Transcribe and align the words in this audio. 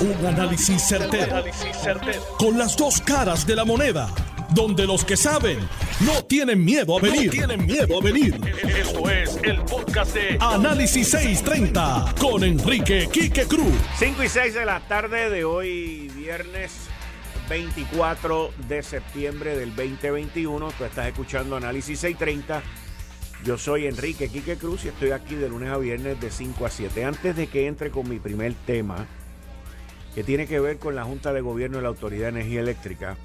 Un 0.00 0.26
análisis 0.26 0.80
certero, 0.80 1.44
Con 2.38 2.56
las 2.56 2.74
dos 2.74 3.02
caras 3.02 3.46
de 3.46 3.54
la 3.54 3.66
moneda. 3.66 4.08
Donde 4.54 4.86
los 4.86 5.04
que 5.04 5.14
saben 5.14 5.58
no 6.00 6.24
tienen 6.24 6.64
miedo 6.64 6.96
a 6.96 7.02
venir. 7.02 7.30
tienen 7.30 7.66
miedo 7.66 7.98
a 8.00 8.02
venir. 8.02 8.40
Esto 8.66 9.10
es 9.10 9.38
el 9.42 9.60
podcast 9.60 10.14
de 10.14 10.38
Análisis 10.40 11.10
630 11.10 12.14
con 12.18 12.42
Enrique 12.44 13.10
Quique 13.12 13.44
Cruz. 13.44 13.74
5 13.98 14.24
y 14.24 14.28
6 14.30 14.54
de 14.54 14.64
la 14.64 14.80
tarde 14.80 15.28
de 15.28 15.44
hoy, 15.44 16.10
viernes 16.16 16.72
24 17.50 18.52
de 18.68 18.82
septiembre 18.82 19.54
del 19.54 19.76
2021. 19.76 20.72
Tú 20.78 20.84
estás 20.84 21.08
escuchando 21.08 21.56
Análisis 21.56 22.00
630. 22.00 22.62
Yo 23.44 23.58
soy 23.58 23.86
Enrique 23.86 24.30
Quique 24.30 24.56
Cruz 24.56 24.86
y 24.86 24.88
estoy 24.88 25.10
aquí 25.10 25.34
de 25.34 25.50
lunes 25.50 25.68
a 25.68 25.76
viernes 25.76 26.18
de 26.18 26.30
5 26.30 26.64
a 26.64 26.70
7. 26.70 27.04
Antes 27.04 27.36
de 27.36 27.48
que 27.48 27.66
entre 27.66 27.90
con 27.90 28.08
mi 28.08 28.18
primer 28.18 28.54
tema 28.66 29.06
que 30.14 30.24
tiene 30.24 30.46
que 30.46 30.60
ver 30.60 30.78
con 30.78 30.94
la 30.94 31.04
Junta 31.04 31.32
de 31.32 31.40
Gobierno 31.40 31.76
de 31.78 31.82
la 31.82 31.88
Autoridad 31.88 32.24
de 32.24 32.40
Energía 32.40 32.60
Eléctrica, 32.60 33.16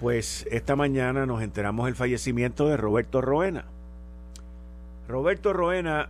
pues 0.00 0.46
esta 0.50 0.76
mañana 0.76 1.26
nos 1.26 1.42
enteramos 1.42 1.86
del 1.86 1.94
fallecimiento 1.94 2.68
de 2.68 2.76
Roberto 2.76 3.20
Roena. 3.20 3.64
Roberto 5.08 5.52
Roena 5.52 6.08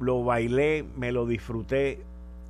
lo 0.00 0.24
bailé, 0.24 0.84
me 0.96 1.12
lo 1.12 1.26
disfruté 1.26 2.00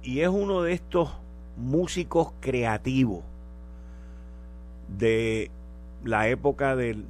y 0.02 0.20
es 0.20 0.28
uno 0.28 0.62
de 0.62 0.72
estos 0.72 1.10
músicos 1.56 2.32
creativos 2.40 3.22
de 4.98 5.50
la 6.04 6.28
época 6.28 6.76
del, 6.76 7.04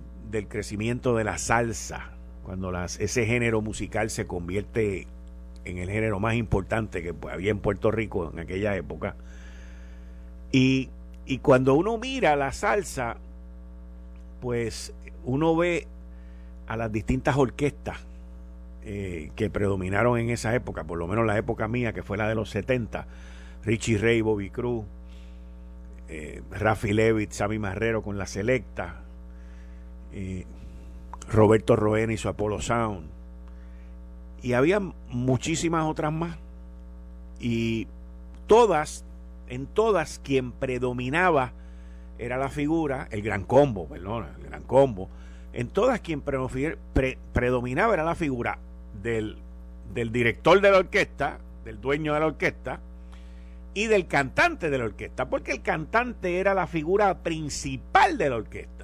crecimiento 0.49 1.17
de 1.17 1.25
la 1.25 1.39
salsa, 1.39 2.13
cuando 2.45 2.73
ese 2.85 3.27
género 3.27 3.61
musical 3.61 4.11
se 4.11 4.27
convierte 4.27 5.07
en 5.71 5.79
el 5.79 5.91
género 5.91 6.21
más 6.21 6.35
importante 6.35 7.03
que 7.03 7.15
había 7.31 7.51
en 7.51 7.59
Puerto 7.59 7.91
Rico 7.91 8.31
en 8.33 8.39
aquella 8.39 8.77
época. 8.77 9.17
Y, 10.53 10.91
y 11.27 11.39
cuando 11.39 11.75
uno 11.75 11.97
mira 11.99 12.37
la 12.37 12.53
salsa, 12.53 13.17
pues 14.41 14.93
uno 15.25 15.57
ve 15.57 15.87
a 16.67 16.77
las 16.77 16.93
distintas 16.93 17.37
orquestas 17.37 17.99
eh, 18.83 19.31
que 19.37 19.51
predominaron 19.51 20.19
en 20.19 20.31
esa 20.31 20.55
época, 20.55 20.85
por 20.85 20.99
lo 20.99 21.07
menos 21.07 21.27
la 21.27 21.37
época 21.37 21.69
mía, 21.69 21.93
que 21.93 22.03
fue 22.03 22.17
la 22.17 22.29
de 22.29 22.35
los 22.35 22.49
70, 22.51 23.07
Richie 23.65 23.99
Ray, 23.99 24.23
Bobby 24.23 24.51
Cruz, 24.51 24.85
eh, 26.09 26.43
Rafi 26.51 26.93
Levitt, 26.93 27.33
Sammy 27.33 27.59
Marrero 27.59 28.03
con 28.03 28.17
la 28.17 28.27
Selecta, 28.27 29.03
eh, 30.13 30.47
Roberto 31.31 31.77
Roena 31.77 32.13
y 32.13 32.17
su 32.17 32.29
Apollo 32.29 32.61
Sound, 32.61 33.09
y 34.43 34.53
había 34.55 34.81
muchísimas 35.09 35.85
otras 35.85 36.13
más. 36.13 36.37
Y 37.41 37.87
todas, 38.47 39.05
en 39.49 39.67
todas, 39.67 40.21
quien 40.23 40.53
predominaba 40.53 41.53
era 42.19 42.37
la 42.37 42.49
figura, 42.49 43.09
el 43.11 43.23
gran 43.23 43.45
combo, 43.45 43.87
perdón, 43.87 44.27
el 44.39 44.47
gran 44.49 44.63
combo. 44.63 45.09
En 45.53 45.69
todas 45.69 46.01
quien 46.01 46.21
predominaba 46.21 47.95
era 47.95 48.05
la 48.05 48.15
figura 48.15 48.59
del, 49.03 49.37
del 49.95 50.13
director 50.13 50.61
de 50.61 50.71
la 50.71 50.79
orquesta, 50.79 51.39
del 51.65 51.81
dueño 51.81 52.15
de 52.15 52.21
la 52.21 52.27
orquesta, 52.27 52.81
y 53.75 53.87
del 53.87 54.07
cantante 54.07 54.71
de 54.71 54.79
la 54.79 54.85
orquesta, 54.85 55.29
porque 55.29 55.53
el 55.53 55.63
cantante 55.63 56.39
era 56.39 56.55
la 56.55 56.67
figura 56.67 57.19
principal 57.19 58.19
de 58.19 58.31
la 58.31 58.37
orquesta. 58.37 58.80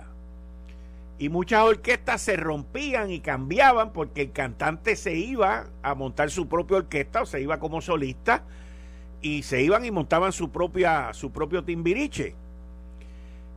Y 1.19 1.29
muchas 1.31 1.63
orquestas 1.63 2.21
se 2.21 2.37
rompían 2.37 3.11
y 3.11 3.21
cambiaban 3.21 3.93
porque 3.93 4.23
el 4.23 4.33
cantante 4.33 4.97
se 4.97 5.15
iba 5.15 5.67
a 5.83 5.95
montar 5.95 6.31
su 6.31 6.47
propia 6.47 6.79
orquesta 6.79 7.23
o 7.23 7.27
se 7.27 7.41
iba 7.41 7.59
como 7.59 7.81
solista 7.81 8.43
y 9.23 9.43
se 9.43 9.63
iban 9.63 9.85
y 9.85 9.91
montaban 9.91 10.33
su 10.33 10.51
propia 10.51 11.13
su 11.15 11.31
propio 11.31 11.65
timbiriche. 11.65 12.35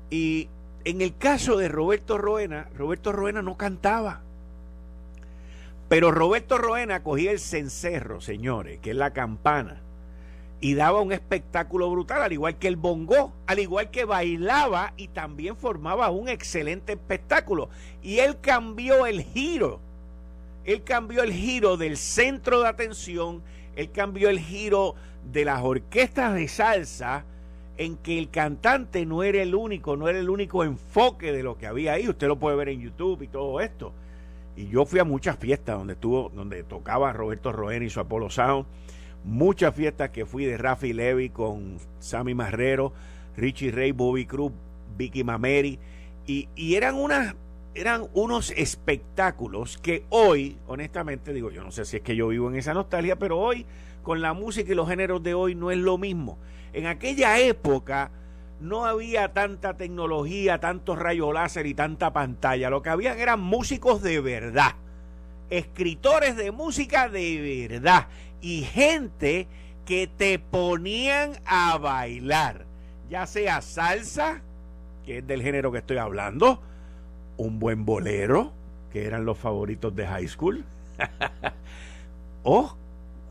Y 0.09 0.47
en 0.85 1.01
el 1.01 1.17
caso 1.17 1.57
de 1.57 1.67
Roberto 1.67 2.17
Roena, 2.17 2.69
Roberto 2.77 3.11
Roena 3.11 3.41
no 3.41 3.57
cantaba. 3.57 4.21
Pero 5.89 6.11
Roberto 6.11 6.57
Roena 6.57 7.03
cogía 7.03 7.31
el 7.31 7.39
cencerro, 7.39 8.21
señores, 8.21 8.79
que 8.79 8.91
es 8.91 8.95
la 8.95 9.11
campana 9.11 9.81
y 10.61 10.73
daba 10.73 11.01
un 11.01 11.13
espectáculo 11.13 11.89
brutal, 11.89 12.21
al 12.21 12.33
igual 12.33 12.57
que 12.57 12.67
el 12.67 12.75
bongo, 12.75 13.31
al 13.47 13.59
igual 13.59 13.91
que 13.91 14.03
bailaba 14.03 14.93
y 14.97 15.07
también 15.07 15.55
formaba 15.55 16.09
un 16.09 16.27
excelente 16.27 16.93
espectáculo. 16.93 17.69
Y 18.03 18.19
él 18.19 18.37
cambió 18.41 19.05
el 19.05 19.21
giro, 19.23 19.79
él 20.65 20.83
cambió 20.83 21.23
el 21.23 21.31
giro 21.31 21.77
del 21.77 21.95
centro 21.95 22.61
de 22.61 22.67
atención, 22.67 23.41
él 23.75 23.91
cambió 23.91 24.29
el 24.29 24.39
giro 24.39 24.95
de 25.31 25.45
las 25.45 25.61
orquestas 25.61 26.33
de 26.33 26.47
salsa 26.49 27.23
en 27.77 27.95
que 27.95 28.19
el 28.19 28.29
cantante 28.29 29.05
no 29.05 29.23
era 29.23 29.41
el 29.41 29.55
único, 29.55 29.95
no 29.95 30.09
era 30.09 30.19
el 30.19 30.29
único 30.29 30.65
enfoque 30.65 31.31
de 31.31 31.43
lo 31.43 31.57
que 31.57 31.67
había 31.67 31.93
ahí. 31.93 32.09
Usted 32.09 32.27
lo 32.27 32.37
puede 32.37 32.57
ver 32.57 32.67
en 32.67 32.81
YouTube 32.81 33.21
y 33.21 33.27
todo 33.27 33.61
esto. 33.61 33.93
Y 34.57 34.67
yo 34.67 34.83
fui 34.83 34.99
a 34.99 35.05
muchas 35.05 35.37
fiestas 35.37 35.77
donde 35.77 35.93
estuvo, 35.93 36.29
donde 36.35 36.63
tocaba 36.63 37.13
Roberto 37.13 37.53
Roen 37.53 37.83
y 37.83 37.89
su 37.89 38.01
Apolo 38.01 38.29
Sound 38.29 38.65
muchas 39.23 39.75
fiestas 39.75 40.09
que 40.09 40.25
fui 40.25 40.45
de 40.45 40.57
Rafi 40.57 40.93
Levy 40.93 41.29
con 41.29 41.77
Sammy 41.99 42.33
Marrero, 42.33 42.93
Richie 43.35 43.71
Ray, 43.71 43.91
Bobby 43.91 44.25
Cruz, 44.25 44.51
Vicky 44.97 45.23
Mameri, 45.23 45.79
y, 46.25 46.47
y 46.55 46.75
eran 46.75 46.95
unas 46.95 47.35
eran 47.75 48.07
unos 48.13 48.51
espectáculos 48.51 49.77
que 49.77 50.03
hoy, 50.09 50.57
honestamente 50.67 51.33
digo, 51.33 51.51
yo 51.51 51.63
no 51.63 51.71
sé 51.71 51.85
si 51.85 51.97
es 51.97 52.03
que 52.03 52.15
yo 52.15 52.27
vivo 52.27 52.49
en 52.49 52.55
esa 52.55 52.73
nostalgia, 52.73 53.17
pero 53.17 53.39
hoy, 53.39 53.65
con 54.03 54.21
la 54.21 54.33
música 54.33 54.71
y 54.71 54.75
los 54.75 54.89
géneros 54.89 55.23
de 55.23 55.33
hoy, 55.33 55.55
no 55.55 55.71
es 55.71 55.77
lo 55.77 55.97
mismo. 55.97 56.37
En 56.73 56.87
aquella 56.87 57.39
época 57.39 58.11
no 58.59 58.85
había 58.85 59.33
tanta 59.33 59.77
tecnología, 59.77 60.59
tantos 60.59 60.97
rayos 60.97 61.33
láser 61.33 61.67
y 61.67 61.73
tanta 61.73 62.11
pantalla. 62.11 62.69
Lo 62.69 62.81
que 62.81 62.89
había 62.89 63.13
eran 63.13 63.39
músicos 63.39 64.01
de 64.01 64.19
verdad, 64.19 64.75
escritores 65.49 66.35
de 66.35 66.51
música 66.51 67.07
de 67.07 67.67
verdad 67.69 68.07
y 68.41 68.63
gente 68.63 69.47
que 69.85 70.07
te 70.07 70.39
ponían 70.39 71.33
a 71.45 71.77
bailar, 71.77 72.65
ya 73.09 73.25
sea 73.25 73.61
salsa, 73.61 74.41
que 75.05 75.19
es 75.19 75.27
del 75.27 75.41
género 75.41 75.71
que 75.71 75.79
estoy 75.79 75.97
hablando, 75.97 76.61
un 77.37 77.59
buen 77.59 77.85
bolero, 77.85 78.53
que 78.91 79.05
eran 79.05 79.25
los 79.25 79.37
favoritos 79.37 79.95
de 79.95 80.05
high 80.05 80.27
school, 80.27 80.63
o 82.43 82.75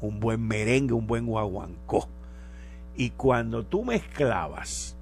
un 0.00 0.20
buen 0.20 0.46
merengue, 0.46 0.94
un 0.94 1.06
buen 1.06 1.26
guaguancó. 1.26 2.08
Y 2.96 3.10
cuando 3.10 3.64
tú 3.64 3.84
mezclabas 3.84 4.96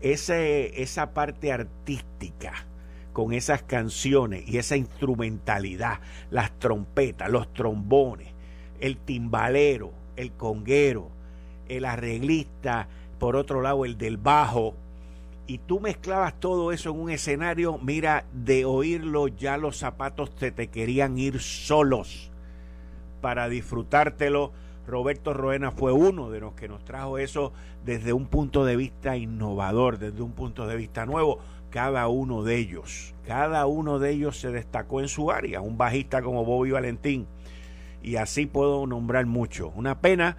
ese, 0.00 0.82
esa 0.82 1.14
parte 1.14 1.52
artística 1.52 2.66
con 3.12 3.32
esas 3.32 3.62
canciones 3.62 4.44
y 4.46 4.58
esa 4.58 4.76
instrumentalidad, 4.76 6.00
las 6.30 6.58
trompetas, 6.58 7.30
los 7.30 7.52
trombones, 7.52 8.29
el 8.80 8.96
timbalero, 8.96 9.92
el 10.16 10.32
conguero, 10.32 11.10
el 11.68 11.84
arreglista, 11.84 12.88
por 13.18 13.36
otro 13.36 13.62
lado 13.62 13.84
el 13.84 13.96
del 13.98 14.16
bajo, 14.16 14.74
y 15.46 15.58
tú 15.58 15.80
mezclabas 15.80 16.38
todo 16.38 16.70
eso 16.70 16.90
en 16.90 17.00
un 17.00 17.10
escenario, 17.10 17.76
mira, 17.78 18.24
de 18.32 18.64
oírlo 18.64 19.26
ya 19.26 19.56
los 19.56 19.78
zapatos 19.78 20.34
te, 20.36 20.52
te 20.52 20.68
querían 20.68 21.18
ir 21.18 21.40
solos 21.40 22.30
para 23.20 23.48
disfrutártelo. 23.48 24.52
Roberto 24.86 25.34
Roena 25.34 25.72
fue 25.72 25.92
uno 25.92 26.30
de 26.30 26.38
los 26.38 26.54
que 26.54 26.68
nos 26.68 26.84
trajo 26.84 27.18
eso 27.18 27.52
desde 27.84 28.12
un 28.12 28.26
punto 28.26 28.64
de 28.64 28.76
vista 28.76 29.16
innovador, 29.16 29.98
desde 29.98 30.22
un 30.22 30.32
punto 30.32 30.68
de 30.68 30.76
vista 30.76 31.04
nuevo. 31.04 31.40
Cada 31.70 32.06
uno 32.06 32.44
de 32.44 32.56
ellos, 32.56 33.14
cada 33.26 33.66
uno 33.66 33.98
de 33.98 34.10
ellos 34.10 34.38
se 34.38 34.50
destacó 34.50 35.00
en 35.00 35.08
su 35.08 35.32
área. 35.32 35.60
Un 35.60 35.76
bajista 35.76 36.22
como 36.22 36.44
Bobby 36.44 36.70
Valentín, 36.70 37.26
y 38.02 38.16
así 38.16 38.46
puedo 38.46 38.86
nombrar 38.86 39.26
mucho. 39.26 39.68
Una 39.74 40.00
pena 40.00 40.36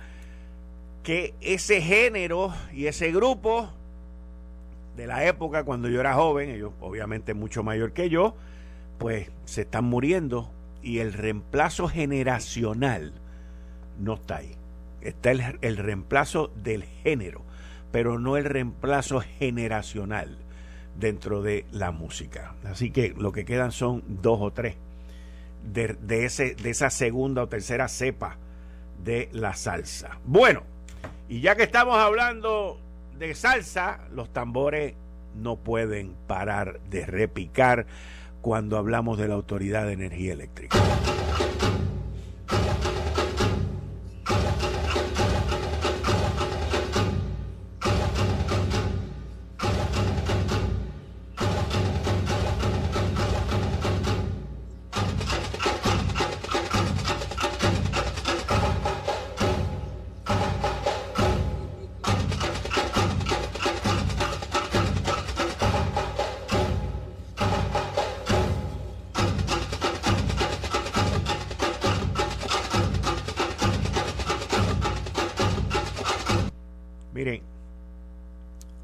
que 1.03 1.33
ese 1.41 1.81
género 1.81 2.53
y 2.73 2.87
ese 2.87 3.11
grupo 3.11 3.69
de 4.95 5.07
la 5.07 5.25
época 5.25 5.63
cuando 5.63 5.89
yo 5.89 5.99
era 5.99 6.13
joven, 6.13 6.49
ellos 6.49 6.73
obviamente 6.81 7.33
mucho 7.33 7.63
mayor 7.63 7.93
que 7.93 8.09
yo, 8.09 8.35
pues 8.97 9.31
se 9.45 9.61
están 9.61 9.85
muriendo 9.85 10.51
y 10.83 10.99
el 10.99 11.13
reemplazo 11.13 11.87
generacional 11.87 13.13
no 13.99 14.15
está 14.15 14.37
ahí. 14.37 14.55
Está 15.01 15.31
el, 15.31 15.57
el 15.61 15.77
reemplazo 15.77 16.51
del 16.55 16.83
género, 16.83 17.41
pero 17.91 18.19
no 18.19 18.37
el 18.37 18.45
reemplazo 18.45 19.21
generacional 19.21 20.37
dentro 20.99 21.41
de 21.41 21.65
la 21.71 21.91
música. 21.91 22.53
Así 22.65 22.91
que 22.91 23.13
lo 23.17 23.31
que 23.31 23.45
quedan 23.45 23.71
son 23.71 24.03
dos 24.07 24.39
o 24.41 24.51
tres 24.51 24.75
de, 25.63 26.25
ese, 26.25 26.55
de 26.55 26.69
esa 26.69 26.89
segunda 26.89 27.43
o 27.43 27.47
tercera 27.47 27.87
cepa 27.87 28.37
de 29.03 29.29
la 29.31 29.55
salsa. 29.55 30.19
Bueno, 30.25 30.63
y 31.29 31.41
ya 31.41 31.55
que 31.55 31.63
estamos 31.63 31.97
hablando 31.97 32.79
de 33.17 33.35
salsa, 33.35 33.99
los 34.13 34.31
tambores 34.33 34.95
no 35.35 35.55
pueden 35.55 36.15
parar 36.27 36.79
de 36.89 37.05
repicar 37.05 37.85
cuando 38.41 38.77
hablamos 38.77 39.17
de 39.17 39.27
la 39.27 39.35
Autoridad 39.35 39.85
de 39.85 39.93
Energía 39.93 40.33
Eléctrica. 40.33 40.77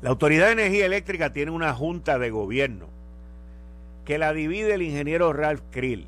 La 0.08 0.12
Autoridad 0.12 0.46
de 0.46 0.54
Energía 0.54 0.86
Eléctrica 0.86 1.34
tiene 1.34 1.52
una 1.52 1.74
junta 1.74 2.18
de 2.18 2.30
gobierno 2.30 2.88
que 4.06 4.18
la 4.18 4.32
divide 4.32 4.76
el 4.76 4.82
ingeniero 4.82 5.34
Ralph 5.34 5.64
Krill. 5.70 6.08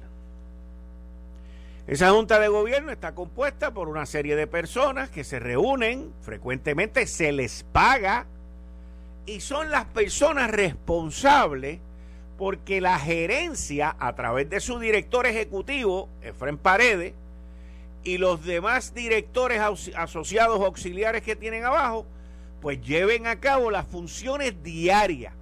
Esa 1.86 2.12
junta 2.12 2.40
de 2.40 2.48
gobierno 2.48 2.94
está 2.94 3.14
compuesta 3.14 3.74
por 3.74 3.90
una 3.90 4.06
serie 4.06 4.38
de 4.38 4.48
personas 4.48 5.10
que 5.10 5.26
se 5.26 5.40
reúnen, 5.40 6.14
frecuentemente 6.22 7.08
se 7.08 7.34
les 7.34 7.66
paga 7.74 8.26
y 9.26 9.42
son 9.42 9.70
las 9.70 9.84
personas 9.84 10.50
responsables 10.50 11.80
porque 12.38 12.80
la 12.80 12.98
gerencia, 13.00 13.98
a 14.00 14.16
través 14.16 14.50
de 14.50 14.62
su 14.62 14.80
director 14.80 15.26
ejecutivo, 15.26 16.08
Efren 16.22 16.58
Paredes, 16.58 17.16
y 18.06 18.18
los 18.18 18.46
demás 18.46 18.94
directores 18.94 19.60
asociados 19.60 20.62
auxiliares 20.62 21.22
que 21.22 21.36
tienen 21.36 21.66
abajo, 21.66 22.06
pues 22.62 22.82
lleven 22.82 23.28
a 23.28 23.40
cabo 23.40 23.72
las 23.72 23.86
funciones 23.88 24.62
diarias. 24.64 25.34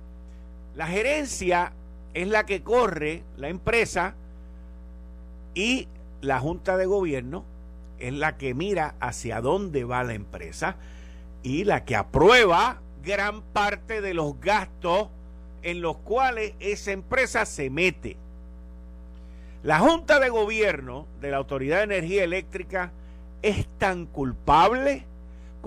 La 0.76 0.88
gerencia 0.88 1.74
es 2.14 2.28
la 2.28 2.46
que 2.46 2.62
corre 2.62 3.24
la 3.38 3.50
empresa 3.50 4.16
y 5.54 5.88
la 6.22 6.40
junta 6.40 6.78
de 6.78 6.86
gobierno 6.86 7.46
es 8.00 8.14
la 8.14 8.38
que 8.38 8.54
mira 8.54 8.96
hacia 9.00 9.42
dónde 9.42 9.84
va 9.84 10.04
la 10.04 10.14
empresa 10.14 10.76
y 11.44 11.64
la 11.64 11.86
que 11.86 11.96
aprueba 11.96 12.82
gran 13.04 13.42
parte 13.42 14.02
de 14.02 14.14
los 14.14 14.40
gastos 14.40 15.10
en 15.64 15.82
los 15.82 15.98
cuales 15.98 16.54
esa 16.60 16.92
empresa 16.92 17.46
se 17.46 17.70
mete. 17.70 18.18
La 19.64 19.80
Junta 19.80 20.20
de 20.20 20.30
Gobierno 20.30 21.08
de 21.20 21.32
la 21.32 21.38
Autoridad 21.38 21.78
de 21.78 21.84
Energía 21.84 22.24
Eléctrica 22.24 22.92
es 23.42 23.68
tan 23.78 24.06
culpable 24.06 25.06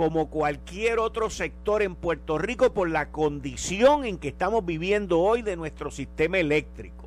como 0.01 0.31
cualquier 0.31 0.99
otro 0.99 1.29
sector 1.29 1.83
en 1.83 1.95
Puerto 1.95 2.39
Rico 2.39 2.73
por 2.73 2.89
la 2.89 3.11
condición 3.11 4.07
en 4.07 4.17
que 4.17 4.29
estamos 4.29 4.65
viviendo 4.65 5.21
hoy 5.21 5.43
de 5.43 5.57
nuestro 5.57 5.91
sistema 5.91 6.39
eléctrico. 6.39 7.07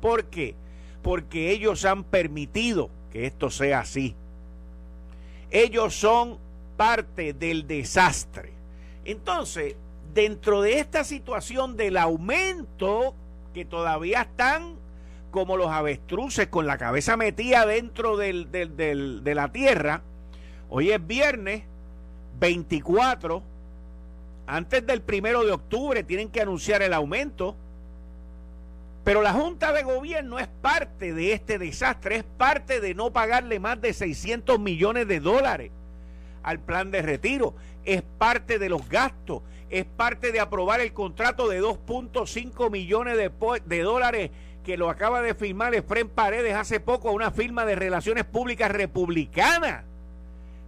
¿Por 0.00 0.24
qué? 0.24 0.56
Porque 1.00 1.52
ellos 1.52 1.84
han 1.84 2.02
permitido 2.02 2.90
que 3.12 3.26
esto 3.26 3.50
sea 3.50 3.78
así. 3.78 4.16
Ellos 5.52 5.94
son 5.94 6.38
parte 6.76 7.34
del 7.34 7.68
desastre. 7.68 8.50
Entonces, 9.04 9.76
dentro 10.12 10.60
de 10.60 10.80
esta 10.80 11.04
situación 11.04 11.76
del 11.76 11.96
aumento 11.96 13.14
que 13.54 13.64
todavía 13.64 14.22
están 14.22 14.74
como 15.30 15.56
los 15.56 15.68
avestruces 15.68 16.48
con 16.48 16.66
la 16.66 16.78
cabeza 16.78 17.16
metida 17.16 17.64
dentro 17.64 18.16
del, 18.16 18.50
de 18.50 19.34
la 19.36 19.52
tierra, 19.52 20.02
hoy 20.68 20.90
es 20.90 21.06
viernes 21.06 21.62
24, 22.38 23.42
antes 24.46 24.86
del 24.86 25.00
primero 25.00 25.44
de 25.44 25.52
octubre 25.52 26.02
tienen 26.02 26.30
que 26.30 26.40
anunciar 26.40 26.82
el 26.82 26.92
aumento, 26.92 27.56
pero 29.04 29.20
la 29.20 29.32
Junta 29.32 29.72
de 29.72 29.82
Gobierno 29.82 30.38
es 30.38 30.48
parte 30.48 31.12
de 31.12 31.32
este 31.32 31.58
desastre, 31.58 32.16
es 32.16 32.24
parte 32.24 32.80
de 32.80 32.94
no 32.94 33.12
pagarle 33.12 33.60
más 33.60 33.80
de 33.80 33.92
600 33.92 34.58
millones 34.58 35.06
de 35.06 35.20
dólares 35.20 35.70
al 36.42 36.58
plan 36.58 36.90
de 36.90 37.02
retiro, 37.02 37.54
es 37.84 38.02
parte 38.02 38.58
de 38.58 38.68
los 38.68 38.88
gastos, 38.88 39.42
es 39.70 39.84
parte 39.84 40.32
de 40.32 40.40
aprobar 40.40 40.80
el 40.80 40.92
contrato 40.92 41.48
de 41.48 41.62
2.5 41.62 42.70
millones 42.70 43.16
de, 43.16 43.82
dólares 43.82 44.30
que 44.62 44.76
lo 44.76 44.88
acaba 44.88 45.20
de 45.20 45.34
firmar 45.34 45.74
Efren 45.74 46.08
Paredes 46.08 46.54
hace 46.54 46.80
poco 46.80 47.08
a 47.08 47.12
una 47.12 47.30
firma 47.30 47.66
de 47.66 47.74
relaciones 47.74 48.24
públicas 48.24 48.70
republicana. 48.70 49.84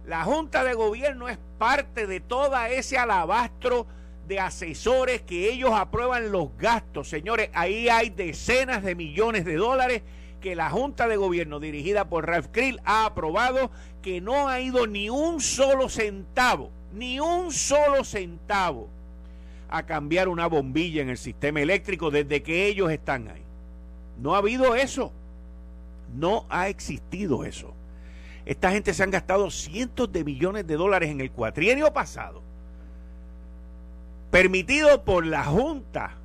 La 0.07 0.23
Junta 0.23 0.63
de 0.63 0.73
Gobierno 0.73 1.27
es 1.27 1.37
parte 1.57 2.07
de 2.07 2.21
todo 2.21 2.55
ese 2.65 2.97
alabastro 2.97 3.85
de 4.25 4.39
asesores 4.39 5.21
que 5.21 5.51
ellos 5.51 5.71
aprueban 5.73 6.31
los 6.31 6.55
gastos. 6.57 7.09
Señores, 7.09 7.49
ahí 7.53 7.89
hay 7.89 8.09
decenas 8.09 8.83
de 8.83 8.95
millones 8.95 9.43
de 9.43 9.55
dólares 9.55 10.03
que 10.39 10.55
la 10.55 10.69
Junta 10.69 11.09
de 11.09 11.17
Gobierno 11.17 11.59
dirigida 11.59 12.07
por 12.07 12.25
Ralph 12.25 12.47
Krill 12.53 12.79
ha 12.85 13.05
aprobado 13.05 13.69
que 14.01 14.21
no 14.21 14.47
ha 14.47 14.61
ido 14.61 14.87
ni 14.87 15.09
un 15.09 15.41
solo 15.41 15.89
centavo, 15.89 16.71
ni 16.93 17.19
un 17.19 17.51
solo 17.51 18.05
centavo 18.05 18.87
a 19.69 19.83
cambiar 19.85 20.29
una 20.29 20.47
bombilla 20.47 21.01
en 21.01 21.09
el 21.09 21.17
sistema 21.17 21.59
eléctrico 21.59 22.11
desde 22.11 22.41
que 22.43 22.67
ellos 22.67 22.89
están 22.91 23.27
ahí. 23.27 23.43
No 24.21 24.35
ha 24.35 24.37
habido 24.37 24.73
eso. 24.73 25.11
No 26.15 26.45
ha 26.49 26.69
existido 26.69 27.43
eso. 27.43 27.73
Esta 28.47 28.71
gente 28.71 28.93
se 28.93 29.03
han 29.03 29.11
gastado 29.11 29.51
cientos 29.51 30.09
de 30.09 30.23
millones 30.23 30.65
de 30.65 30.77
dólares 30.77 31.09
en 31.09 31.19
el 31.19 31.31
cuatrienio 31.31 31.91
pasado. 31.91 32.41
Permitido 34.31 35.03
por 35.03 35.25
la 35.25 35.43
Junta, 35.43 36.15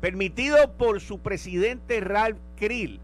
permitido 0.00 0.74
por 0.74 1.00
su 1.00 1.18
presidente 1.18 1.98
Ralph 1.98 2.38
Krill, 2.56 3.00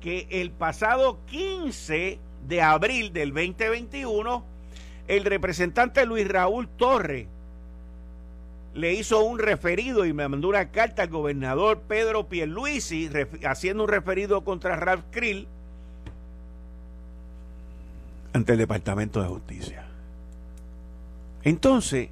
que 0.00 0.26
el 0.30 0.52
pasado 0.52 1.18
15 1.26 2.18
de 2.48 2.62
abril 2.62 3.12
del 3.12 3.34
2021, 3.34 4.42
el 5.06 5.26
representante 5.26 6.06
Luis 6.06 6.26
Raúl 6.26 6.68
Torres 6.68 7.26
le 8.72 8.94
hizo 8.94 9.22
un 9.22 9.38
referido 9.38 10.06
y 10.06 10.14
me 10.14 10.26
mandó 10.26 10.48
una 10.48 10.70
carta 10.70 11.02
al 11.02 11.10
gobernador 11.10 11.82
Pedro 11.86 12.26
Pierluisi 12.26 13.10
haciendo 13.46 13.84
un 13.84 13.90
referido 13.90 14.44
contra 14.44 14.76
Ralph 14.76 15.04
Krill 15.10 15.46
ante 18.32 18.52
el 18.52 18.58
Departamento 18.58 19.22
de 19.22 19.28
Justicia. 19.28 19.86
Entonces, 21.44 22.08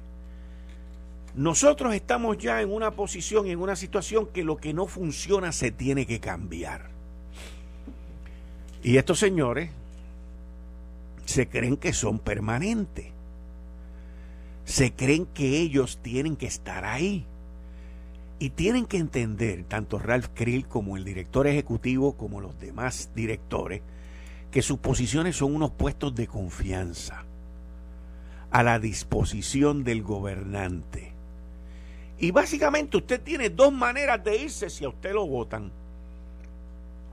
nosotros 1.35 1.93
estamos 1.93 2.37
ya 2.37 2.61
en 2.61 2.71
una 2.71 2.91
posición, 2.91 3.47
en 3.47 3.59
una 3.59 3.75
situación 3.75 4.27
que 4.27 4.43
lo 4.43 4.57
que 4.57 4.73
no 4.73 4.87
funciona 4.87 5.51
se 5.51 5.71
tiene 5.71 6.05
que 6.05 6.19
cambiar. 6.19 6.89
Y 8.83 8.97
estos 8.97 9.19
señores 9.19 9.69
se 11.25 11.47
creen 11.47 11.77
que 11.77 11.93
son 11.93 12.19
permanentes. 12.19 13.05
Se 14.65 14.93
creen 14.93 15.25
que 15.25 15.59
ellos 15.59 15.99
tienen 16.01 16.35
que 16.35 16.47
estar 16.47 16.83
ahí. 16.83 17.25
Y 18.39 18.49
tienen 18.49 18.85
que 18.85 18.97
entender, 18.97 19.63
tanto 19.65 19.99
Ralph 19.99 20.29
Krill 20.33 20.67
como 20.67 20.97
el 20.97 21.05
director 21.05 21.45
ejecutivo, 21.45 22.17
como 22.17 22.41
los 22.41 22.59
demás 22.59 23.11
directores, 23.15 23.81
que 24.51 24.61
sus 24.61 24.77
posiciones 24.79 25.37
son 25.37 25.55
unos 25.55 25.71
puestos 25.71 26.13
de 26.13 26.27
confianza 26.27 27.23
a 28.51 28.63
la 28.63 28.79
disposición 28.79 29.83
del 29.83 30.03
gobernante. 30.03 31.13
Y 32.19 32.31
básicamente 32.31 32.97
usted 32.97 33.21
tiene 33.21 33.49
dos 33.49 33.71
maneras 33.71 34.23
de 34.23 34.37
irse 34.37 34.69
si 34.69 34.83
a 34.83 34.89
usted 34.89 35.13
lo 35.13 35.25
votan. 35.25 35.71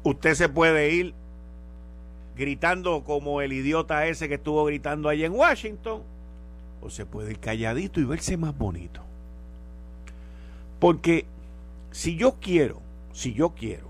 Usted 0.02 0.34
se 0.34 0.48
puede 0.48 0.90
ir 0.90 1.14
gritando 2.36 3.02
como 3.04 3.40
el 3.40 3.52
idiota 3.52 4.06
ese 4.06 4.28
que 4.28 4.34
estuvo 4.34 4.64
gritando 4.64 5.08
allí 5.08 5.24
en 5.24 5.32
Washington, 5.32 6.02
o 6.80 6.90
se 6.90 7.06
puede 7.06 7.32
ir 7.32 7.38
calladito 7.38 8.00
y 8.00 8.04
verse 8.04 8.36
más 8.36 8.56
bonito. 8.56 9.00
Porque 10.78 11.24
si 11.90 12.16
yo 12.16 12.36
quiero, 12.40 12.80
si 13.12 13.32
yo 13.32 13.50
quiero 13.50 13.87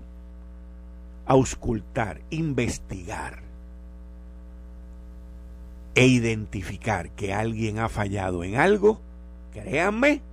auscultar, 1.29 2.21
investigar 2.31 3.43
e 5.93 6.07
identificar 6.07 7.11
que 7.11 7.35
alguien 7.35 7.77
ha 7.77 7.87
fallado 7.87 8.43
en 8.43 8.55
algo, 8.55 8.99
créanme 9.53 10.23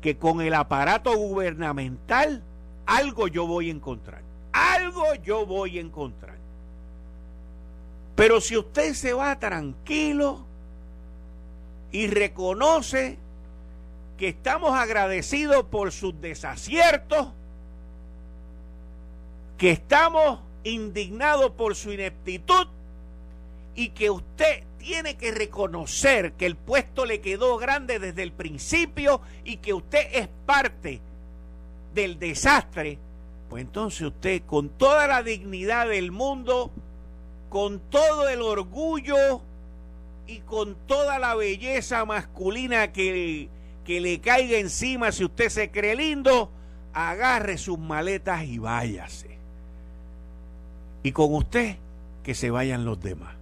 que 0.00 0.16
con 0.16 0.40
el 0.40 0.54
aparato 0.54 1.16
gubernamental 1.16 2.44
algo 2.86 3.26
yo 3.26 3.48
voy 3.48 3.70
a 3.70 3.72
encontrar. 3.72 4.22
Algo 4.52 5.16
yo 5.16 5.46
voy 5.46 5.78
a 5.78 5.80
encontrar. 5.80 6.36
Pero 8.14 8.40
si 8.40 8.56
usted 8.56 8.94
se 8.94 9.14
va 9.14 9.40
tranquilo 9.40 10.46
y 11.90 12.06
reconoce 12.06 13.18
que 14.16 14.28
estamos 14.28 14.78
agradecidos 14.78 15.64
por 15.64 15.90
sus 15.90 16.20
desaciertos, 16.20 17.32
que 19.58 19.70
estamos 19.70 20.40
indignados 20.64 21.52
por 21.52 21.74
su 21.74 21.92
ineptitud 21.92 22.66
y 23.74 23.90
que 23.90 24.10
usted 24.10 24.64
tiene 24.78 25.16
que 25.16 25.30
reconocer 25.30 26.32
que 26.32 26.46
el 26.46 26.56
puesto 26.56 27.06
le 27.06 27.20
quedó 27.20 27.56
grande 27.56 27.98
desde 27.98 28.22
el 28.22 28.32
principio 28.32 29.20
y 29.44 29.58
que 29.58 29.72
usted 29.72 30.06
es 30.12 30.28
parte 30.46 31.00
del 31.94 32.18
desastre, 32.18 32.98
pues 33.48 33.62
entonces 33.62 34.02
usted 34.02 34.42
con 34.44 34.68
toda 34.70 35.06
la 35.06 35.22
dignidad 35.22 35.88
del 35.88 36.10
mundo, 36.10 36.70
con 37.48 37.80
todo 37.90 38.28
el 38.28 38.42
orgullo 38.42 39.40
y 40.26 40.40
con 40.40 40.74
toda 40.86 41.18
la 41.18 41.34
belleza 41.34 42.04
masculina 42.04 42.92
que, 42.92 43.48
que 43.84 44.00
le 44.00 44.20
caiga 44.20 44.58
encima 44.58 45.12
si 45.12 45.24
usted 45.24 45.48
se 45.48 45.70
cree 45.70 45.94
lindo, 45.94 46.50
agarre 46.92 47.58
sus 47.58 47.78
maletas 47.78 48.44
y 48.44 48.58
váyase 48.58 49.34
y 51.04 51.12
con 51.12 51.32
usted 51.34 51.76
que 52.24 52.34
se 52.34 52.50
vayan 52.50 52.84
los 52.84 53.00
demás. 53.00 53.36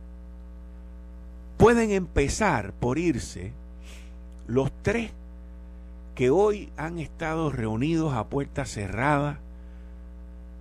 Pueden 1.57 1.93
empezar 1.93 2.73
por 2.73 2.99
irse 2.99 3.53
los 4.49 4.71
tres 4.83 5.13
que 6.17 6.29
hoy 6.29 6.71
han 6.77 6.99
estado 6.99 7.51
reunidos 7.51 8.15
a 8.15 8.27
puerta 8.27 8.67
cerrada 8.67 9.39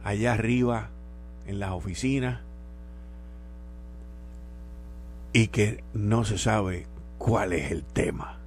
allá 0.03 0.34
arriba 0.34 0.89
en 1.48 1.60
las 1.60 1.72
oficinas 1.72 2.39
y 5.34 5.48
que 5.48 5.84
no 5.93 6.24
se 6.24 6.38
sabe 6.38 6.86
cuál 7.17 7.53
es 7.53 7.72
el 7.72 7.84
tema, 7.84 8.38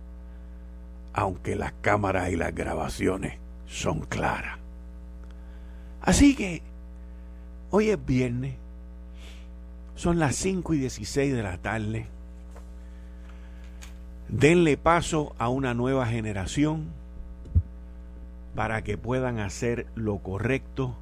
aunque 1.12 1.56
las 1.56 1.72
cámaras 1.80 2.30
y 2.30 2.36
las 2.36 2.54
grabaciones 2.54 3.38
son 3.66 4.00
claras. 4.00 4.58
Así 6.02 6.36
que 6.36 6.62
hoy 7.76 7.90
es 7.90 8.06
viernes, 8.06 8.54
son 9.96 10.20
las 10.20 10.36
5 10.36 10.74
y 10.74 10.78
16 10.78 11.34
de 11.34 11.42
la 11.42 11.58
tarde. 11.58 12.06
Denle 14.28 14.76
paso 14.76 15.34
a 15.40 15.48
una 15.48 15.74
nueva 15.74 16.06
generación 16.06 16.84
para 18.54 18.84
que 18.84 18.96
puedan 18.96 19.40
hacer 19.40 19.88
lo 19.96 20.18
correcto, 20.18 20.94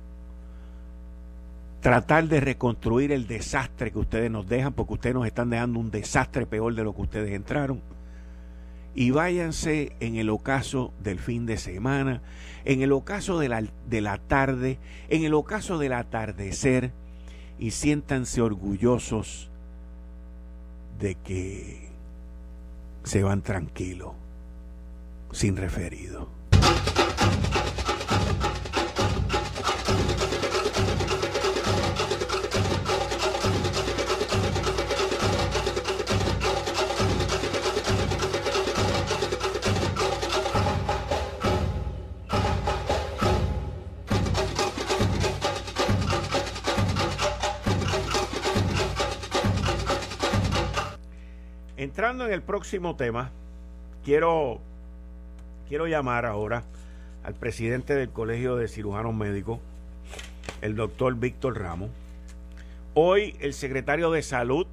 tratar 1.82 2.28
de 2.28 2.40
reconstruir 2.40 3.12
el 3.12 3.26
desastre 3.26 3.90
que 3.90 3.98
ustedes 3.98 4.30
nos 4.30 4.48
dejan, 4.48 4.72
porque 4.72 4.94
ustedes 4.94 5.14
nos 5.14 5.26
están 5.26 5.50
dejando 5.50 5.78
un 5.78 5.90
desastre 5.90 6.46
peor 6.46 6.74
de 6.74 6.84
lo 6.84 6.94
que 6.94 7.02
ustedes 7.02 7.32
entraron. 7.32 7.82
Y 8.94 9.10
váyanse 9.10 9.96
en 10.00 10.16
el 10.16 10.28
ocaso 10.28 10.92
del 11.02 11.18
fin 11.18 11.46
de 11.46 11.56
semana, 11.56 12.20
en 12.64 12.82
el 12.82 12.92
ocaso 12.92 13.38
de 13.38 13.48
la, 13.48 13.64
de 13.88 14.00
la 14.00 14.18
tarde, 14.18 14.78
en 15.08 15.24
el 15.24 15.34
ocaso 15.34 15.78
del 15.78 15.94
atardecer, 15.94 16.92
y 17.58 17.70
siéntanse 17.70 18.42
orgullosos 18.42 19.48
de 20.98 21.14
que 21.14 21.88
se 23.04 23.22
van 23.22 23.42
tranquilos, 23.42 24.12
sin 25.32 25.56
referido. 25.56 26.41
En 52.20 52.32
el 52.32 52.42
próximo 52.42 52.94
tema, 52.94 53.30
quiero, 54.04 54.60
quiero 55.66 55.86
llamar 55.86 56.26
ahora 56.26 56.62
al 57.24 57.32
presidente 57.32 57.94
del 57.94 58.10
Colegio 58.10 58.56
de 58.56 58.68
Cirujanos 58.68 59.14
Médicos, 59.14 59.60
el 60.60 60.76
doctor 60.76 61.14
Víctor 61.14 61.58
Ramos. 61.58 61.88
Hoy 62.92 63.34
el 63.40 63.54
secretario 63.54 64.10
de 64.10 64.20
Salud 64.22 64.66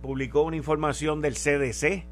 publicó 0.00 0.40
una 0.40 0.56
información 0.56 1.20
del 1.20 1.34
CDC. 1.34 2.04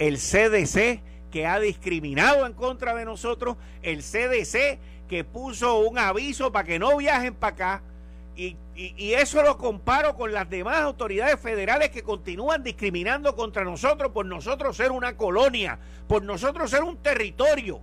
El 0.00 0.16
CDC 0.16 1.00
que 1.30 1.46
ha 1.46 1.60
discriminado 1.60 2.46
en 2.46 2.52
contra 2.52 2.96
de 2.96 3.04
nosotros, 3.04 3.56
el 3.82 4.02
CDC 4.02 4.80
que 5.08 5.22
puso 5.22 5.78
un 5.78 5.98
aviso 5.98 6.50
para 6.50 6.66
que 6.66 6.80
no 6.80 6.96
viajen 6.96 7.34
para 7.34 7.54
acá, 7.54 7.82
y, 8.36 8.56
eso 9.12 9.42
lo 9.42 9.58
comparo 9.58 10.16
con 10.16 10.32
las 10.32 10.48
demás 10.48 10.78
autoridades 10.78 11.38
federales 11.38 11.90
que 11.90 12.02
continúan 12.02 12.62
discriminando 12.62 13.36
contra 13.36 13.64
nosotros 13.64 14.12
por 14.12 14.24
nosotros 14.24 14.76
ser 14.76 14.90
una 14.90 15.16
colonia, 15.16 15.78
por 16.08 16.22
nosotros 16.22 16.70
ser 16.70 16.82
un 16.82 16.96
territorio. 16.96 17.80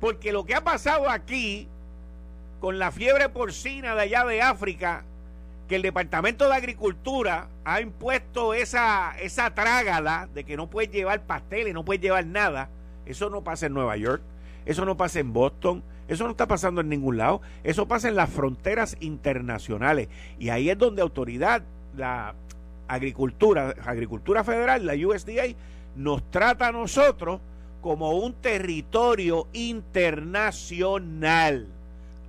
Porque 0.00 0.32
lo 0.32 0.44
que 0.44 0.54
ha 0.54 0.62
pasado 0.62 1.08
aquí 1.08 1.66
con 2.60 2.78
la 2.78 2.92
fiebre 2.92 3.28
porcina 3.30 3.94
de 3.94 4.02
allá 4.02 4.24
de 4.26 4.42
África, 4.42 5.04
que 5.68 5.76
el 5.76 5.82
Departamento 5.82 6.48
de 6.48 6.54
Agricultura 6.54 7.48
ha 7.64 7.80
impuesto 7.80 8.54
esa, 8.54 9.16
esa 9.20 9.54
trágala 9.54 10.28
de 10.34 10.44
que 10.44 10.56
no 10.56 10.68
puedes 10.68 10.90
llevar 10.90 11.22
pasteles, 11.22 11.74
no 11.74 11.84
puedes 11.84 12.02
llevar 12.02 12.26
nada, 12.26 12.68
eso 13.06 13.30
no 13.30 13.42
pasa 13.42 13.66
en 13.66 13.74
Nueva 13.74 13.96
York, 13.96 14.22
eso 14.66 14.84
no 14.84 14.96
pasa 14.96 15.20
en 15.20 15.32
Boston, 15.32 15.82
eso 16.08 16.24
no 16.24 16.30
está 16.30 16.48
pasando 16.48 16.80
en 16.80 16.88
ningún 16.88 17.18
lado. 17.18 17.42
Eso 17.62 17.86
pasa 17.86 18.08
en 18.08 18.16
las 18.16 18.30
fronteras 18.30 18.96
internacionales. 19.00 20.08
Y 20.38 20.48
ahí 20.48 20.70
es 20.70 20.78
donde 20.78 21.02
autoridad, 21.02 21.62
la 21.96 22.34
agricultura, 22.88 23.74
agricultura 23.84 24.42
federal, 24.42 24.86
la 24.86 24.94
USDA, 24.94 25.54
nos 25.94 26.28
trata 26.30 26.68
a 26.68 26.72
nosotros 26.72 27.42
como 27.82 28.12
un 28.12 28.32
territorio 28.32 29.48
internacional. 29.52 31.66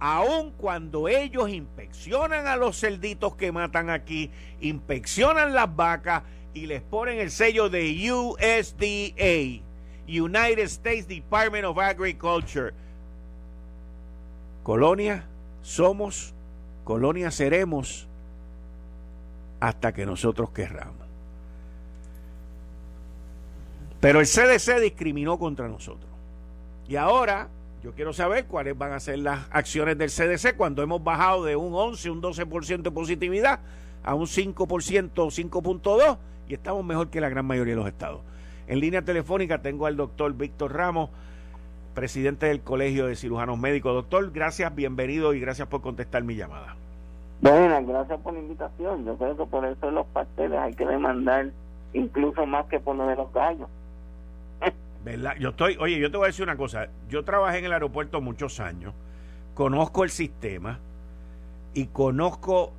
Aun 0.01 0.51
cuando 0.51 1.07
ellos 1.07 1.49
inspeccionan 1.49 2.47
a 2.47 2.57
los 2.57 2.77
cerditos 2.79 3.35
que 3.35 3.53
matan 3.53 3.89
aquí, 3.89 4.29
inspeccionan 4.61 5.53
las 5.53 5.73
vacas 5.73 6.23
y 6.53 6.67
les 6.67 6.81
ponen 6.81 7.19
el 7.19 7.31
sello 7.31 7.69
de 7.69 8.11
USDA, 8.11 9.63
United 10.07 10.65
States 10.65 11.07
Department 11.07 11.63
of 11.65 11.77
Agriculture 11.77 12.73
Colonia 14.63 15.25
somos, 15.61 16.33
colonia 16.83 17.31
seremos 17.31 18.07
hasta 19.59 19.93
que 19.93 20.05
nosotros 20.05 20.51
querramos. 20.51 21.07
Pero 23.99 24.21
el 24.21 24.27
CDC 24.27 24.79
discriminó 24.79 25.37
contra 25.37 25.67
nosotros. 25.67 26.09
Y 26.87 26.95
ahora 26.95 27.49
yo 27.83 27.93
quiero 27.93 28.13
saber 28.13 28.45
cuáles 28.45 28.77
van 28.77 28.93
a 28.93 28.99
ser 28.99 29.19
las 29.19 29.47
acciones 29.51 29.97
del 29.97 30.09
CDC 30.09 30.55
cuando 30.55 30.81
hemos 30.81 31.03
bajado 31.03 31.45
de 31.45 31.55
un 31.55 31.73
11, 31.73 32.09
un 32.09 32.21
12% 32.21 32.81
de 32.81 32.91
positividad 32.91 33.59
a 34.03 34.15
un 34.15 34.25
5%, 34.25 34.55
5.2 35.13 36.17
y 36.47 36.53
estamos 36.53 36.83
mejor 36.83 37.09
que 37.09 37.21
la 37.21 37.29
gran 37.29 37.45
mayoría 37.45 37.73
de 37.73 37.79
los 37.79 37.87
estados. 37.87 38.21
En 38.67 38.79
línea 38.79 39.01
telefónica 39.01 39.61
tengo 39.61 39.85
al 39.85 39.95
doctor 39.95 40.33
Víctor 40.33 40.73
Ramos 40.73 41.09
presidente 41.93 42.47
del 42.47 42.61
Colegio 42.61 43.07
de 43.07 43.15
Cirujanos 43.15 43.57
Médicos. 43.57 43.93
Doctor, 43.93 44.31
gracias, 44.31 44.73
bienvenido 44.73 45.33
y 45.33 45.39
gracias 45.39 45.67
por 45.67 45.81
contestar 45.81 46.23
mi 46.23 46.35
llamada. 46.35 46.75
Bueno, 47.41 47.85
gracias 47.85 48.19
por 48.19 48.33
la 48.33 48.39
invitación. 48.39 49.05
Yo 49.05 49.17
creo 49.17 49.37
que 49.37 49.45
por 49.45 49.65
eso 49.65 49.91
los 49.91 50.05
pasteles 50.07 50.59
hay 50.59 50.73
que 50.73 50.85
demandar 50.85 51.51
incluso 51.93 52.45
más 52.45 52.65
que 52.67 52.79
por 52.79 52.95
lo 52.95 53.07
de 53.07 53.15
los 53.15 53.31
gallos. 53.33 53.69
¿Verdad? 55.03 55.35
Yo 55.39 55.49
estoy, 55.49 55.77
oye, 55.79 55.99
yo 55.99 56.11
te 56.11 56.17
voy 56.17 56.25
a 56.25 56.27
decir 56.27 56.43
una 56.43 56.57
cosa. 56.57 56.87
Yo 57.09 57.23
trabajé 57.23 57.59
en 57.59 57.65
el 57.65 57.73
aeropuerto 57.73 58.19
muchos 58.19 58.59
años, 58.59 58.93
conozco 59.53 60.03
el 60.03 60.09
sistema 60.09 60.79
y 61.73 61.85
conozco 61.87 62.73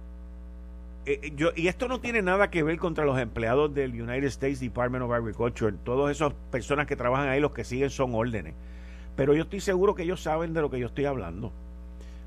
eh, 1.06 1.18
eh, 1.22 1.32
yo, 1.34 1.48
y 1.56 1.68
esto 1.68 1.88
no 1.88 2.00
tiene 2.00 2.20
nada 2.20 2.50
que 2.50 2.62
ver 2.62 2.78
contra 2.78 3.06
los 3.06 3.18
empleados 3.18 3.74
del 3.74 3.90
United 4.00 4.24
States 4.24 4.60
Department 4.60 5.02
of 5.02 5.10
Agriculture. 5.12 5.74
Todas 5.82 6.14
esas 6.14 6.34
personas 6.50 6.86
que 6.86 6.94
trabajan 6.94 7.28
ahí, 7.28 7.40
los 7.40 7.52
que 7.52 7.64
siguen 7.64 7.88
son 7.88 8.14
órdenes 8.14 8.54
pero 9.20 9.34
yo 9.34 9.42
estoy 9.42 9.60
seguro 9.60 9.94
que 9.94 10.04
ellos 10.04 10.22
saben 10.22 10.54
de 10.54 10.62
lo 10.62 10.70
que 10.70 10.78
yo 10.78 10.86
estoy 10.86 11.04
hablando. 11.04 11.52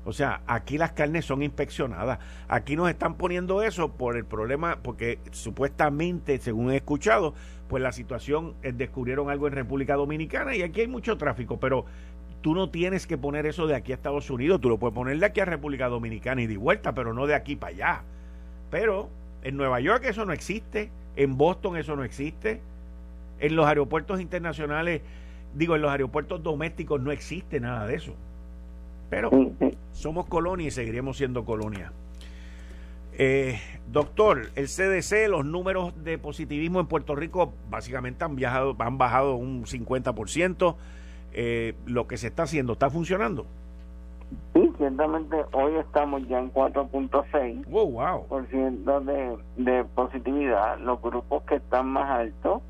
O 0.04 0.12
sea, 0.12 0.42
aquí 0.46 0.78
las 0.78 0.92
carnes 0.92 1.24
son 1.24 1.42
inspeccionadas. 1.42 2.20
Aquí 2.46 2.76
nos 2.76 2.88
están 2.88 3.16
poniendo 3.16 3.64
eso 3.64 3.88
por 3.88 4.16
el 4.16 4.24
problema, 4.24 4.78
porque 4.80 5.18
supuestamente, 5.32 6.38
según 6.38 6.70
he 6.70 6.76
escuchado, 6.76 7.34
pues 7.66 7.82
la 7.82 7.90
situación, 7.90 8.54
eh, 8.62 8.70
descubrieron 8.72 9.28
algo 9.28 9.48
en 9.48 9.54
República 9.54 9.96
Dominicana 9.96 10.54
y 10.54 10.62
aquí 10.62 10.82
hay 10.82 10.86
mucho 10.86 11.18
tráfico, 11.18 11.58
pero 11.58 11.84
tú 12.42 12.54
no 12.54 12.70
tienes 12.70 13.08
que 13.08 13.18
poner 13.18 13.44
eso 13.46 13.66
de 13.66 13.74
aquí 13.74 13.90
a 13.90 13.96
Estados 13.96 14.30
Unidos, 14.30 14.60
tú 14.60 14.68
lo 14.68 14.78
puedes 14.78 14.94
poner 14.94 15.18
de 15.18 15.26
aquí 15.26 15.40
a 15.40 15.46
República 15.46 15.88
Dominicana 15.88 16.42
y 16.42 16.46
de 16.46 16.58
vuelta, 16.58 16.94
pero 16.94 17.12
no 17.12 17.26
de 17.26 17.34
aquí 17.34 17.56
para 17.56 17.74
allá. 17.74 18.02
Pero 18.70 19.08
en 19.42 19.56
Nueva 19.56 19.80
York 19.80 20.04
eso 20.04 20.24
no 20.24 20.32
existe, 20.32 20.92
en 21.16 21.36
Boston 21.36 21.76
eso 21.76 21.96
no 21.96 22.04
existe, 22.04 22.60
en 23.40 23.56
los 23.56 23.66
aeropuertos 23.66 24.20
internacionales 24.20 25.02
digo, 25.54 25.76
en 25.76 25.82
los 25.82 25.90
aeropuertos 25.90 26.42
domésticos 26.42 27.00
no 27.00 27.10
existe 27.10 27.60
nada 27.60 27.86
de 27.86 27.94
eso. 27.96 28.14
Pero 29.10 29.30
somos 29.92 30.26
colonia 30.26 30.66
y 30.66 30.70
seguiremos 30.70 31.16
siendo 31.16 31.44
colonia. 31.44 31.92
Eh, 33.16 33.60
doctor, 33.92 34.48
el 34.56 34.66
CDC, 34.66 35.28
los 35.28 35.44
números 35.44 35.92
de 36.02 36.18
positivismo 36.18 36.80
en 36.80 36.86
Puerto 36.86 37.14
Rico 37.14 37.52
básicamente 37.70 38.24
han, 38.24 38.34
viajado, 38.34 38.74
han 38.78 38.98
bajado 38.98 39.36
un 39.36 39.64
50%. 39.64 40.74
Eh, 41.36 41.74
lo 41.86 42.06
que 42.06 42.16
se 42.16 42.28
está 42.28 42.44
haciendo, 42.44 42.74
¿está 42.74 42.90
funcionando? 42.90 43.46
Sí, 44.52 44.72
ciertamente 44.78 45.36
hoy 45.52 45.74
estamos 45.76 46.26
ya 46.28 46.38
en 46.38 46.52
4.6% 46.52 47.66
wow, 47.66 47.90
wow. 47.90 48.26
por 48.26 48.46
ciento 48.48 49.00
de, 49.00 49.36
de 49.56 49.84
positividad. 49.84 50.78
Los 50.78 51.00
grupos 51.02 51.42
que 51.44 51.56
están 51.56 51.88
más 51.88 52.08
altos 52.10 52.62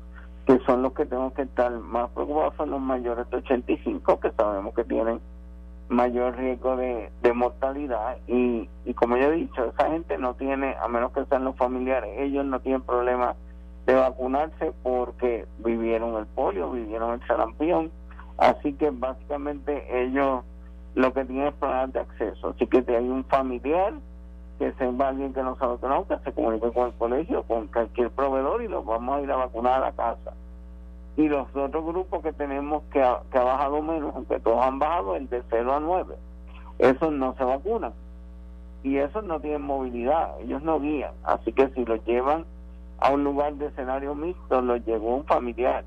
que 0.45 0.59
son 0.65 0.81
los 0.81 0.93
que 0.93 1.05
tenemos 1.05 1.33
que 1.33 1.43
estar 1.43 1.71
más 1.71 2.09
preocupados 2.11 2.55
son 2.55 2.71
los 2.71 2.81
mayores 2.81 3.29
de 3.29 3.37
85 3.37 4.19
que 4.19 4.31
sabemos 4.31 4.73
que 4.73 4.83
tienen 4.83 5.19
mayor 5.89 6.35
riesgo 6.37 6.77
de, 6.77 7.11
mortalidad 7.33 8.17
y, 8.27 8.69
y 8.85 8.93
como 8.93 9.17
ya 9.17 9.27
he 9.27 9.31
dicho 9.31 9.65
esa 9.65 9.89
gente 9.91 10.17
no 10.17 10.33
tiene 10.35 10.75
a 10.81 10.87
menos 10.87 11.11
que 11.11 11.25
sean 11.25 11.43
los 11.43 11.55
familiares 11.57 12.09
ellos 12.17 12.45
no 12.45 12.59
tienen 12.59 12.81
problema 12.81 13.35
de 13.85 13.93
vacunarse 13.93 14.73
porque 14.83 15.45
vivieron 15.59 16.15
el 16.15 16.25
polio, 16.25 16.71
vivieron 16.71 17.13
el 17.13 17.27
sarampión, 17.27 17.91
así 18.37 18.73
que 18.73 18.89
básicamente 18.89 20.03
ellos 20.03 20.43
lo 20.95 21.13
que 21.13 21.25
tienen 21.25 21.47
es 21.47 21.53
problemas 21.53 21.93
de 21.93 21.99
acceso. 21.99 22.49
Así 22.49 22.67
que 22.67 22.83
si 22.83 22.91
hay 22.91 23.07
un 23.07 23.23
familiar 23.25 23.93
que 24.59 24.71
sea 24.73 24.93
alguien 24.99 25.33
que 25.33 25.43
no 25.43 25.55
sabe 25.57 25.77
que 26.07 26.17
se 26.23 26.33
comunique 26.33 26.71
con 26.71 26.87
el 26.87 26.93
colegio, 26.93 27.43
con 27.43 27.67
cualquier 27.67 28.09
proveedor 28.11 28.61
y 28.63 28.67
los 28.67 28.85
vamos 28.85 29.17
a 29.17 29.21
ir 29.21 29.31
a 29.31 29.35
vacunar 29.37 29.83
a 29.83 29.87
la 29.87 29.91
casa. 29.91 30.33
Y 31.17 31.27
los 31.27 31.47
otros 31.55 31.85
grupos 31.85 32.21
que 32.23 32.33
tenemos 32.33 32.83
que 32.91 33.01
ha, 33.01 33.21
que 33.31 33.37
ha 33.37 33.43
bajado 33.43 33.81
menos, 33.81 34.13
aunque 34.15 34.39
todos 34.39 34.65
han 34.65 34.79
bajado, 34.79 35.15
el 35.15 35.29
de 35.29 35.43
0 35.49 35.73
a 35.73 35.79
9, 35.79 36.15
esos 36.79 37.11
no 37.11 37.35
se 37.35 37.43
vacunan. 37.43 37.93
Y 38.83 38.97
esos 38.97 39.23
no 39.23 39.39
tienen 39.39 39.63
movilidad, 39.63 40.39
ellos 40.41 40.61
no 40.61 40.79
guían. 40.79 41.11
Así 41.23 41.51
que 41.53 41.69
si 41.69 41.85
los 41.85 42.03
llevan 42.05 42.45
a 42.99 43.11
un 43.11 43.23
lugar 43.23 43.55
de 43.55 43.67
escenario 43.67 44.13
mixto, 44.13 44.61
los 44.61 44.85
llevó 44.85 45.17
un 45.17 45.25
familiar. 45.25 45.83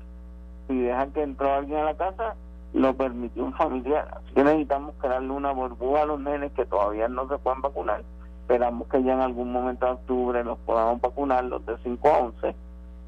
Si 0.67 0.79
dejan 0.79 1.11
que 1.11 1.23
entró 1.23 1.53
alguien 1.53 1.79
a 1.79 1.85
la 1.85 1.95
casa, 1.95 2.35
lo 2.73 2.93
permitió 2.95 3.45
un 3.45 3.53
familiar. 3.53 4.07
Así 4.11 4.33
que 4.33 4.43
necesitamos 4.43 4.93
crearle 4.99 5.31
una 5.31 5.51
burbuja 5.51 6.03
a 6.03 6.05
los 6.05 6.19
nenes 6.19 6.51
que 6.53 6.65
todavía 6.65 7.07
no 7.07 7.27
se 7.27 7.37
pueden 7.37 7.61
vacunar. 7.61 8.03
Esperamos 8.49 8.87
que 8.87 9.03
ya 9.03 9.13
en 9.13 9.19
algún 9.19 9.51
momento 9.51 9.85
de 9.85 9.91
octubre 9.91 10.43
los 10.43 10.57
podamos 10.65 10.99
vacunar 10.99 11.45
los 11.45 11.63
de 11.67 11.77
5 11.83 12.09
a 12.09 12.17
11 12.17 12.55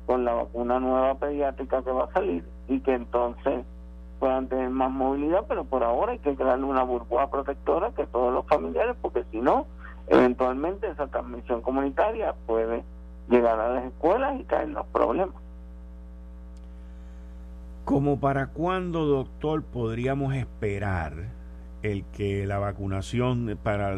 con 0.05 0.23
la 0.23 0.33
vacuna 0.33 0.79
nueva 0.79 1.15
pediátrica 1.15 1.81
que 1.81 1.89
va 1.89 2.03
a 2.03 2.13
salir 2.13 2.47
y 2.67 2.79
que 2.81 2.93
entonces 2.93 3.65
puedan 4.19 4.47
tener 4.49 4.69
más 4.69 4.91
movilidad, 4.91 5.45
pero 5.47 5.63
por 5.63 5.83
ahora 5.83 6.11
hay 6.11 6.19
que 6.19 6.35
crearle 6.35 6.65
una 6.65 6.83
burbuja 6.83 7.31
protectora 7.31 7.89
que 7.89 8.05
todos 8.05 8.31
los 8.31 8.45
familiares, 8.45 8.95
porque 9.01 9.23
si 9.31 9.41
no, 9.41 9.65
eventualmente 10.09 10.87
esa 10.87 11.07
transmisión 11.07 11.63
comunitaria 11.63 12.35
puede 12.45 12.83
llegar 13.27 13.59
a 13.59 13.69
las 13.69 13.85
escuelas 13.85 14.39
y 14.39 14.43
caer 14.43 14.69
los 14.69 14.85
problemas. 14.87 15.41
¿Como 17.83 18.19
para 18.19 18.45
cuándo, 18.45 19.07
doctor, 19.07 19.63
podríamos 19.63 20.35
esperar 20.35 21.13
el 21.81 22.05
que 22.15 22.45
la 22.45 22.59
vacunación 22.59 23.57
para 23.63 23.97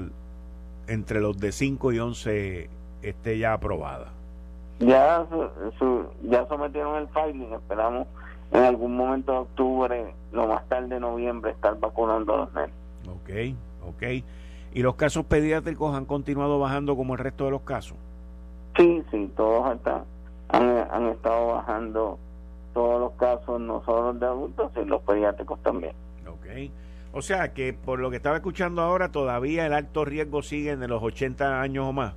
entre 0.87 1.21
los 1.21 1.37
de 1.39 1.51
5 1.51 1.91
y 1.91 1.99
11 1.99 2.69
esté 3.01 3.37
ya 3.37 3.53
aprobada? 3.53 4.07
Ya, 4.79 5.25
ya 6.23 6.47
sometieron 6.47 6.95
el 6.97 7.07
filing, 7.09 7.53
esperamos 7.53 8.07
en 8.51 8.63
algún 8.63 8.95
momento 8.95 9.31
de 9.31 9.37
octubre, 9.39 10.13
lo 10.31 10.47
más 10.47 10.67
tarde 10.67 10.95
de 10.95 10.99
noviembre, 10.99 11.51
estar 11.51 11.79
vacunando 11.79 12.33
a 12.33 12.37
los 12.37 12.53
nenes. 12.53 12.71
Ok, 13.07 13.55
ok. 13.87 14.23
¿Y 14.73 14.81
los 14.81 14.95
casos 14.95 15.25
pediátricos 15.25 15.95
han 15.95 16.05
continuado 16.05 16.59
bajando 16.59 16.95
como 16.95 17.13
el 17.13 17.19
resto 17.19 17.45
de 17.45 17.51
los 17.51 17.61
casos? 17.61 17.97
Sí, 18.75 19.03
sí, 19.11 19.31
todos 19.35 19.75
están, 19.75 20.03
han, 20.49 20.87
han 20.91 21.07
estado 21.09 21.47
bajando 21.47 22.17
todos 22.73 22.99
los 22.99 23.11
casos, 23.13 23.61
no 23.61 23.83
solo 23.85 24.11
los 24.11 24.19
de 24.19 24.25
adultos, 24.25 24.71
sino 24.73 24.85
los 24.85 25.01
pediátricos 25.01 25.61
también. 25.61 25.93
Ok. 26.27 26.71
O 27.13 27.21
sea 27.21 27.53
que 27.53 27.73
por 27.73 27.99
lo 27.99 28.09
que 28.09 28.17
estaba 28.17 28.37
escuchando 28.37 28.81
ahora, 28.81 29.11
todavía 29.11 29.67
el 29.67 29.73
alto 29.73 30.03
riesgo 30.03 30.41
sigue 30.41 30.71
en 30.71 30.87
los 30.87 31.01
80 31.01 31.61
años 31.61 31.85
o 31.87 31.93
más. 31.93 32.13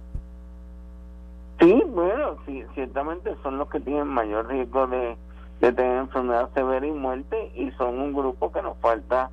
Sí, 1.61 1.83
bueno, 1.89 2.37
sí, 2.47 2.65
ciertamente 2.75 3.35
son 3.43 3.59
los 3.59 3.69
que 3.69 3.81
tienen 3.81 4.09
mayor 4.09 4.49
riesgo 4.49 4.87
de, 4.87 5.17
de 5.61 5.73
tener 5.73 5.99
enfermedad 5.99 6.49
severa 6.55 6.87
y 6.87 6.93
muerte 6.93 7.53
y 7.55 7.71
son 7.73 7.99
un 7.99 8.15
grupo 8.15 8.51
que 8.51 8.63
nos 8.63 8.77
falta 8.79 9.31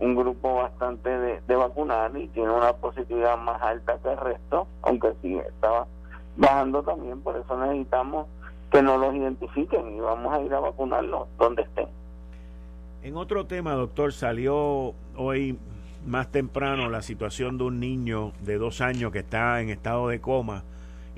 un 0.00 0.16
grupo 0.16 0.56
bastante 0.56 1.08
de, 1.08 1.40
de 1.46 1.56
vacunar 1.56 2.16
y 2.16 2.26
tiene 2.28 2.50
una 2.50 2.72
positividad 2.72 3.38
más 3.38 3.62
alta 3.62 3.98
que 4.02 4.10
el 4.10 4.18
resto, 4.18 4.66
aunque 4.82 5.12
sí 5.22 5.36
estaba 5.36 5.86
bajando 6.36 6.82
también, 6.82 7.20
por 7.20 7.36
eso 7.36 7.56
necesitamos 7.56 8.26
que 8.70 8.82
nos 8.82 8.98
los 8.98 9.14
identifiquen 9.14 9.94
y 9.94 10.00
vamos 10.00 10.32
a 10.32 10.40
ir 10.40 10.52
a 10.54 10.60
vacunarlos 10.60 11.28
donde 11.38 11.62
estén. 11.62 11.88
En 13.02 13.16
otro 13.16 13.46
tema, 13.46 13.72
doctor, 13.72 14.12
salió 14.12 14.94
hoy 15.16 15.58
más 16.06 16.30
temprano 16.30 16.88
la 16.88 17.02
situación 17.02 17.58
de 17.58 17.64
un 17.64 17.80
niño 17.80 18.32
de 18.44 18.58
dos 18.58 18.80
años 18.80 19.10
que 19.10 19.18
está 19.20 19.60
en 19.60 19.70
estado 19.70 20.06
de 20.06 20.20
coma, 20.20 20.62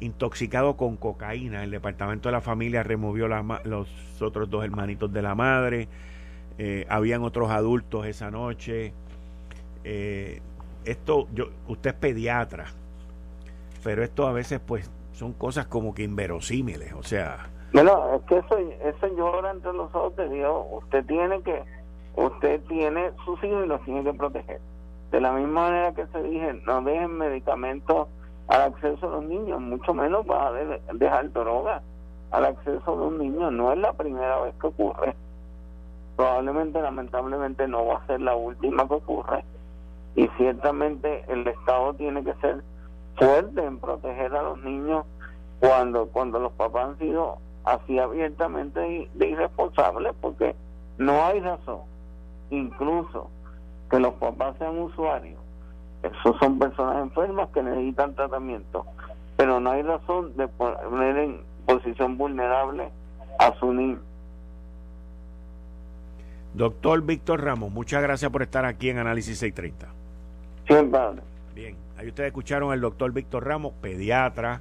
intoxicado 0.01 0.79
con 0.79 0.97
cocaína. 0.97 1.63
El 1.63 1.71
departamento 1.71 2.31
de 2.31 2.33
la 2.33 2.41
familia 2.41 2.83
removió 2.83 3.29
los 3.29 3.89
otros 4.23 4.49
dos 4.49 4.65
hermanitos 4.65 5.13
de 5.13 5.21
la 5.21 5.35
madre. 5.35 5.89
Eh, 6.57 6.87
habían 6.89 7.23
otros 7.23 7.51
adultos 7.51 8.07
esa 8.07 8.31
noche. 8.31 8.95
Eh, 9.85 10.41
esto, 10.87 11.29
yo, 11.35 11.51
usted 11.69 11.91
es 11.91 11.97
pediatra, 11.97 12.65
pero 13.83 14.03
esto 14.03 14.27
a 14.27 14.33
veces 14.33 14.59
pues 14.65 14.91
son 15.13 15.35
cosas 15.35 15.67
como 15.67 15.95
que 15.95 16.03
inverosímiles, 16.03 16.95
o 16.95 17.03
sea... 17.03 17.51
Bueno, 17.75 18.15
es 18.15 18.23
que 18.23 18.37
eso, 18.39 18.57
eso 18.57 19.07
llora 19.17 19.51
entre 19.51 19.73
los 19.73 19.93
ojos 19.97 20.15
de 20.15 20.29
Dios. 20.29 20.65
Usted 20.71 21.05
tiene 21.07 21.43
que, 21.43 21.65
usted 22.15 22.63
tiene 22.69 23.11
sus 23.25 23.43
hijos 23.43 23.65
y 23.65 23.69
los 23.69 23.83
tiene 23.83 24.05
que 24.05 24.15
proteger. 24.15 24.61
De 25.11 25.21
la 25.21 25.33
misma 25.33 25.63
manera 25.63 25.93
que 25.93 26.07
se 26.07 26.23
dije, 26.23 26.53
no 26.65 26.83
dejen 26.83 27.19
medicamentos 27.19 28.07
al 28.47 28.63
acceso 28.63 29.09
de 29.09 29.13
los 29.17 29.25
niños, 29.25 29.61
mucho 29.61 29.93
menos 29.93 30.25
va 30.25 30.47
a 30.47 30.53
dejar 30.53 31.33
droga 31.33 31.83
al 32.31 32.45
acceso 32.45 32.97
de 32.97 33.07
un 33.07 33.19
niño. 33.19 33.51
No 33.51 33.73
es 33.73 33.79
la 33.79 33.93
primera 33.93 34.41
vez 34.43 34.55
que 34.61 34.69
ocurre. 34.69 35.17
Probablemente, 36.15 36.81
lamentablemente, 36.81 37.67
no 37.67 37.87
va 37.87 37.97
a 37.97 38.07
ser 38.07 38.21
la 38.21 38.37
última 38.37 38.87
que 38.87 38.95
ocurre. 38.95 39.45
Y 40.15 40.29
ciertamente 40.37 41.25
el 41.27 41.45
Estado 41.49 41.93
tiene 41.95 42.23
que 42.23 42.35
ser 42.35 42.63
fuerte 43.17 43.65
en 43.65 43.81
proteger 43.81 44.33
a 44.33 44.43
los 44.45 44.63
niños 44.63 45.05
cuando 45.59 46.07
cuando 46.07 46.39
los 46.39 46.53
papás 46.53 46.91
han 46.91 46.99
sido 46.99 47.39
así 47.65 47.99
abiertamente 47.99 49.09
de 49.15 49.29
irresponsables 49.29 50.13
porque 50.21 50.55
no 50.99 51.25
hay 51.25 51.41
razón 51.41 51.81
incluso 52.51 53.31
que 53.91 53.99
los 53.99 54.15
papás 54.15 54.57
sean 54.59 54.79
usuarios 54.79 55.41
esos 56.03 56.37
son 56.39 56.59
personas 56.59 57.03
enfermas 57.03 57.49
que 57.55 57.63
necesitan 57.63 58.15
tratamiento 58.15 58.85
pero 59.37 59.61
no 59.61 59.71
hay 59.71 59.83
razón 59.83 60.37
de 60.37 60.47
poner 60.49 61.17
en 61.17 61.41
posición 61.67 62.19
vulnerable 62.19 62.91
a 63.39 63.55
su 63.59 63.73
niño 63.73 64.01
Doctor 66.55 67.03
Víctor 67.03 67.43
Ramos, 67.43 67.73
muchas 67.73 68.01
gracias 68.01 68.31
por 68.31 68.43
estar 68.43 68.65
aquí 68.65 68.89
en 68.89 68.99
Análisis 68.99 69.41
630. 69.41 69.89
Siempre. 70.69 71.01
Bien. 71.53 71.77
Ahí 71.99 72.07
ustedes 72.07 72.29
escucharon 72.29 72.71
al 72.71 72.81
doctor 72.81 73.13
Víctor 73.13 73.45
Ramos, 73.45 73.73
pediatra 73.81 74.61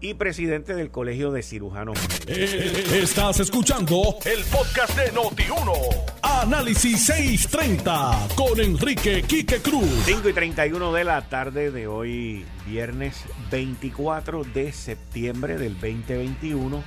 y 0.00 0.14
presidente 0.14 0.74
del 0.74 0.90
Colegio 0.90 1.32
de 1.32 1.42
Cirujanos. 1.42 1.98
Eh, 2.26 2.84
estás 3.02 3.40
escuchando 3.40 4.16
el 4.24 4.44
podcast 4.44 4.96
de 4.96 5.12
Noti1. 5.12 5.72
Análisis 6.22 7.06
630 7.06 8.28
con 8.34 8.60
Enrique 8.60 9.22
Quique 9.22 9.60
Cruz. 9.60 9.88
5 10.04 10.28
y 10.28 10.32
31 10.32 10.92
de 10.92 11.04
la 11.04 11.22
tarde 11.28 11.70
de 11.70 11.86
hoy, 11.86 12.44
viernes 12.66 13.24
24 13.50 14.44
de 14.44 14.72
septiembre 14.72 15.56
del 15.56 15.74
2021. 15.74 16.82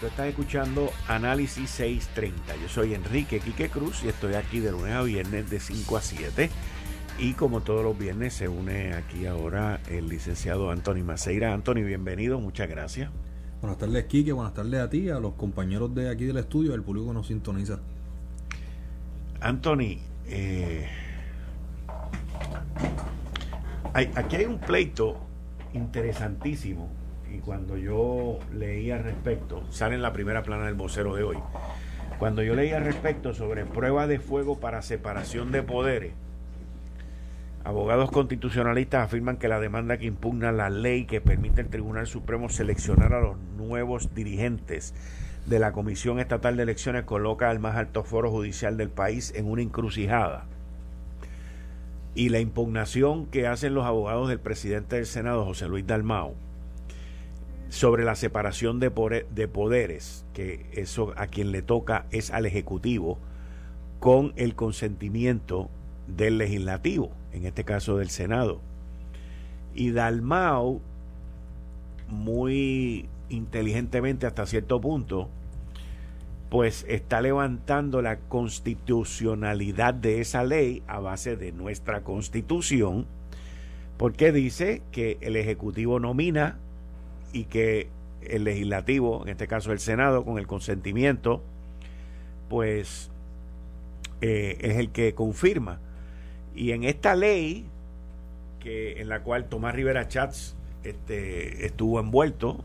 Tú 0.00 0.06
estás 0.06 0.28
escuchando 0.28 0.90
Análisis 1.08 1.68
630. 1.70 2.56
Yo 2.56 2.68
soy 2.68 2.94
Enrique 2.94 3.40
Quique 3.40 3.68
Cruz 3.68 4.02
y 4.02 4.08
estoy 4.08 4.34
aquí 4.34 4.58
de 4.60 4.72
lunes 4.72 4.94
a 4.94 5.02
viernes 5.02 5.50
de 5.50 5.60
5 5.60 5.96
a 5.96 6.02
7 6.02 6.50
y 7.20 7.34
como 7.34 7.60
todos 7.60 7.84
los 7.84 7.98
viernes 7.98 8.32
se 8.32 8.48
une 8.48 8.94
aquí 8.94 9.26
ahora 9.26 9.80
el 9.90 10.08
licenciado 10.08 10.70
Anthony 10.70 11.04
Maceira. 11.04 11.52
Anthony, 11.52 11.84
bienvenido, 11.84 12.40
muchas 12.40 12.66
gracias. 12.66 13.10
Buenas 13.60 13.78
tardes, 13.78 14.06
Quique, 14.06 14.32
buenas 14.32 14.54
tardes 14.54 14.80
a 14.80 14.88
ti, 14.88 15.10
a 15.10 15.20
los 15.20 15.34
compañeros 15.34 15.94
de 15.94 16.08
aquí 16.08 16.24
del 16.24 16.38
estudio, 16.38 16.72
al 16.72 16.82
público 16.82 17.08
que 17.08 17.12
nos 17.12 17.26
sintoniza. 17.26 17.80
Anthony, 19.42 19.98
eh, 20.28 20.88
aquí 23.92 24.36
hay 24.36 24.46
un 24.46 24.58
pleito 24.58 25.18
interesantísimo 25.74 26.88
y 27.30 27.40
cuando 27.40 27.76
yo 27.76 28.38
leí 28.54 28.90
al 28.90 29.04
respecto, 29.04 29.62
sale 29.70 29.94
en 29.94 30.00
la 30.00 30.14
primera 30.14 30.42
plana 30.42 30.64
del 30.64 30.74
vocero 30.74 31.14
de 31.14 31.24
hoy, 31.24 31.36
cuando 32.18 32.42
yo 32.42 32.54
leí 32.54 32.70
al 32.70 32.84
respecto 32.84 33.34
sobre 33.34 33.66
prueba 33.66 34.06
de 34.06 34.20
fuego 34.20 34.58
para 34.58 34.80
separación 34.80 35.52
de 35.52 35.62
poderes, 35.62 36.14
Abogados 37.62 38.10
constitucionalistas 38.10 39.04
afirman 39.04 39.36
que 39.36 39.48
la 39.48 39.60
demanda 39.60 39.98
que 39.98 40.06
impugna 40.06 40.50
la 40.50 40.70
ley 40.70 41.04
que 41.04 41.20
permite 41.20 41.60
al 41.60 41.68
Tribunal 41.68 42.06
Supremo 42.06 42.48
seleccionar 42.48 43.12
a 43.12 43.20
los 43.20 43.36
nuevos 43.58 44.14
dirigentes 44.14 44.94
de 45.46 45.58
la 45.58 45.72
Comisión 45.72 46.20
Estatal 46.20 46.56
de 46.56 46.62
Elecciones 46.62 47.04
coloca 47.04 47.50
al 47.50 47.58
más 47.58 47.76
alto 47.76 48.02
foro 48.02 48.30
judicial 48.30 48.76
del 48.76 48.88
país 48.88 49.32
en 49.36 49.46
una 49.46 49.62
encrucijada. 49.62 50.46
Y 52.14 52.30
la 52.30 52.40
impugnación 52.40 53.26
que 53.26 53.46
hacen 53.46 53.74
los 53.74 53.84
abogados 53.84 54.28
del 54.28 54.40
presidente 54.40 54.96
del 54.96 55.06
Senado, 55.06 55.44
José 55.44 55.68
Luis 55.68 55.86
Dalmao, 55.86 56.34
sobre 57.68 58.04
la 58.04 58.16
separación 58.16 58.80
de, 58.80 58.90
poderes, 58.90 60.24
que 60.34 60.66
eso 60.72 61.12
a 61.16 61.28
quien 61.28 61.52
le 61.52 61.62
toca 61.62 62.06
es 62.10 62.30
al 62.30 62.46
Ejecutivo, 62.46 63.18
con 64.00 64.32
el 64.36 64.54
consentimiento 64.54 65.70
del 66.08 66.38
legislativo, 66.38 67.12
en 67.32 67.46
este 67.46 67.64
caso 67.64 67.96
del 67.96 68.10
Senado. 68.10 68.60
Y 69.74 69.90
Dalmau, 69.92 70.80
muy 72.08 73.08
inteligentemente 73.28 74.26
hasta 74.26 74.46
cierto 74.46 74.80
punto, 74.80 75.28
pues 76.50 76.84
está 76.88 77.20
levantando 77.22 78.02
la 78.02 78.18
constitucionalidad 78.18 79.94
de 79.94 80.20
esa 80.20 80.42
ley 80.42 80.82
a 80.88 80.98
base 80.98 81.36
de 81.36 81.52
nuestra 81.52 82.02
constitución, 82.02 83.06
porque 83.96 84.32
dice 84.32 84.82
que 84.90 85.16
el 85.20 85.36
Ejecutivo 85.36 86.00
nomina 86.00 86.58
y 87.32 87.44
que 87.44 87.88
el 88.22 88.44
legislativo, 88.44 89.22
en 89.22 89.28
este 89.28 89.46
caso 89.46 89.72
el 89.72 89.78
Senado, 89.78 90.24
con 90.24 90.38
el 90.38 90.46
consentimiento, 90.46 91.42
pues 92.48 93.10
eh, 94.20 94.58
es 94.60 94.76
el 94.76 94.90
que 94.90 95.14
confirma. 95.14 95.80
Y 96.54 96.72
en 96.72 96.84
esta 96.84 97.14
ley, 97.14 97.64
que 98.60 99.00
en 99.00 99.08
la 99.08 99.22
cual 99.22 99.48
Tomás 99.48 99.74
Rivera 99.74 100.08
Chats 100.08 100.56
este, 100.84 101.66
estuvo 101.66 102.00
envuelto, 102.00 102.62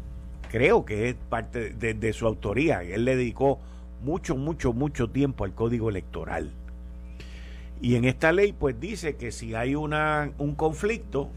creo 0.50 0.86
que 0.86 1.10
es 1.10 1.16
parte 1.30 1.72
de, 1.72 2.14
su 2.14 2.28
autoría. 2.28 2.84
Él 2.84 3.06
le 3.06 3.16
dedicó 3.16 3.60
mucho, 4.04 4.36
mucho, 4.36 4.74
mucho 4.74 5.10
tiempo 5.10 5.44
al 5.44 5.54
código 5.54 5.90
electoral. 5.90 6.52
Y 7.82 7.96
en 7.96 8.06
esta 8.06 8.32
ley, 8.32 8.54
pues 8.54 8.80
dice 8.80 9.16
que 9.16 9.32
si 9.32 9.54
hay 9.54 9.76
una, 9.76 10.32
un 10.38 10.56
conflicto 10.56 11.30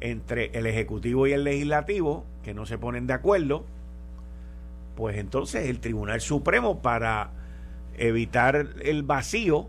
entre 0.00 0.50
el 0.58 0.66
Ejecutivo 0.66 1.26
y 1.26 1.32
el 1.32 1.44
Legislativo, 1.44 2.24
que 2.42 2.54
no 2.54 2.66
se 2.66 2.78
ponen 2.78 3.06
de 3.06 3.14
acuerdo, 3.14 3.64
pues 4.96 5.16
entonces 5.16 5.68
el 5.68 5.80
Tribunal 5.80 6.20
Supremo 6.20 6.80
para 6.80 7.30
evitar 7.96 8.66
el 8.82 9.02
vacío 9.02 9.68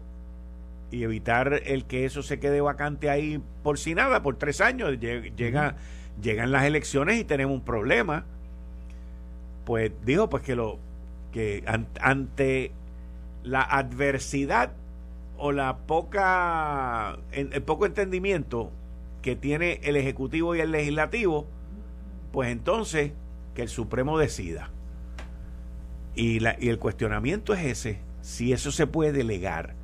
y 0.92 1.04
evitar 1.04 1.62
el 1.66 1.86
que 1.86 2.06
eso 2.06 2.22
se 2.22 2.40
quede 2.40 2.62
vacante 2.62 3.10
ahí 3.10 3.42
por 3.64 3.80
si 3.80 3.96
nada, 3.96 4.22
por 4.22 4.36
tres 4.36 4.62
años, 4.62 5.00
llega, 5.00 5.76
llegan 6.22 6.52
las 6.52 6.66
elecciones 6.66 7.20
y 7.20 7.24
tenemos 7.24 7.56
un 7.56 7.64
problema. 7.64 8.26
Pues 9.66 9.92
dijo 10.06 10.30
pues 10.30 10.44
que 10.44 10.56
lo 10.56 10.80
que 11.32 11.64
ante 12.02 12.72
la 13.44 13.62
adversidad 13.62 14.74
o 15.38 15.52
la 15.52 15.78
poca 15.78 17.18
el 17.32 17.64
poco 17.64 17.86
entendimiento 17.86 18.72
que 19.22 19.36
tiene 19.36 19.80
el 19.84 19.96
ejecutivo 19.96 20.56
y 20.56 20.60
el 20.60 20.72
legislativo, 20.72 21.48
pues 22.32 22.50
entonces 22.52 23.14
que 23.56 23.62
el 23.62 23.70
Supremo 23.70 24.18
decida. 24.18 24.70
Y, 26.16 26.40
la, 26.40 26.58
y 26.60 26.70
el 26.70 26.80
cuestionamiento 26.80 27.54
es 27.54 27.66
ese, 27.66 28.00
si 28.22 28.52
eso 28.52 28.72
se 28.72 28.88
puede 28.88 29.14
delegar. 29.14 29.76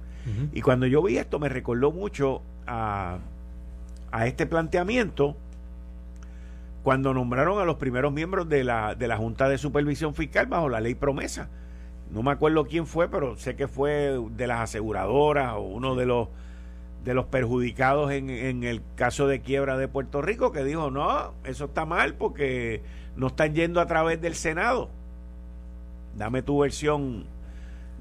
Y 0.52 0.62
cuando 0.62 0.86
yo 0.88 1.02
vi 1.02 1.18
esto 1.18 1.40
me 1.40 1.48
recordó 1.48 1.92
mucho 1.92 2.42
a, 2.66 3.20
a 4.12 4.28
este 4.28 4.46
planteamiento 4.46 5.36
cuando 6.84 7.14
nombraron 7.14 7.60
a 7.60 7.66
los 7.66 7.76
primeros 7.76 8.14
miembros 8.14 8.48
de 8.48 8.64
la, 8.64 8.96
de 8.96 9.08
la 9.08 9.18
Junta 9.18 9.50
de 9.50 9.58
Supervisión 9.58 10.16
Fiscal 10.16 10.46
bajo 10.46 10.70
la 10.70 10.80
ley 10.80 10.96
promesa. 10.96 11.50
No 12.12 12.24
me 12.24 12.32
acuerdo 12.32 12.66
quién 12.66 12.88
fue, 12.88 13.10
pero 13.10 13.36
sé 13.36 13.56
que 13.56 13.68
fue 13.68 14.18
de 14.38 14.48
las 14.48 14.62
aseguradoras 14.62 15.54
o 15.56 15.62
uno 15.62 15.96
de 15.96 16.06
los 16.06 16.30
de 17.04 17.14
los 17.14 17.26
perjudicados 17.26 18.12
en, 18.12 18.30
en, 18.30 18.64
el 18.64 18.82
caso 18.96 19.28
de 19.28 19.40
quiebra 19.40 19.78
de 19.78 19.88
Puerto 19.88 20.22
Rico, 20.22 20.52
que 20.52 20.66
dijo, 20.66 20.92
no, 20.92 21.34
eso 21.46 21.66
está 21.66 21.86
mal 21.86 22.16
porque 22.16 22.82
no 23.16 23.28
están 23.28 23.54
yendo 23.54 23.80
a 23.80 23.86
través 23.86 24.20
del 24.22 24.36
Senado. 24.36 24.90
Dame 26.18 26.42
tu 26.42 26.60
versión 26.60 27.26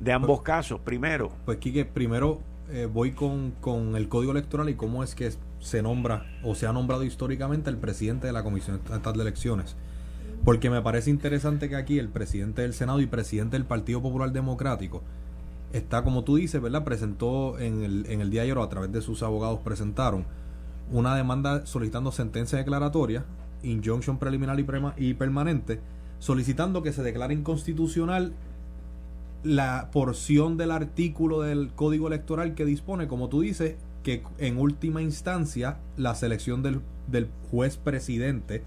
de 0.00 0.12
ambos 0.12 0.42
casos, 0.42 0.80
primero. 0.80 1.32
Pues 1.44 1.59
Quique, 1.59 1.85
primero 1.85 2.40
eh, 2.70 2.88
voy 2.92 3.12
con, 3.12 3.52
con, 3.61 3.96
el 3.96 4.09
código 4.09 4.32
electoral 4.32 4.68
y 4.68 4.74
cómo 4.74 5.02
es 5.02 5.14
que 5.14 5.32
se 5.61 5.82
nombra 5.82 6.26
o 6.42 6.54
se 6.54 6.66
ha 6.66 6.72
nombrado 6.72 7.04
históricamente 7.04 7.70
el 7.70 7.76
presidente 7.76 8.26
de 8.26 8.32
la 8.32 8.42
Comisión 8.42 8.76
Estatal 8.76 9.14
de 9.14 9.22
Elecciones. 9.22 9.76
Porque 10.44 10.70
me 10.70 10.82
parece 10.82 11.11
interesante 11.11 11.68
que 11.68 11.76
aquí 11.76 11.98
el 11.98 12.09
presidente 12.09 12.62
del 12.62 12.74
Senado 12.74 13.00
y 13.00 13.06
presidente 13.06 13.56
del 13.56 13.64
Partido 13.64 14.02
Popular 14.02 14.32
Democrático 14.32 15.02
está, 15.72 16.02
como 16.02 16.24
tú 16.24 16.37
dices, 16.37 16.61
¿verdad? 16.61 16.85
Presentó 16.85 17.59
en 17.59 17.82
el, 17.82 18.06
en 18.09 18.20
el 18.20 18.30
día 18.30 18.42
de 18.42 18.50
ayer, 18.50 18.59
a 18.59 18.68
través 18.68 18.92
de 18.92 19.00
sus 19.00 19.22
abogados 19.22 19.61
presentaron 19.61 20.24
una 20.92 21.16
demanda 21.16 21.66
solicitando 21.66 22.12
sentencia 22.12 22.59
declaratoria, 22.59 23.24
injunction 23.62 24.18
preliminar 24.18 24.59
y, 24.61 24.66
y 24.96 25.14
permanente, 25.14 25.80
solicitando 26.18 26.82
que 26.82 26.92
se 26.92 27.02
declare 27.02 27.35
inconstitucional 27.35 28.32
la 29.42 29.90
porción 29.92 30.57
del 30.57 30.70
artículo 30.70 31.40
del 31.40 31.72
Código 31.75 32.09
Electoral 32.09 32.55
que 32.55 32.64
dispone, 32.64 33.07
como 33.07 33.29
tú 33.29 33.40
dices, 33.40 33.77
que 34.03 34.22
en 34.38 34.59
última 34.59 35.03
instancia 35.03 35.79
la 35.96 36.14
selección 36.14 36.62
del, 36.62 36.81
del 37.07 37.29
juez 37.51 37.77
presidente 37.77 38.62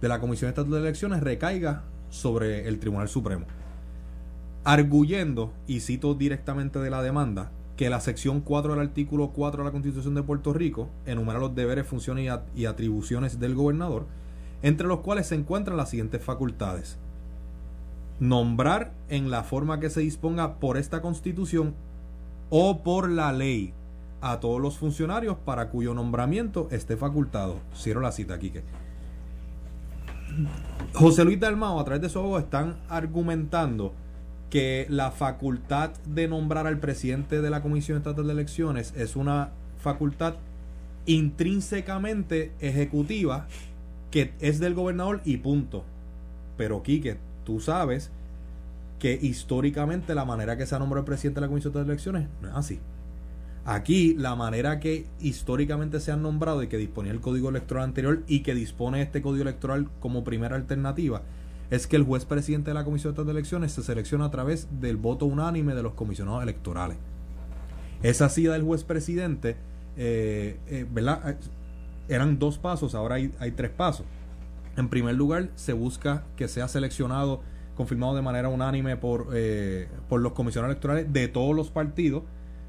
de 0.00 0.08
la 0.08 0.20
Comisión 0.20 0.48
Estatal 0.48 0.72
de 0.72 0.78
Elecciones 0.78 1.22
recaiga 1.22 1.84
sobre 2.10 2.68
el 2.68 2.78
Tribunal 2.78 3.08
Supremo 3.08 3.46
arguyendo, 4.66 5.52
y 5.68 5.78
cito 5.78 6.16
directamente 6.16 6.80
de 6.80 6.90
la 6.90 7.00
demanda, 7.00 7.52
que 7.76 7.88
la 7.88 8.00
sección 8.00 8.40
4 8.40 8.72
del 8.72 8.82
artículo 8.82 9.28
4 9.28 9.62
de 9.62 9.64
la 9.64 9.70
Constitución 9.70 10.16
de 10.16 10.24
Puerto 10.24 10.52
Rico 10.52 10.90
enumera 11.06 11.38
los 11.38 11.54
deberes, 11.54 11.86
funciones 11.86 12.28
y, 12.56 12.64
atribuciones 12.64 13.38
del 13.38 13.54
gobernador, 13.54 14.06
entre 14.62 14.88
los 14.88 15.00
cuales 15.00 15.28
se 15.28 15.36
encuentran 15.36 15.76
las 15.76 15.90
siguientes 15.90 16.20
facultades. 16.20 16.98
Nombrar 18.18 18.92
en 19.08 19.30
la 19.30 19.42
forma 19.42 19.80
que 19.80 19.90
se 19.90 20.00
disponga 20.00 20.54
por 20.54 20.76
esta 20.76 21.02
Constitución 21.02 21.74
o 22.50 22.82
por 22.82 23.10
la 23.10 23.32
ley 23.32 23.74
a 24.20 24.40
todos 24.40 24.60
los 24.60 24.78
funcionarios 24.78 25.36
para 25.44 25.68
cuyo 25.68 25.94
nombramiento 25.94 26.68
esté 26.70 26.96
facultado. 26.96 27.60
Cierro 27.74 28.00
la 28.00 28.12
cita, 28.12 28.38
Quique. 28.38 28.62
José 30.94 31.24
Luis 31.24 31.40
Dalmao, 31.40 31.78
a 31.78 31.84
través 31.84 32.02
de 32.02 32.08
su 32.08 32.18
abogado, 32.18 32.44
están 32.44 32.76
argumentando 32.88 33.92
que 34.50 34.86
la 34.88 35.10
facultad 35.10 35.90
de 36.06 36.28
nombrar 36.28 36.66
al 36.66 36.78
presidente 36.78 37.40
de 37.42 37.50
la 37.50 37.62
Comisión 37.62 37.98
Estatal 37.98 38.26
de 38.26 38.32
Elecciones 38.32 38.94
es 38.96 39.16
una 39.16 39.50
facultad 39.78 40.34
intrínsecamente 41.06 42.52
ejecutiva 42.60 43.46
que 44.10 44.32
es 44.40 44.58
del 44.58 44.74
gobernador 44.74 45.20
y 45.24 45.38
punto. 45.38 45.84
Pero 46.56 46.82
Quique, 46.82 47.18
tú 47.46 47.60
sabes 47.60 48.10
que 48.98 49.18
históricamente 49.20 50.14
la 50.14 50.26
manera 50.26 50.58
que 50.58 50.66
se 50.66 50.74
ha 50.74 50.78
nombrado 50.78 51.00
el 51.00 51.06
presidente 51.06 51.40
de 51.40 51.46
la 51.46 51.48
Comisión 51.48 51.72
de 51.72 51.80
Elecciones 51.80 52.28
no 52.42 52.48
es 52.48 52.54
así. 52.54 52.80
Aquí 53.64 54.14
la 54.14 54.36
manera 54.36 54.78
que 54.78 55.06
históricamente 55.20 56.00
se 56.00 56.12
han 56.12 56.22
nombrado 56.22 56.62
y 56.62 56.68
que 56.68 56.76
disponía 56.76 57.12
el 57.12 57.20
código 57.20 57.48
electoral 57.48 57.84
anterior 57.84 58.22
y 58.28 58.40
que 58.40 58.54
dispone 58.54 59.02
este 59.02 59.22
código 59.22 59.42
electoral 59.42 59.88
como 60.00 60.22
primera 60.22 60.56
alternativa 60.56 61.22
es 61.70 61.86
que 61.86 61.96
el 61.96 62.04
juez 62.04 62.24
presidente 62.24 62.70
de 62.70 62.74
la 62.74 62.84
Comisión 62.84 63.14
de 63.14 63.30
Elecciones 63.30 63.72
se 63.72 63.82
selecciona 63.82 64.26
a 64.26 64.30
través 64.30 64.68
del 64.80 64.96
voto 64.96 65.26
unánime 65.26 65.74
de 65.74 65.82
los 65.82 65.94
comisionados 65.94 66.42
electorales. 66.42 66.96
Esa 68.02 68.28
silla 68.28 68.52
del 68.52 68.62
juez 68.62 68.84
presidente, 68.84 69.56
eh, 69.96 70.58
eh, 70.68 70.86
¿verdad? 70.88 71.36
Eran 72.08 72.38
dos 72.38 72.58
pasos, 72.58 72.94
ahora 72.94 73.16
hay, 73.16 73.50
tres 73.56 73.70
pasos. 73.70 74.06
En 74.76 74.88
primer 74.88 75.14
lugar, 75.14 75.50
se 75.54 75.72
busca 75.72 76.24
que 76.36 76.48
sea 76.48 76.68
seleccionado, 76.68 77.40
confirmado 77.74 78.14
de 78.14 78.22
manera 78.22 78.48
unánime 78.48 78.96
por, 78.96 79.28
por 80.08 80.20
los 80.20 80.32
comisionados 80.32 80.74
electorales 80.74 81.12
de 81.12 81.28
todos 81.28 81.54
los 81.54 81.70
partidos, 81.70 82.24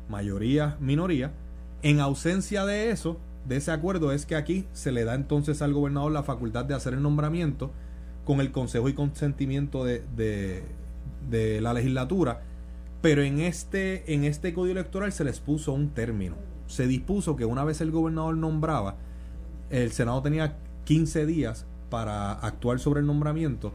mayoría, 0.10 0.78
minoría. 0.80 1.34
En 1.82 2.00
ausencia 2.00 2.66
de 2.66 2.92
eso, 2.92 3.20
de 3.48 3.58
ese 3.58 3.72
acuerdo, 3.72 4.12
es 4.12 4.26
que 4.26 4.36
aquí 4.36 4.68
se 4.74 4.92
le 4.92 5.04
da 5.04 5.16
entonces 5.16 5.62
al 5.62 5.74
gobernador 5.74 6.12
la 6.12 6.24
facultad 6.24 6.66
de 6.66 6.74
hacer 6.74 6.94
el 6.94 7.02
nombramiento 7.02 7.72
con 8.26 8.42
el 8.42 8.52
consejo 8.52 8.90
y 8.90 8.94
consentimiento 8.94 9.86
de, 9.86 10.04
de, 11.30 11.62
la 11.62 11.74
legislatura, 11.74 12.42
pero 13.02 13.24
en 13.24 13.40
este, 13.40 14.14
en 14.14 14.26
este 14.26 14.54
código 14.54 14.74
electoral 14.74 15.14
se 15.14 15.24
les 15.24 15.40
puso 15.40 15.72
un 15.72 15.92
término. 15.92 16.36
Se 16.68 16.88
dispuso 16.88 17.38
que 17.38 17.46
una 17.46 17.64
vez 17.64 17.80
el 17.80 17.92
gobernador 17.92 18.36
nombraba, 18.36 18.98
el 19.70 19.94
Senado 19.94 20.22
tenía 20.22 20.58
15 20.84 21.26
días 21.26 21.66
para 21.90 22.34
actuar 22.34 22.80
sobre 22.80 23.02
el 23.02 23.08
nombramiento 23.08 23.74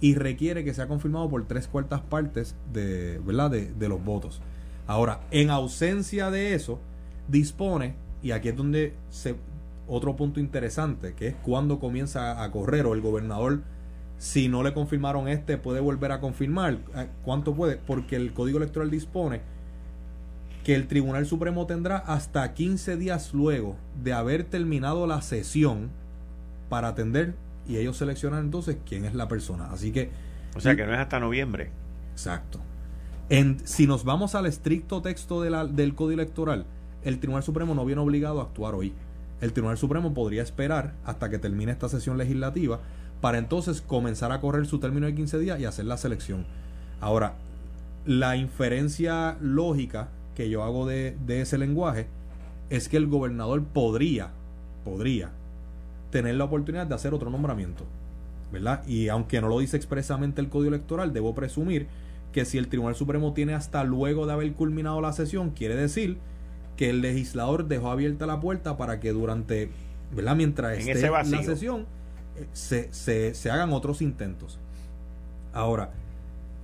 y 0.00 0.14
requiere 0.14 0.64
que 0.64 0.74
sea 0.74 0.88
confirmado 0.88 1.28
por 1.28 1.46
tres 1.46 1.68
cuartas 1.68 2.00
partes 2.00 2.56
de, 2.72 3.20
¿verdad? 3.24 3.50
de, 3.50 3.72
de 3.72 3.88
los 3.88 4.04
votos. 4.04 4.40
Ahora, 4.86 5.20
en 5.30 5.50
ausencia 5.50 6.30
de 6.30 6.54
eso, 6.54 6.80
dispone, 7.28 7.94
y 8.22 8.32
aquí 8.32 8.48
es 8.48 8.56
donde 8.56 8.94
se, 9.10 9.36
otro 9.86 10.16
punto 10.16 10.40
interesante, 10.40 11.14
que 11.14 11.28
es 11.28 11.34
cuando 11.42 11.78
comienza 11.78 12.42
a 12.42 12.50
correr 12.50 12.86
o 12.86 12.94
el 12.94 13.00
gobernador 13.00 13.60
si 14.22 14.48
no 14.48 14.62
le 14.62 14.72
confirmaron 14.72 15.26
este, 15.26 15.58
puede 15.58 15.80
volver 15.80 16.12
a 16.12 16.20
confirmar. 16.20 16.78
Eh, 16.94 17.08
¿Cuánto 17.24 17.54
puede? 17.54 17.76
Porque 17.76 18.14
el 18.14 18.32
Código 18.32 18.58
Electoral 18.58 18.88
dispone 18.88 19.40
que 20.62 20.76
el 20.76 20.86
Tribunal 20.86 21.26
Supremo 21.26 21.66
tendrá 21.66 21.96
hasta 21.96 22.54
15 22.54 22.96
días 22.96 23.34
luego 23.34 23.76
de 24.00 24.12
haber 24.12 24.44
terminado 24.44 25.08
la 25.08 25.22
sesión 25.22 25.90
para 26.68 26.88
atender 26.88 27.34
y 27.68 27.76
ellos 27.76 27.96
seleccionan 27.96 28.44
entonces 28.44 28.76
quién 28.86 29.04
es 29.04 29.14
la 29.14 29.28
persona. 29.28 29.70
Así 29.72 29.92
que... 29.92 30.10
O 30.54 30.60
sea 30.60 30.76
que 30.76 30.84
no 30.84 30.92
es 30.92 30.98
hasta 30.98 31.18
noviembre. 31.20 31.70
Exacto. 32.12 32.60
En, 33.28 33.66
si 33.66 33.86
nos 33.86 34.04
vamos 34.04 34.34
al 34.34 34.46
estricto 34.46 35.00
texto 35.00 35.40
del 35.40 35.94
Código 35.94 36.20
Electoral, 36.20 36.66
el 37.04 37.18
Tribunal 37.18 37.42
Supremo 37.42 37.74
no 37.74 37.84
viene 37.84 38.02
obligado 38.02 38.40
a 38.40 38.44
actuar 38.44 38.74
hoy. 38.74 38.92
El 39.40 39.52
Tribunal 39.52 39.78
Supremo 39.78 40.12
podría 40.12 40.42
esperar 40.42 40.94
hasta 41.04 41.30
que 41.30 41.38
termine 41.38 41.72
esta 41.72 41.88
sesión 41.88 42.18
legislativa 42.18 42.80
para 43.20 43.38
entonces 43.38 43.80
comenzar 43.80 44.32
a 44.32 44.40
correr 44.40 44.66
su 44.66 44.78
término 44.78 45.06
de 45.06 45.14
15 45.14 45.38
días 45.38 45.60
y 45.60 45.64
hacer 45.64 45.86
la 45.86 45.96
selección. 45.96 46.44
Ahora, 47.00 47.36
la 48.04 48.36
inferencia 48.36 49.36
lógica 49.40 50.08
que 50.34 50.50
yo 50.50 50.62
hago 50.62 50.86
de, 50.86 51.16
de 51.26 51.40
ese 51.40 51.58
lenguaje 51.58 52.06
es 52.70 52.88
que 52.88 52.96
el 52.96 53.06
gobernador 53.06 53.62
podría, 53.64 54.30
podría 54.84 55.30
tener 56.12 56.36
la 56.36 56.44
oportunidad 56.44 56.86
de 56.86 56.94
hacer 56.94 57.12
otro 57.12 57.28
nombramiento. 57.28 57.84
¿verdad? 58.52 58.86
Y 58.86 59.08
aunque 59.08 59.40
no 59.40 59.48
lo 59.48 59.58
dice 59.58 59.76
expresamente 59.76 60.40
el 60.40 60.48
Código 60.48 60.68
Electoral, 60.68 61.12
debo 61.12 61.34
presumir 61.34 61.88
que 62.32 62.44
si 62.44 62.58
el 62.58 62.68
Tribunal 62.68 62.94
Supremo 62.94 63.32
tiene 63.32 63.54
hasta 63.54 63.82
luego 63.82 64.26
de 64.26 64.34
haber 64.34 64.52
culminado 64.52 65.00
la 65.00 65.12
sesión, 65.12 65.50
quiere 65.50 65.74
decir 65.74 66.18
que 66.76 66.90
el 66.90 67.00
legislador 67.00 67.66
dejó 67.66 67.90
abierta 67.90 68.26
la 68.26 68.40
puerta 68.40 68.76
para 68.76 69.00
que 69.00 69.12
durante, 69.12 69.70
¿verdad? 70.14 70.36
Mientras 70.36 70.78
esté 70.78 71.10
la 71.10 71.24
sesión, 71.24 71.86
eh, 72.36 72.46
se, 72.52 72.92
se, 72.92 73.34
se, 73.34 73.50
hagan 73.50 73.72
otros 73.72 74.00
intentos. 74.02 74.58
Ahora, 75.52 75.90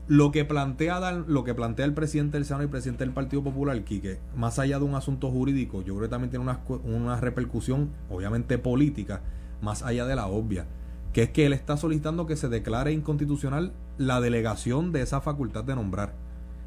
lo 0.07 0.33
que 0.33 0.47
plantea 0.47 1.13
lo 1.13 1.45
que 1.45 1.55
plantea 1.55 1.85
el 1.85 1.93
presidente 1.93 2.39
del 2.39 2.47
Senado 2.47 2.63
y 2.63 2.67
el 2.67 2.71
presidente 2.71 3.05
del 3.05 3.13
Partido 3.13 3.43
Popular, 3.43 3.83
Quique, 3.85 4.19
más 4.35 4.59
allá 4.59 4.79
de 4.79 4.85
un 4.87 4.95
asunto 4.95 5.31
jurídico, 5.31 5.83
yo 5.83 5.95
creo 5.95 6.09
que 6.09 6.11
también 6.11 6.31
tiene 6.31 6.43
una, 6.45 6.61
una 6.85 7.21
repercusión, 7.21 7.91
obviamente 8.09 8.57
política, 8.57 9.21
más 9.61 9.83
allá 9.83 10.07
de 10.07 10.17
la 10.17 10.27
obvia 10.27 10.67
que 11.13 11.23
es 11.23 11.31
que 11.31 11.47
él 11.47 11.53
está 11.53 11.77
solicitando 11.77 12.27
que 12.27 12.37
se 12.37 12.49
declare 12.49 12.93
inconstitucional 12.93 13.73
la 13.97 14.21
delegación 14.21 14.93
de 14.93 15.03
esa 15.03 15.21
facultad 15.21 15.65
de 15.65 15.75
nombrar. 15.75 16.13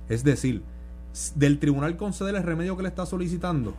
Es 0.10 0.24
decir, 0.24 0.64
del 1.36 1.60
tribunal 1.60 1.98
conceder 1.98 2.36
el 2.36 2.44
remedio 2.44 2.76
que 2.76 2.84
le 2.84 2.90
está 2.90 3.06
solicitando, 3.06 3.76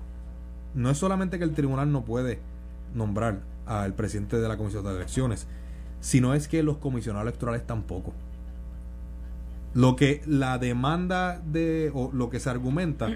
no 0.75 0.91
es 0.91 0.99
solamente 0.99 1.39
que 1.39 1.45
el 1.45 1.55
tribunal 1.55 1.93
no 1.93 2.05
puede 2.05 2.41
nombrar 2.95 3.41
al 3.67 3.95
presidente 3.95 4.39
de 4.39 4.49
la 4.49 4.57
Comisión 4.57 4.85
de 4.85 4.97
Elecciones, 4.97 5.47
sino 6.01 6.35
es 6.35 6.49
que 6.49 6.63
los 6.63 6.79
comisionados 6.79 7.29
electorales 7.29 7.67
tampoco. 7.67 8.13
Lo 9.75 9.97
que 9.97 10.23
la 10.27 10.59
demanda 10.59 11.41
de, 11.41 11.91
o 11.95 12.11
lo 12.13 12.31
que 12.31 12.41
se 12.41 12.51
argumenta, 12.51 13.09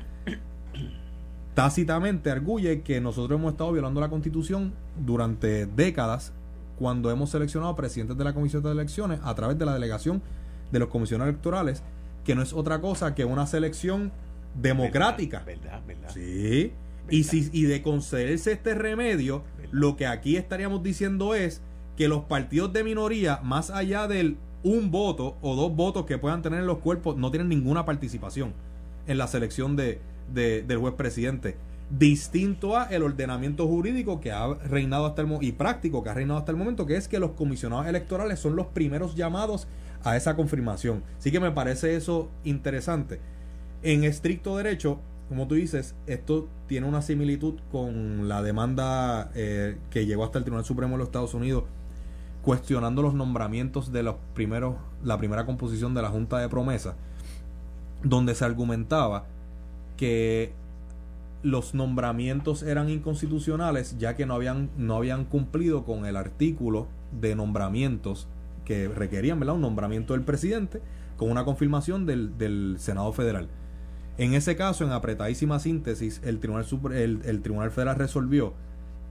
tácitamente 1.56 2.30
arguye 2.30 2.82
que 2.82 3.00
nosotros 3.00 3.40
hemos 3.40 3.52
estado 3.52 3.72
violando 3.72 3.98
la 3.98 4.10
constitución 4.10 4.74
durante 5.06 5.64
décadas 5.64 6.34
cuando 6.78 7.10
hemos 7.10 7.30
seleccionado 7.30 7.74
presidentes 7.74 8.18
de 8.18 8.24
la 8.24 8.34
Comisión 8.34 8.62
de 8.62 8.70
Elecciones 8.70 9.20
a 9.24 9.34
través 9.34 9.58
de 9.58 9.64
la 9.64 9.72
delegación 9.72 10.20
de 10.70 10.80
los 10.80 10.90
comisionados 10.90 11.30
electorales, 11.30 11.82
que 12.24 12.34
no 12.34 12.42
es 12.42 12.52
otra 12.52 12.82
cosa 12.82 13.14
que 13.14 13.24
una 13.24 13.46
selección 13.46 14.12
democrática. 14.60 15.44
¿Verdad? 15.46 15.80
¿Verdad? 15.86 16.10
Sí. 16.12 16.72
Y, 17.08 17.24
si, 17.24 17.48
y 17.50 17.62
de 17.62 17.80
concederse 17.80 18.52
este 18.52 18.74
remedio, 18.74 19.42
lo 19.70 19.96
que 19.96 20.06
aquí 20.06 20.36
estaríamos 20.36 20.82
diciendo 20.82 21.34
es 21.34 21.62
que 21.96 22.06
los 22.06 22.24
partidos 22.24 22.74
de 22.74 22.84
minoría, 22.84 23.40
más 23.42 23.70
allá 23.70 24.06
del 24.06 24.36
un 24.62 24.90
voto 24.90 25.38
o 25.40 25.56
dos 25.56 25.74
votos 25.74 26.04
que 26.04 26.18
puedan 26.18 26.42
tener 26.42 26.60
en 26.60 26.66
los 26.66 26.78
cuerpos, 26.78 27.16
no 27.16 27.30
tienen 27.30 27.48
ninguna 27.48 27.86
participación 27.86 28.52
en 29.06 29.16
la 29.16 29.26
selección 29.26 29.74
de, 30.32 30.62
del 30.62 30.78
juez 30.78 30.94
presidente 30.94 31.56
distinto 31.90 32.76
a 32.76 32.84
el 32.84 33.02
ordenamiento 33.02 33.66
jurídico 33.66 34.20
que 34.20 34.32
ha 34.32 34.54
reinado 34.54 35.06
hasta 35.06 35.22
el 35.22 35.28
y 35.40 35.52
práctico 35.52 36.02
que 36.02 36.10
ha 36.10 36.14
reinado 36.14 36.38
hasta 36.38 36.50
el 36.50 36.58
momento, 36.58 36.86
que 36.86 36.96
es 36.96 37.08
que 37.08 37.18
los 37.18 37.32
comisionados 37.32 37.86
electorales 37.86 38.40
son 38.40 38.56
los 38.56 38.66
primeros 38.66 39.14
llamados 39.14 39.68
a 40.02 40.16
esa 40.16 40.36
confirmación. 40.36 41.02
Así 41.18 41.30
que 41.30 41.40
me 41.40 41.52
parece 41.52 41.96
eso 41.96 42.28
interesante. 42.44 43.20
En 43.82 44.04
estricto 44.04 44.56
derecho, 44.56 44.98
como 45.28 45.46
tú 45.46 45.54
dices, 45.54 45.94
esto 46.06 46.48
tiene 46.66 46.88
una 46.88 47.02
similitud 47.02 47.54
con 47.70 48.28
la 48.28 48.42
demanda 48.42 49.30
eh, 49.34 49.78
que 49.90 50.06
llegó 50.06 50.24
hasta 50.24 50.38
el 50.38 50.44
Tribunal 50.44 50.64
Supremo 50.64 50.94
de 50.94 50.98
los 50.98 51.08
Estados 51.08 51.34
Unidos 51.34 51.64
cuestionando 52.42 53.02
los 53.02 53.14
nombramientos 53.14 53.90
de 53.90 54.04
los 54.04 54.14
primeros, 54.34 54.76
la 55.02 55.18
primera 55.18 55.44
composición 55.46 55.94
de 55.94 56.02
la 56.02 56.10
Junta 56.10 56.38
de 56.38 56.48
Promesa, 56.48 56.94
donde 58.04 58.36
se 58.36 58.44
argumentaba 58.44 59.26
que 59.96 60.52
los 61.42 61.74
nombramientos 61.74 62.62
eran 62.62 62.88
inconstitucionales 62.88 63.96
ya 63.98 64.16
que 64.16 64.26
no 64.26 64.34
habían, 64.34 64.70
no 64.76 64.96
habían 64.96 65.24
cumplido 65.24 65.84
con 65.84 66.06
el 66.06 66.16
artículo 66.16 66.88
de 67.20 67.34
nombramientos 67.34 68.26
que 68.64 68.88
requerían 68.88 69.38
¿verdad? 69.38 69.54
un 69.54 69.60
nombramiento 69.60 70.14
del 70.14 70.22
presidente 70.22 70.80
con 71.16 71.30
una 71.30 71.44
confirmación 71.44 72.04
del, 72.04 72.36
del 72.36 72.76
Senado 72.78 73.12
Federal. 73.12 73.48
En 74.18 74.34
ese 74.34 74.56
caso, 74.56 74.84
en 74.84 74.92
apretadísima 74.92 75.58
síntesis, 75.58 76.20
el 76.24 76.40
Tribunal, 76.40 76.66
el, 76.94 77.20
el 77.24 77.42
Tribunal 77.42 77.70
Federal 77.70 77.96
resolvió 77.96 78.54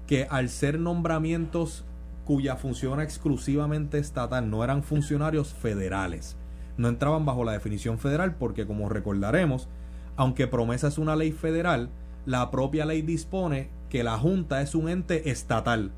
que 0.08 0.28
al 0.30 0.50
ser 0.50 0.80
nombramientos 0.80 1.86
cuya 2.26 2.56
función 2.56 3.00
exclusivamente 3.00 4.00
estatal, 4.00 4.50
no 4.50 4.64
eran 4.64 4.84
funcionarios 4.84 5.54
federales, 5.54 6.36
no 6.76 6.90
entraban 6.90 7.26
bajo 7.26 7.44
la 7.44 7.54
definición 7.54 8.00
federal 8.00 8.36
porque, 8.36 8.66
como 8.66 8.90
recordaremos, 8.90 9.70
aunque 10.18 10.48
promesa 10.48 10.88
es 10.88 10.98
una 10.98 11.16
ley 11.16 11.32
federal, 11.32 11.90
la 12.26 12.50
propia 12.52 12.86
ley 12.86 13.02
dispone 13.02 13.70
que 13.90 14.04
la 14.04 14.18
Junta 14.18 14.62
es 14.62 14.76
un 14.76 14.90
ente 14.90 15.30
estatal 15.30 15.92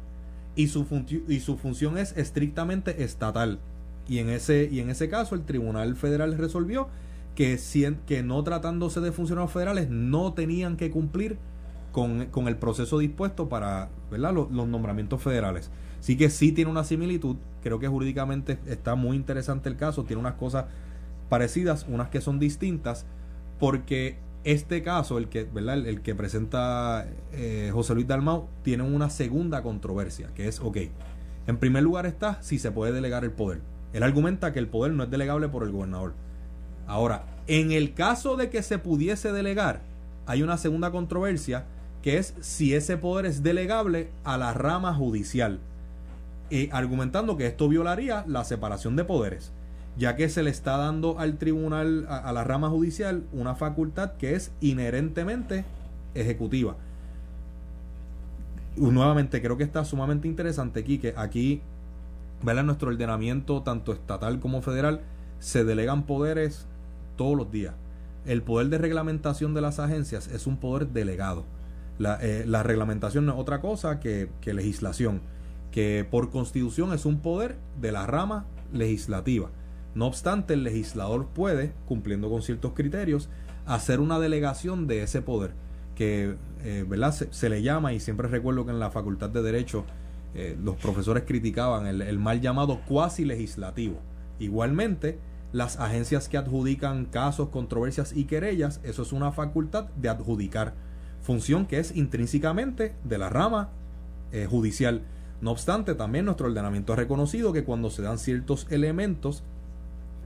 y 0.56 0.68
su, 0.68 0.86
función 0.86 1.98
es 1.98 2.18
estrictamente 2.18 3.04
estatal. 3.04 3.60
Y 4.08 4.20
en, 4.20 4.30
ese, 4.30 4.68
y 4.72 4.80
en 4.80 4.90
ese 4.90 5.10
caso 5.10 5.36
el 5.36 5.44
Tribunal 5.44 5.96
Federal 5.96 6.38
resolvió 6.38 6.88
que, 7.36 7.60
que 8.08 8.24
no 8.24 8.44
tratándose 8.44 9.00
de 9.00 9.12
funcionarios 9.12 9.52
federales 9.52 9.90
no 9.90 10.34
tenían 10.34 10.76
que 10.76 10.90
cumplir 10.90 11.38
con, 11.92 12.48
el 12.48 12.58
proceso 12.58 13.00
dispuesto 13.00 13.50
para 13.50 13.90
¿verdad? 14.10 14.34
Los, 14.34 14.52
los, 14.52 14.68
nombramientos 14.68 15.22
federales. 15.22 15.70
Así 16.00 16.18
que 16.18 16.30
sí 16.30 16.52
tiene 16.52 16.72
una 16.72 16.84
similitud, 16.84 17.38
creo 17.62 17.80
que 17.80 17.88
jurídicamente 17.88 18.58
está 18.68 18.96
muy 18.96 19.16
interesante 19.16 19.70
el 19.70 19.78
caso, 19.78 20.04
tiene 20.04 20.20
unas 20.20 20.36
cosas 20.36 20.66
parecidas, 21.30 21.86
unas 21.90 22.10
que 22.10 22.22
son 22.22 22.40
distintas, 22.40 23.06
porque 23.60 24.18
este 24.44 24.82
caso, 24.82 25.18
el 25.18 25.28
que, 25.28 25.44
¿verdad? 25.44 25.86
El, 25.86 26.02
que 26.02 26.16
presenta 26.16 27.06
eh, 27.34 27.70
José 27.74 27.94
Luis 27.96 28.08
Dalmau, 28.08 28.48
tiene 28.64 28.84
una 28.84 29.10
segunda 29.10 29.62
controversia, 29.62 30.30
que 30.36 30.48
es, 30.48 30.60
ok, 30.60 30.78
en 31.48 31.58
primer 31.58 31.84
lugar 31.84 32.06
está 32.06 32.42
si 32.42 32.60
se 32.60 32.72
puede 32.72 32.94
delegar 32.94 33.24
el 33.24 33.32
poder. 33.32 33.62
Él 33.94 34.04
argumenta 34.04 34.54
que 34.54 34.60
el 34.60 34.68
poder 34.68 34.94
no 34.94 35.04
es 35.04 35.12
delegable 35.12 35.50
por 35.50 35.64
el 35.64 35.72
gobernador. 35.72 36.14
Ahora, 36.88 37.26
en 37.48 37.72
el 37.72 37.94
caso 37.94 38.38
de 38.38 38.50
que 38.50 38.64
se 38.64 38.80
pudiese 38.80 39.32
delegar, 39.32 39.82
hay 40.26 40.44
una 40.44 40.58
segunda 40.58 40.92
controversia, 40.92 41.66
que 42.02 42.18
es 42.18 42.34
si 42.40 42.74
ese 42.74 42.98
poder 42.98 43.26
es 43.26 43.44
delegable 43.44 44.10
a 44.24 44.38
la 44.38 44.54
rama 44.54 44.94
judicial, 44.94 45.60
y 46.50 46.70
argumentando 46.72 47.36
que 47.36 47.48
esto 47.48 47.68
violaría 47.68 48.24
la 48.28 48.46
separación 48.46 48.96
de 48.96 49.04
poderes 49.04 49.52
ya 49.98 50.16
que 50.16 50.30
se 50.30 50.44
le 50.44 50.52
está 50.52 50.78
dando 50.78 51.20
al 51.20 51.38
tribunal, 51.38 52.06
a, 52.10 52.32
la 52.32 52.44
rama 52.44 52.70
judicial, 52.70 53.24
una 53.34 53.56
facultad 53.56 54.14
que 54.14 54.36
es 54.36 54.52
inherentemente 54.62 55.66
ejecutiva. 56.14 56.76
nuevamente, 58.76 59.42
creo 59.42 59.58
que 59.58 59.64
está 59.64 59.84
sumamente 59.86 60.28
interesante 60.28 60.82
aquí, 60.82 61.00
que 61.00 61.14
aquí, 61.18 61.62
¿verdad? 62.44 62.64
Nuestro 62.64 62.90
ordenamiento, 62.90 63.64
tanto 63.64 63.92
estatal 63.92 64.40
como 64.40 64.62
federal, 64.62 65.02
se 65.40 65.64
delegan 65.64 66.04
poderes 66.04 66.68
todos 67.16 67.36
los 67.36 67.52
días. 67.52 67.74
El 68.26 68.44
poder 68.44 68.70
de 68.70 68.78
reglamentación 68.78 69.54
de 69.56 69.62
las 69.62 69.80
agencias 69.80 70.28
es 70.28 70.46
un 70.46 70.58
poder 70.58 70.90
delegado. 70.90 71.44
La, 71.98 72.20
eh, 72.22 72.44
la 72.46 72.62
reglamentación 72.62 73.26
no 73.26 73.34
es 73.34 73.40
otra 73.40 73.62
cosa 73.62 74.00
que 74.00 74.30
legislación, 74.46 75.22
que 75.72 76.06
por 76.10 76.30
constitución 76.30 76.94
es 76.94 77.06
un 77.06 77.20
poder 77.20 77.56
de 77.82 77.92
la 77.92 78.06
rama 78.06 78.46
legislativa. 78.72 79.50
No 79.98 80.06
obstante, 80.06 80.54
el 80.54 80.64
legislador 80.64 81.26
puede, 81.26 81.74
cumpliendo 81.88 82.30
con 82.30 82.44
ciertos 82.44 82.74
criterios, 82.74 83.30
hacer 83.66 84.00
una 84.00 84.20
delegación 84.20 84.86
de 84.86 85.02
ese 85.02 85.24
poder, 85.24 85.54
que 85.96 86.36
eh, 86.64 86.86
¿verdad? 86.88 87.16
Se, 87.32 87.50
le 87.50 87.64
llama, 87.64 87.94
y 87.94 88.00
siempre 88.00 88.28
recuerdo 88.28 88.64
que 88.64 88.72
en 88.72 88.80
la 88.80 88.92
Facultad 88.92 89.32
de 89.32 89.42
Derecho 89.42 89.86
eh, 90.36 90.56
los 90.64 90.76
profesores 90.76 91.24
criticaban 91.26 91.88
el, 91.88 92.20
mal 92.20 92.42
llamado 92.42 92.82
cuasi 92.88 93.26
legislativo. 93.26 93.98
Igualmente, 94.38 95.18
las 95.52 95.80
agencias 95.80 96.30
que 96.30 96.38
adjudican 96.38 97.06
casos, 97.06 97.50
controversias 97.50 98.16
y 98.16 98.26
querellas, 98.26 98.80
eso 98.84 99.02
es 99.02 99.12
una 99.12 99.32
facultad 99.32 99.86
de 99.96 100.10
adjudicar, 100.10 100.76
función 101.24 101.66
que 101.66 101.80
es 101.80 101.96
intrínsecamente 101.96 102.94
de 103.04 103.18
la 103.18 103.30
rama 103.30 103.72
eh, 104.32 104.46
judicial. 104.48 105.02
No 105.42 105.50
obstante, 105.50 105.96
también 105.96 106.26
nuestro 106.26 106.46
ordenamiento 106.46 106.94
ha 106.94 106.98
reconocido 106.98 107.52
que 107.52 107.64
cuando 107.64 107.90
se 107.90 108.04
dan 108.04 108.20
ciertos 108.20 108.68
elementos 108.70 109.44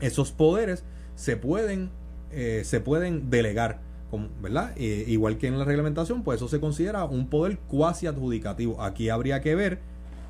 esos 0.02 0.32
poderes 0.32 0.84
se 1.16 1.38
pueden, 1.38 1.90
eh, 2.32 2.64
se 2.66 2.80
pueden 2.80 3.30
delegar, 3.30 3.80
¿verdad? 4.42 4.74
Eh, 4.76 5.06
igual 5.08 5.38
que 5.38 5.48
en 5.48 5.58
la 5.58 5.66
reglamentación, 5.66 6.24
pues 6.24 6.38
eso 6.38 6.48
se 6.48 6.60
considera 6.60 7.06
un 7.06 7.28
poder 7.28 7.60
cuasi 7.60 8.08
adjudicativo. 8.08 8.82
Aquí 8.82 9.10
habría 9.10 9.42
que 9.42 9.56
ver 9.56 9.80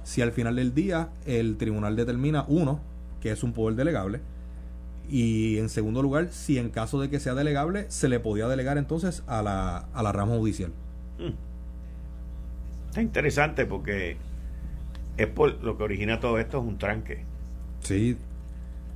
si 0.03 0.21
al 0.21 0.31
final 0.31 0.55
del 0.55 0.73
día 0.73 1.09
el 1.25 1.57
tribunal 1.57 1.95
determina, 1.95 2.45
uno, 2.47 2.79
que 3.21 3.31
es 3.31 3.43
un 3.43 3.53
poder 3.53 3.75
delegable, 3.75 4.21
y 5.09 5.57
en 5.57 5.69
segundo 5.69 6.01
lugar, 6.01 6.29
si 6.31 6.57
en 6.57 6.69
caso 6.69 7.01
de 7.01 7.09
que 7.09 7.19
sea 7.19 7.33
delegable, 7.33 7.85
se 7.89 8.07
le 8.07 8.19
podía 8.19 8.47
delegar 8.47 8.77
entonces 8.77 9.23
a 9.27 9.41
la, 9.41 9.77
a 9.93 10.03
la 10.03 10.11
rama 10.11 10.35
judicial. 10.37 10.71
Hmm. 11.19 11.33
Está 12.89 13.01
interesante 13.01 13.65
porque 13.65 14.17
es 15.17 15.27
por 15.27 15.63
lo 15.63 15.77
que 15.77 15.83
origina 15.83 16.19
todo 16.19 16.39
esto 16.39 16.59
es 16.59 16.65
un 16.65 16.77
tranque. 16.77 17.23
Sí. 17.81 18.17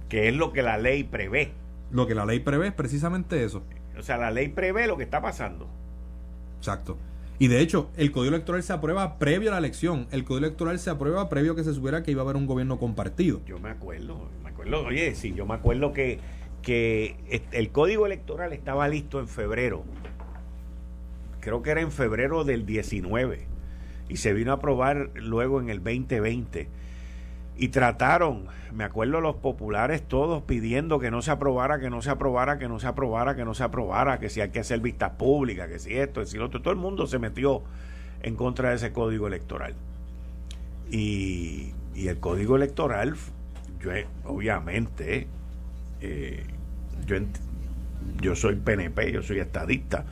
Que 0.09 0.27
es 0.27 0.35
lo 0.35 0.53
que 0.53 0.61
la 0.61 0.77
ley 0.77 1.03
prevé. 1.03 1.51
Lo 1.91 2.07
que 2.07 2.15
la 2.15 2.25
ley 2.25 2.39
prevé 2.39 2.67
es 2.67 2.73
precisamente 2.73 3.43
eso. 3.43 3.63
O 3.97 4.03
sea, 4.03 4.17
la 4.17 4.31
ley 4.31 4.49
prevé 4.49 4.87
lo 4.87 4.97
que 4.97 5.03
está 5.03 5.21
pasando. 5.21 5.67
Exacto. 6.57 6.97
Y 7.37 7.47
de 7.47 7.59
hecho, 7.59 7.89
el 7.97 8.11
código 8.11 8.33
electoral 8.33 8.63
se 8.63 8.73
aprueba 8.73 9.17
previo 9.17 9.49
a 9.49 9.53
la 9.53 9.57
elección. 9.57 10.07
El 10.11 10.23
código 10.23 10.45
electoral 10.45 10.79
se 10.79 10.89
aprueba 10.89 11.29
previo 11.29 11.51
a 11.51 11.55
que 11.55 11.63
se 11.63 11.73
supiera 11.73 12.01
que 12.01 12.11
iba 12.11 12.21
a 12.21 12.23
haber 12.23 12.37
un 12.37 12.47
gobierno 12.47 12.79
compartido. 12.79 13.41
Yo 13.45 13.59
me 13.59 13.69
acuerdo, 13.69 14.29
me 14.43 14.49
acuerdo, 14.49 14.85
oye, 14.85 15.15
sí, 15.15 15.33
yo 15.33 15.45
me 15.45 15.53
acuerdo 15.53 15.91
que, 15.91 16.19
que 16.61 17.17
el 17.51 17.71
código 17.71 18.05
electoral 18.05 18.53
estaba 18.53 18.87
listo 18.87 19.19
en 19.19 19.27
febrero. 19.27 19.83
Creo 21.41 21.61
que 21.61 21.71
era 21.71 21.81
en 21.81 21.91
febrero 21.91 22.45
del 22.45 22.65
19 22.65 23.47
y 24.07 24.17
se 24.17 24.33
vino 24.33 24.51
a 24.51 24.55
aprobar 24.55 25.11
luego 25.15 25.59
en 25.59 25.69
el 25.69 25.83
2020 25.83 26.67
y 27.57 27.69
trataron, 27.69 28.47
me 28.73 28.83
acuerdo 28.83 29.21
los 29.21 29.37
populares 29.37 30.03
todos 30.05 30.43
pidiendo 30.43 30.99
que 30.99 31.09
no 31.09 31.21
se 31.21 31.31
aprobara, 31.31 31.79
que 31.79 31.89
no 31.89 32.01
se 32.01 32.09
aprobara, 32.09 32.57
que 32.57 32.67
no 32.67 32.79
se 32.79 32.87
aprobara, 32.87 33.35
que 33.35 33.45
no 33.45 33.53
se 33.53 33.63
aprobara, 33.63 34.19
que 34.19 34.29
si 34.29 34.41
hay 34.41 34.49
que 34.49 34.59
hacer 34.59 34.81
vistas 34.81 35.11
públicas, 35.11 35.69
que 35.69 35.79
si 35.79 35.93
esto, 35.95 36.21
que 36.21 36.27
si 36.27 36.37
lo 36.37 36.45
otro, 36.45 36.61
todo 36.61 36.73
el 36.73 36.79
mundo 36.79 37.07
se 37.07 37.17
metió 37.17 37.63
en 38.21 38.35
contra 38.35 38.69
de 38.69 38.75
ese 38.75 38.91
código 38.91 39.27
electoral. 39.27 39.73
Y, 40.91 41.71
el 41.95 42.19
código 42.19 42.57
electoral, 42.57 43.15
yo 43.79 43.91
obviamente, 44.25 45.27
eh, 46.01 46.43
yo, 47.07 47.15
yo 48.21 48.35
soy 48.35 48.55
PNP, 48.55 49.13
yo 49.13 49.23
soy 49.23 49.39
estadista, 49.39 50.05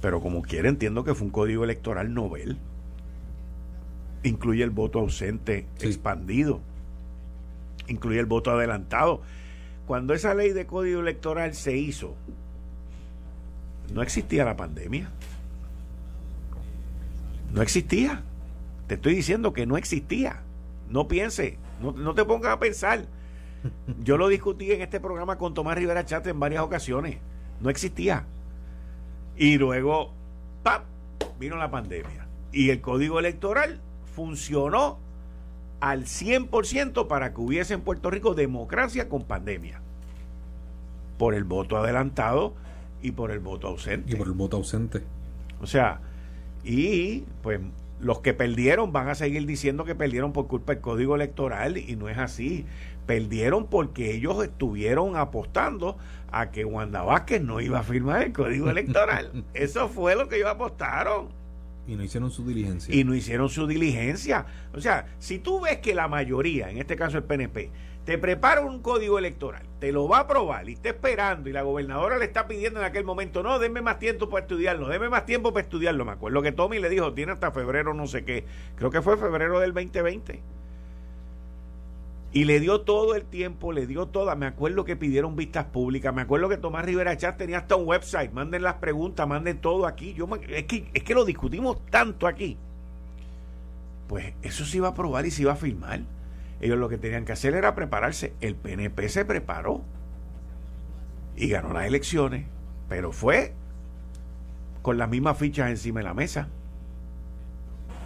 pero 0.00 0.20
como 0.20 0.42
quiera 0.42 0.68
entiendo 0.68 1.04
que 1.04 1.14
fue 1.14 1.26
un 1.26 1.32
código 1.32 1.64
electoral 1.64 2.14
novel. 2.14 2.56
Incluye 4.22 4.64
el 4.64 4.70
voto 4.70 5.00
ausente 5.00 5.66
expandido, 5.80 6.60
incluye 7.88 8.20
el 8.20 8.26
voto 8.26 8.50
adelantado. 8.50 9.22
Cuando 9.86 10.14
esa 10.14 10.34
ley 10.34 10.52
de 10.52 10.66
código 10.66 11.00
electoral 11.00 11.54
se 11.54 11.76
hizo, 11.76 12.14
no 13.92 14.02
existía 14.02 14.44
la 14.44 14.56
pandemia. 14.56 15.10
No 17.52 17.62
existía. 17.62 18.22
Te 18.86 18.94
estoy 18.94 19.14
diciendo 19.14 19.52
que 19.52 19.66
no 19.66 19.76
existía. 19.76 20.42
No 20.88 21.08
piense, 21.08 21.58
no, 21.80 22.14
te 22.14 22.24
pongas 22.24 22.52
a 22.52 22.58
pensar. 22.58 23.06
Yo 24.02 24.16
lo 24.16 24.28
discutí 24.28 24.72
en 24.72 24.82
este 24.82 25.00
programa 25.00 25.36
con 25.36 25.54
Tomás 25.54 25.76
Rivera 25.76 26.04
Chate 26.04 26.30
en 26.30 26.40
varias 26.40 26.62
ocasiones. 26.62 27.18
No 27.60 27.70
existía. 27.70 28.24
Y 29.36 29.58
luego, 29.58 30.12
¡pap! 30.62 30.84
vino 31.38 31.56
la 31.56 31.70
pandemia. 31.70 32.26
Y 32.52 32.70
el 32.70 32.80
código 32.80 33.18
electoral 33.18 33.80
funcionó 34.14 34.98
al 35.80 36.04
100% 36.04 37.06
para 37.06 37.32
que 37.32 37.40
hubiese 37.40 37.74
en 37.74 37.80
Puerto 37.80 38.10
Rico 38.10 38.34
democracia 38.34 39.08
con 39.08 39.24
pandemia. 39.24 39.80
Por 41.18 41.34
el 41.34 41.44
voto 41.44 41.76
adelantado 41.76 42.54
y 43.02 43.12
por 43.12 43.30
el 43.30 43.40
voto 43.40 43.68
ausente. 43.68 44.12
Y 44.12 44.16
por 44.16 44.26
el 44.26 44.34
voto 44.34 44.56
ausente. 44.56 45.02
O 45.60 45.66
sea, 45.66 46.00
y 46.64 47.24
pues 47.42 47.60
los 48.00 48.20
que 48.20 48.34
perdieron 48.34 48.92
van 48.92 49.08
a 49.08 49.14
seguir 49.14 49.46
diciendo 49.46 49.84
que 49.84 49.94
perdieron 49.94 50.32
por 50.32 50.46
culpa 50.46 50.74
del 50.74 50.82
código 50.82 51.14
electoral 51.14 51.76
y 51.76 51.96
no 51.96 52.08
es 52.08 52.18
así. 52.18 52.66
Perdieron 53.06 53.66
porque 53.66 54.14
ellos 54.14 54.42
estuvieron 54.44 55.16
apostando 55.16 55.96
a 56.30 56.50
que 56.50 56.64
Wanda 56.64 57.02
Vázquez 57.02 57.40
no 57.42 57.60
iba 57.60 57.80
a 57.80 57.82
firmar 57.82 58.22
el 58.22 58.32
código 58.32 58.70
electoral. 58.70 59.44
Eso 59.54 59.88
fue 59.88 60.14
lo 60.14 60.28
que 60.28 60.36
ellos 60.36 60.50
apostaron. 60.50 61.28
Y 61.88 61.96
no 61.96 62.04
hicieron 62.04 62.30
su 62.30 62.46
diligencia. 62.46 62.94
Y 62.94 63.02
no 63.02 63.14
hicieron 63.14 63.48
su 63.48 63.66
diligencia. 63.66 64.44
O 64.74 64.80
sea, 64.80 65.06
si 65.18 65.38
tú 65.38 65.60
ves 65.60 65.78
que 65.78 65.94
la 65.94 66.06
mayoría, 66.06 66.70
en 66.70 66.76
este 66.76 66.96
caso 66.96 67.16
el 67.16 67.24
PNP, 67.24 67.70
te 68.04 68.18
prepara 68.18 68.60
un 68.60 68.80
código 68.80 69.18
electoral, 69.18 69.62
te 69.80 69.90
lo 69.90 70.06
va 70.06 70.18
a 70.18 70.20
aprobar 70.20 70.68
y 70.68 70.74
está 70.74 70.90
esperando 70.90 71.48
y 71.48 71.52
la 71.52 71.62
gobernadora 71.62 72.18
le 72.18 72.26
está 72.26 72.46
pidiendo 72.46 72.80
en 72.80 72.86
aquel 72.86 73.04
momento, 73.04 73.42
no, 73.42 73.58
denme 73.58 73.82
más 73.82 73.98
tiempo 73.98 74.28
para 74.28 74.42
estudiarlo, 74.42 74.88
denme 74.88 75.08
más 75.08 75.26
tiempo 75.26 75.52
para 75.52 75.64
estudiarlo. 75.64 76.04
Me 76.04 76.12
acuerdo 76.12 76.40
que 76.42 76.52
Tommy 76.52 76.78
le 76.78 76.88
dijo, 76.88 77.12
tiene 77.12 77.32
hasta 77.32 77.50
febrero 77.50 77.94
no 77.94 78.06
sé 78.06 78.24
qué, 78.24 78.44
creo 78.76 78.90
que 78.90 79.02
fue 79.02 79.16
febrero 79.16 79.60
del 79.60 79.72
2020 79.72 80.57
y 82.32 82.44
le 82.44 82.60
dio 82.60 82.82
todo 82.82 83.14
el 83.14 83.24
tiempo, 83.24 83.72
le 83.72 83.86
dio 83.86 84.06
toda. 84.06 84.34
Me 84.34 84.46
acuerdo 84.46 84.84
que 84.84 84.96
pidieron 84.96 85.34
vistas 85.34 85.64
públicas. 85.66 86.14
Me 86.14 86.22
acuerdo 86.22 86.48
que 86.48 86.58
Tomás 86.58 86.84
Rivera 86.84 87.16
Chat 87.16 87.38
tenía 87.38 87.58
hasta 87.58 87.76
un 87.76 87.88
website. 87.88 88.32
Manden 88.32 88.62
las 88.62 88.74
preguntas, 88.74 89.26
manden 89.26 89.58
todo 89.58 89.86
aquí. 89.86 90.12
Yo 90.12 90.28
es, 90.48 90.64
que, 90.64 90.90
es 90.92 91.02
que 91.02 91.14
lo 91.14 91.24
discutimos 91.24 91.84
tanto 91.86 92.26
aquí. 92.26 92.58
Pues 94.08 94.34
eso 94.42 94.64
se 94.64 94.76
iba 94.76 94.88
a 94.88 94.90
aprobar 94.90 95.24
y 95.24 95.30
se 95.30 95.42
iba 95.42 95.52
a 95.52 95.56
firmar. 95.56 96.00
Ellos 96.60 96.78
lo 96.78 96.88
que 96.88 96.98
tenían 96.98 97.24
que 97.24 97.32
hacer 97.32 97.54
era 97.54 97.74
prepararse. 97.74 98.34
El 98.40 98.56
PNP 98.56 99.08
se 99.08 99.24
preparó 99.24 99.82
y 101.36 101.48
ganó 101.48 101.72
las 101.72 101.86
elecciones, 101.86 102.46
pero 102.88 103.12
fue 103.12 103.54
con 104.82 104.98
las 104.98 105.08
mismas 105.08 105.38
fichas 105.38 105.70
encima 105.70 106.00
de 106.00 106.04
la 106.04 106.14
mesa. 106.14 106.48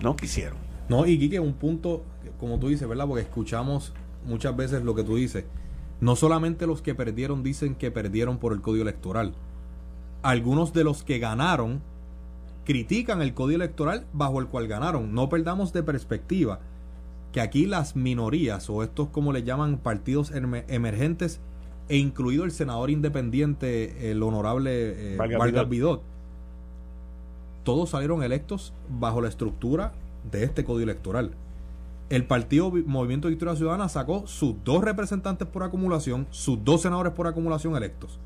No 0.01 0.15
quisieron. 0.15 0.59
No, 0.89 1.07
y 1.07 1.19
Quique, 1.19 1.41
un 1.41 1.55
punto, 1.55 2.05
como 2.39 2.59
tú 2.59 2.69
dices, 2.69 2.87
¿verdad? 2.87 3.07
Porque 3.07 3.23
escuchamos 3.23 3.95
muchas 4.27 4.57
veces 4.57 4.85
lo 4.85 4.95
que 4.95 5.05
tú 5.05 5.17
dices. 5.17 5.45
No 6.01 6.17
solamente 6.17 6.67
los 6.67 6.83
que 6.83 6.95
perdieron 6.95 7.43
dicen 7.43 7.75
que 7.75 7.91
perdieron 7.91 8.39
por 8.39 8.53
el 8.53 8.61
código 8.61 8.83
electoral. 8.83 9.35
Algunos 10.23 10.73
de 10.73 10.85
los 10.85 11.03
que 11.05 11.19
ganaron 11.19 11.81
critican 12.65 13.23
el 13.23 13.35
código 13.35 13.57
electoral 13.57 14.07
bajo 14.13 14.41
el 14.41 14.47
cual 14.47 14.69
ganaron. 14.69 15.15
No 15.15 15.29
perdamos 15.29 15.73
de 15.73 15.83
perspectiva 15.83 16.61
que 17.33 17.41
aquí 17.41 17.67
las 17.67 17.97
minorías 17.97 18.69
o 18.69 18.83
estos 18.83 19.09
como 19.09 19.33
le 19.33 19.43
llaman 19.43 19.79
partidos 19.79 20.33
emergentes 20.33 21.41
e 21.89 21.97
incluido 21.97 22.45
el 22.45 22.53
senador 22.53 22.91
independiente, 22.91 24.11
el 24.11 24.23
honorable 24.23 25.15
eh, 25.15 25.17
Vargas 25.17 25.69
Vidot, 25.69 26.03
todos 27.65 27.91
salieron 27.91 28.23
electos 28.23 28.73
bajo 28.89 29.21
la 29.21 29.29
estructura 29.29 29.93
de 30.31 30.45
este 30.45 30.65
código 30.65 30.85
electoral 30.85 31.33
el 32.13 32.27
partido 32.27 32.71
Movimiento 32.85 33.29
Victoria 33.29 33.57
Ciudadana 33.57 33.89
sacó 33.89 34.27
sus 34.27 34.63
dos 34.65 34.85
representantes 34.85 35.49
por 35.49 35.63
acumulación, 35.63 36.27
sus 36.31 36.63
dos 36.63 36.83
senadores 36.83 37.15
por 37.15 37.27
acumulación 37.27 37.75
electos. 37.75 38.19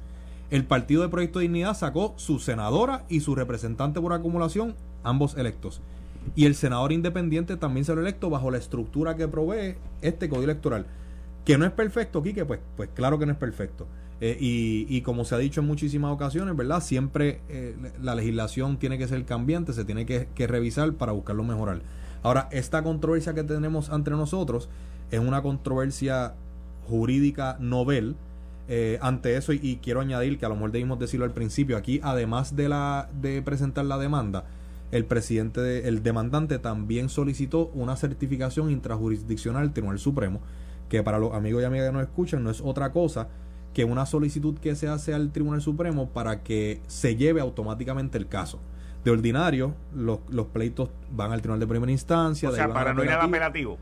El 0.51 0.65
partido 0.65 1.03
de 1.03 1.09
Proyecto 1.09 1.39
de 1.39 1.45
Dignidad 1.45 1.77
sacó 1.77 2.13
su 2.17 2.41
senadora 2.41 3.05
y 3.09 3.21
su 3.21 3.37
representante 3.37 4.01
por 4.01 4.13
acumulación, 4.13 4.75
ambos 5.05 5.37
electos. 5.37 5.81
Y 6.35 6.47
el 6.47 6.57
senador 6.57 6.91
independiente 6.91 7.57
también 7.57 7.85
se 7.85 7.95
lo 7.95 8.01
electo 8.01 8.29
bajo 8.29 8.51
la 8.51 8.59
estructura 8.59 9.15
que 9.15 9.29
provee 9.29 9.77
este 10.03 10.29
código 10.29 10.51
electoral. 10.51 10.87
Que 11.45 11.57
no 11.57 11.65
es 11.65 11.71
perfecto, 11.71 12.25
Quique, 12.25 12.45
pues, 12.45 12.59
pues 12.77 12.89
claro 12.93 13.21
que 13.21 13.27
no 13.27 13.33
es 13.33 13.39
perfecto. 13.39 13.87
Eh, 14.21 14.37
y, 14.41 15.01
como 15.03 15.25
se 15.25 15.37
ha 15.37 15.39
dicho 15.39 15.61
en 15.61 15.69
muchísimas 15.69 16.13
ocasiones, 16.13 16.57
¿verdad? 16.57 16.83
Siempre 16.83 17.41
eh, 17.49 17.77
la 18.03 18.17
legislación 18.17 18.79
tiene 18.79 18.99
que 18.99 19.07
ser 19.07 19.25
cambiante, 19.27 19.73
se 19.73 19.85
tiene 19.85 20.07
que, 20.07 20.27
que 20.35 20.49
revisar 20.49 20.93
para 20.95 21.13
buscarlo 21.13 21.45
mejorar. 21.45 21.83
Ahora, 22.27 22.49
esta 22.51 22.83
controversia 22.83 23.35
que 23.35 23.45
tenemos 23.45 23.89
entre 23.89 24.17
nosotros 24.17 24.69
es 25.13 25.21
una 25.21 25.43
controversia 25.43 26.35
jurídica 26.89 27.57
novel. 27.61 28.17
Eh, 28.67 28.99
ante 29.01 29.37
eso, 29.37 29.53
y, 29.53 29.79
quiero 29.81 30.01
añadir 30.01 30.37
que 30.37 30.45
a 30.45 30.49
lo 30.49 30.57
mejor 30.57 30.73
debimos 30.73 30.99
decirlo 30.99 31.25
al 31.25 31.31
principio, 31.31 31.77
aquí 31.77 32.01
además 32.03 32.57
de, 32.57 32.69
la, 32.69 33.09
de 33.23 33.43
presentar 33.43 33.85
la 33.85 33.97
demanda, 33.97 34.43
el 34.91 35.05
presidente, 35.05 35.87
el 35.87 36.03
demandante 36.03 36.59
también 36.59 37.11
solicitó 37.11 37.71
una 37.75 37.95
certificación 37.95 38.73
intrajurisdiccional 38.73 39.63
al 39.63 39.73
Tribunal 39.73 40.01
Supremo, 40.01 40.41
que 40.89 41.05
para 41.05 41.21
los 41.21 41.33
amigos 41.33 41.63
y 41.63 41.67
amigas 41.67 41.87
que 41.87 41.93
nos 41.93 42.03
escuchan 42.03 42.43
no 42.43 42.51
es 42.51 42.61
otra 42.61 42.91
cosa 42.91 43.29
que 43.73 43.85
una 43.85 44.05
solicitud 44.05 44.59
que 44.59 44.75
se 44.75 44.89
hace 44.89 45.15
al 45.15 45.31
Tribunal 45.31 45.63
Supremo 45.63 46.09
para 46.09 46.43
que 46.43 46.81
se 46.89 47.15
lleve 47.15 47.41
automáticamente 47.41 48.19
el 48.19 48.27
caso 48.27 48.59
de 49.07 49.13
ordinario, 49.13 49.73
los, 49.95 50.19
los 50.29 50.49
pleitos 50.49 50.91
van 51.13 51.31
al 51.31 51.41
tribunal 51.41 51.61
de 51.61 51.69
primera 51.69 51.93
instancia. 51.93 52.49
O 52.49 52.53
sea, 52.53 52.73
para 52.73 52.93
no 52.93 53.05
ir 53.05 53.11
al 53.11 53.21
apelativo. 53.21 53.79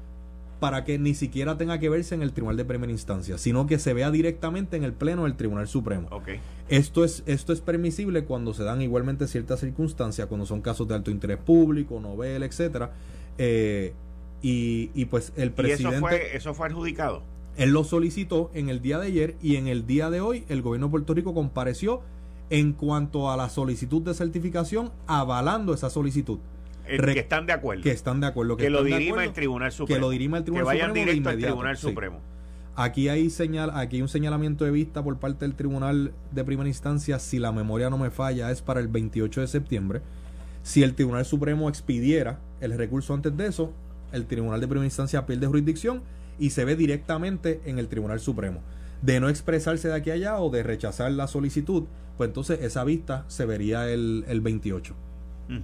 Para 0.61 0.85
que 0.85 0.99
ni 0.99 1.15
siquiera 1.15 1.57
tenga 1.57 1.79
que 1.79 1.89
verse 1.89 2.15
en 2.15 2.21
el 2.21 2.35
tribunal 2.35 2.59
de 2.59 2.67
primera 2.67 2.93
instancia, 2.93 3.39
sino 3.39 3.67
que 3.67 3.79
se 3.79 3.95
vea 3.95 4.11
directamente 4.11 4.77
en 4.77 4.85
el 4.85 4.93
pleno 4.93 5.25
del 5.25 5.35
Tribunal 5.35 5.67
Supremo. 5.67 6.09
Okay. 6.11 6.41
Esto, 6.69 7.05
es, 7.05 7.23
esto 7.25 7.55
es 7.55 7.63
permisible 7.63 8.25
cuando 8.25 8.53
se 8.53 8.65
dan 8.65 8.83
igualmente 8.83 9.27
ciertas 9.27 9.61
circunstancias, 9.61 10.27
cuando 10.27 10.45
son 10.45 10.61
casos 10.61 10.87
de 10.89 10.95
alto 10.95 11.11
interés 11.11 11.39
público, 11.39 11.99
novela, 12.01 12.45
etcétera. 12.45 12.93
Eh, 13.39 13.95
y, 14.43 14.91
y, 14.95 15.07
pues 15.07 15.33
el 15.37 15.53
presidente. 15.53 15.97
eso 15.97 16.07
fue, 16.07 16.37
eso 16.37 16.55
fue 16.55 16.67
adjudicado? 16.69 17.23
Él 17.57 17.71
lo 17.71 17.85
solicitó 17.85 18.51
en 18.53 18.69
el 18.69 18.83
día 18.83 18.99
de 18.99 19.07
ayer 19.07 19.37
y 19.41 19.57
en 19.57 19.69
el 19.69 19.87
día 19.87 20.11
de 20.11 20.21
hoy 20.21 20.45
el 20.51 20.61
gobierno 20.61 20.89
de 20.89 20.91
Puerto 20.91 21.15
Rico 21.15 21.33
compareció 21.33 22.03
en 22.51 22.73
cuanto 22.73 23.31
a 23.31 23.37
la 23.37 23.49
solicitud 23.49 24.03
de 24.03 24.15
certificación, 24.15 24.91
avalando 25.07 25.75
esa 25.75 25.91
solicitud. 25.91 26.39
que 26.87 27.19
están 27.19 27.47
de 27.47 27.53
acuerdo. 27.53 27.83
Que 27.83 27.91
están 27.91 28.21
de 28.21 28.27
acuerdo. 28.27 28.57
Que, 28.57 28.71
lo 28.71 28.85
dirima 28.85 29.25
el 29.25 29.33
Tribunal 29.33 29.73
Supremo. 29.73 29.97
Que 29.97 30.01
lo 30.01 30.11
dirima 30.11 30.39
el 30.39 30.45
Tribunal 30.45 30.65
que 30.65 30.67
vayan 30.67 30.93
directo 30.93 31.29
al 31.29 31.39
Tribunal 31.39 31.77
Supremo. 31.77 32.21
Aquí 32.77 33.09
hay 33.09 33.31
señal, 33.31 33.71
aquí 33.75 33.97
hay 33.97 34.03
un 34.03 34.09
señalamiento 34.09 34.65
de 34.65 34.73
vista 34.73 35.03
por 35.03 35.19
parte 35.19 35.45
del 35.45 35.55
Tribunal 35.55 36.13
de 36.33 36.45
Primera 36.45 36.69
Instancia, 36.69 37.21
si 37.21 37.39
la 37.39 37.53
memoria 37.53 37.89
no 37.89 37.99
me 37.99 38.11
falla, 38.11 38.51
es 38.51 38.63
para 38.63 38.81
el 38.81 38.89
28 38.89 39.43
de 39.43 39.47
septiembre. 39.47 40.01
Si 40.65 40.83
el 40.83 40.95
Tribunal 40.95 41.25
Supremo 41.25 41.69
expidiera 41.69 42.41
el 42.61 42.77
recurso 42.77 43.15
antes 43.15 43.37
de 43.37 43.47
eso, 43.47 43.73
el 44.13 44.27
Tribunal 44.27 44.61
de 44.61 44.67
Primera 44.67 44.87
Instancia 44.87 45.25
pierde 45.25 45.47
jurisdicción 45.47 46.03
y 46.39 46.51
se 46.51 46.65
ve 46.65 46.75
directamente 46.75 47.61
en 47.65 47.79
el 47.79 47.87
Tribunal 47.87 48.19
Supremo. 48.19 48.61
De 49.03 49.21
no 49.21 49.29
expresarse 49.29 49.89
de 49.89 49.95
aquí 49.95 50.11
a 50.11 50.15
allá 50.15 50.39
o 50.39 50.51
de 50.51 50.63
rechazar 50.63 51.13
la 51.13 51.27
solicitud, 51.27 51.85
pues 52.17 52.29
entonces 52.29 52.61
esa 52.63 52.85
vista 52.85 53.25
se 53.29 53.45
vería 53.45 53.91
el, 53.91 54.25
el 54.29 54.41
28. 54.41 54.95
Mm, 55.49 55.59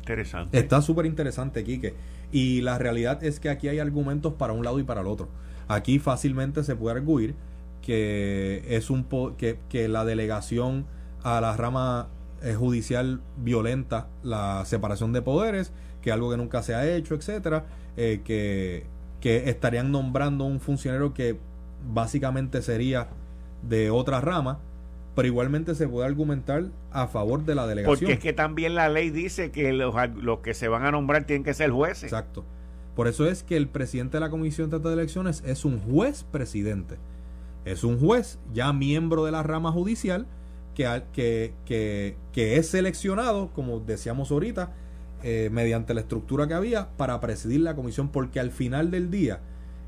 interesante. 0.00 0.58
Está 0.58 0.82
súper 0.82 1.06
interesante, 1.06 1.62
Quique. 1.64 1.94
Y 2.32 2.62
la 2.62 2.78
realidad 2.78 3.22
es 3.22 3.38
que 3.38 3.48
aquí 3.48 3.68
hay 3.68 3.78
argumentos 3.78 4.34
para 4.34 4.52
un 4.52 4.64
lado 4.64 4.78
y 4.80 4.82
para 4.82 5.02
el 5.02 5.06
otro. 5.06 5.28
Aquí 5.68 5.98
fácilmente 5.98 6.64
se 6.64 6.74
puede 6.76 6.96
arguir 6.96 7.34
que 7.80 8.64
es 8.66 8.88
un 8.90 9.04
que, 9.36 9.58
que 9.68 9.88
la 9.88 10.04
delegación 10.04 10.86
a 11.22 11.40
la 11.40 11.56
rama 11.56 12.08
eh, 12.42 12.54
judicial 12.54 13.20
violenta 13.36 14.08
la 14.22 14.64
separación 14.64 15.12
de 15.12 15.22
poderes, 15.22 15.72
que 16.02 16.10
algo 16.10 16.30
que 16.30 16.36
nunca 16.36 16.62
se 16.62 16.74
ha 16.74 16.86
hecho, 16.86 17.14
etcétera, 17.14 17.66
eh, 17.96 18.22
que, 18.24 18.86
que 19.20 19.48
estarían 19.48 19.92
nombrando 19.92 20.44
un 20.44 20.60
funcionario 20.60 21.14
que 21.14 21.38
básicamente 21.92 22.62
sería 22.62 23.08
de 23.62 23.90
otra 23.90 24.20
rama, 24.20 24.58
pero 25.14 25.28
igualmente 25.28 25.74
se 25.74 25.88
puede 25.88 26.06
argumentar 26.06 26.64
a 26.90 27.06
favor 27.06 27.44
de 27.44 27.54
la 27.54 27.66
delegación. 27.66 27.98
Porque 27.98 28.12
es 28.14 28.20
que 28.20 28.32
también 28.32 28.74
la 28.74 28.88
ley 28.88 29.10
dice 29.10 29.50
que 29.50 29.72
los, 29.72 29.94
los 30.16 30.40
que 30.40 30.54
se 30.54 30.68
van 30.68 30.84
a 30.84 30.90
nombrar 30.90 31.24
tienen 31.24 31.44
que 31.44 31.54
ser 31.54 31.70
jueces. 31.70 32.04
Exacto. 32.04 32.44
Por 32.94 33.08
eso 33.08 33.26
es 33.26 33.42
que 33.42 33.56
el 33.56 33.68
presidente 33.68 34.16
de 34.16 34.20
la 34.20 34.30
Comisión 34.30 34.70
de 34.70 34.92
Elecciones 34.92 35.42
es 35.46 35.64
un 35.64 35.80
juez 35.80 36.24
presidente. 36.24 36.96
Es 37.64 37.82
un 37.82 37.98
juez 37.98 38.38
ya 38.52 38.72
miembro 38.72 39.24
de 39.24 39.32
la 39.32 39.42
rama 39.42 39.72
judicial 39.72 40.26
que, 40.74 41.02
que, 41.12 42.16
que, 42.32 42.56
es 42.56 42.68
seleccionado, 42.68 43.50
como 43.54 43.80
decíamos 43.80 44.30
ahorita, 44.30 44.72
eh, 45.22 45.48
mediante 45.50 45.94
la 45.94 46.00
estructura 46.00 46.46
que 46.46 46.54
había 46.54 46.88
para 46.96 47.18
presidir 47.20 47.60
la 47.60 47.74
comisión, 47.74 48.08
porque 48.08 48.38
al 48.38 48.50
final 48.50 48.90
del 48.90 49.10
día 49.10 49.40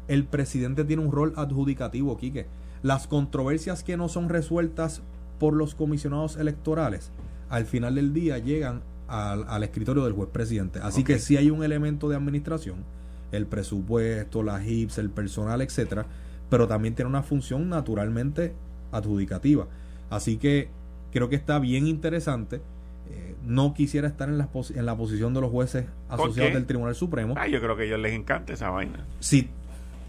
el 0.09 0.25
presidente 0.25 0.85
tiene 0.85 1.03
un 1.03 1.13
rol 1.13 1.33
adjudicativo, 1.37 2.17
Quique. 2.17 2.47
Las 2.83 3.07
controversias 3.07 3.83
que 3.83 3.97
no 3.97 4.09
son 4.09 4.29
resueltas 4.29 5.03
por 5.39 5.55
los 5.55 5.75
comisionados 5.75 6.37
electorales, 6.37 7.11
al 7.51 7.67
final 7.67 7.97
del 7.97 8.13
día 8.13 8.39
llegan 8.39 8.83
al, 9.09 9.63
escritorio 9.63 10.05
del 10.05 10.13
juez 10.13 10.29
presidente. 10.31 10.81
Así 10.83 11.05
que 11.05 11.19
si 11.19 11.37
hay 11.37 11.51
un 11.51 11.63
elemento 11.63 12.09
de 12.09 12.17
administración, 12.17 12.85
el 13.33 13.47
presupuesto, 13.47 14.43
las 14.43 14.65
HIPS, 14.65 14.99
el 14.99 15.11
personal, 15.11 15.61
etcétera, 15.61 16.07
pero 16.49 16.67
también 16.69 16.95
tiene 16.95 17.09
una 17.09 17.23
función 17.23 17.69
naturalmente 17.69 18.55
adjudicativa. 18.93 19.67
Así 20.11 20.37
que 20.37 20.69
creo 21.13 21.29
que 21.29 21.37
está 21.37 21.59
bien 21.59 21.87
interesante. 21.87 22.61
Eh, 23.09 23.37
no 23.45 23.75
quisiera 23.75 24.09
estar 24.09 24.29
en 24.29 24.39
la, 24.39 24.49
en 24.75 24.87
la 24.87 24.97
posición 24.97 25.35
de 25.35 25.41
los 25.41 25.51
jueces 25.51 25.87
asociados 26.09 26.55
del 26.55 26.67
Tribunal 26.67 26.95
Supremo. 26.95 27.35
Ah, 27.37 27.47
yo 27.47 27.61
creo 27.61 27.77
que 27.77 27.83
a 27.83 27.87
ellos 27.87 28.01
les 28.01 28.13
encanta 28.13 28.53
esa 28.53 28.71
vaina. 28.71 29.07
Si 29.21 29.49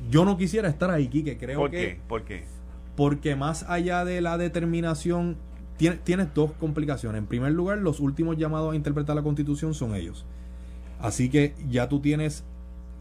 yo 0.09 0.25
no 0.25 0.37
quisiera 0.37 0.69
estar 0.69 0.91
ahí, 0.91 1.07
que 1.07 1.37
creo 1.37 1.59
¿Por 1.59 1.71
que... 1.71 1.77
Qué? 1.77 1.99
¿Por 2.07 2.23
qué? 2.23 2.43
Porque 2.95 3.35
más 3.35 3.63
allá 3.63 4.05
de 4.05 4.21
la 4.21 4.37
determinación, 4.37 5.37
tiene, 5.77 5.97
tienes 5.97 6.33
dos 6.33 6.51
complicaciones. 6.53 7.19
En 7.19 7.27
primer 7.27 7.51
lugar, 7.51 7.77
los 7.77 7.99
últimos 7.99 8.37
llamados 8.37 8.73
a 8.73 8.75
interpretar 8.75 9.15
la 9.15 9.21
Constitución 9.21 9.73
son 9.73 9.95
ellos. 9.95 10.25
Así 10.99 11.29
que 11.29 11.53
ya 11.69 11.89
tú 11.89 11.99
tienes 11.99 12.43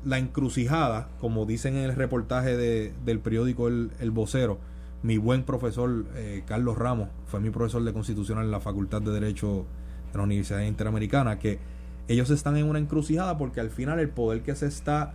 la 0.05 0.19
encrucijada, 0.19 1.09
como 1.21 1.47
dicen 1.47 1.77
en 1.77 1.85
el 1.85 1.97
reportaje 1.97 2.57
de, 2.57 2.93
del 3.05 3.21
periódico 3.21 3.69
El, 3.69 3.91
el 3.99 4.11
Vocero, 4.11 4.59
mi 5.03 5.19
buen 5.19 5.45
profesor 5.45 6.07
eh, 6.15 6.43
Carlos 6.47 6.77
Ramos 6.79 7.09
fue 7.27 7.41
mi 7.41 7.51
profesor 7.51 7.83
de 7.85 7.93
constitucional 7.93 8.45
en 8.45 8.51
la 8.51 8.61
Facultad 8.61 9.03
de 9.03 9.13
Derecho 9.13 9.67
de 10.13 10.19
la 10.19 10.25
Universidad 10.25 10.61
Interamericana, 10.63 11.39
que 11.39 11.59
ellos 12.09 12.31
están 12.31 12.57
en 12.57 12.67
una 12.67 12.79
encrucijada 12.79 13.37
porque 13.37 13.61
al 13.61 13.71
final 13.71 13.99
el 13.99 14.09
poder 14.09 14.43
que 14.43 14.55
se 14.55 14.67
está 14.67 15.15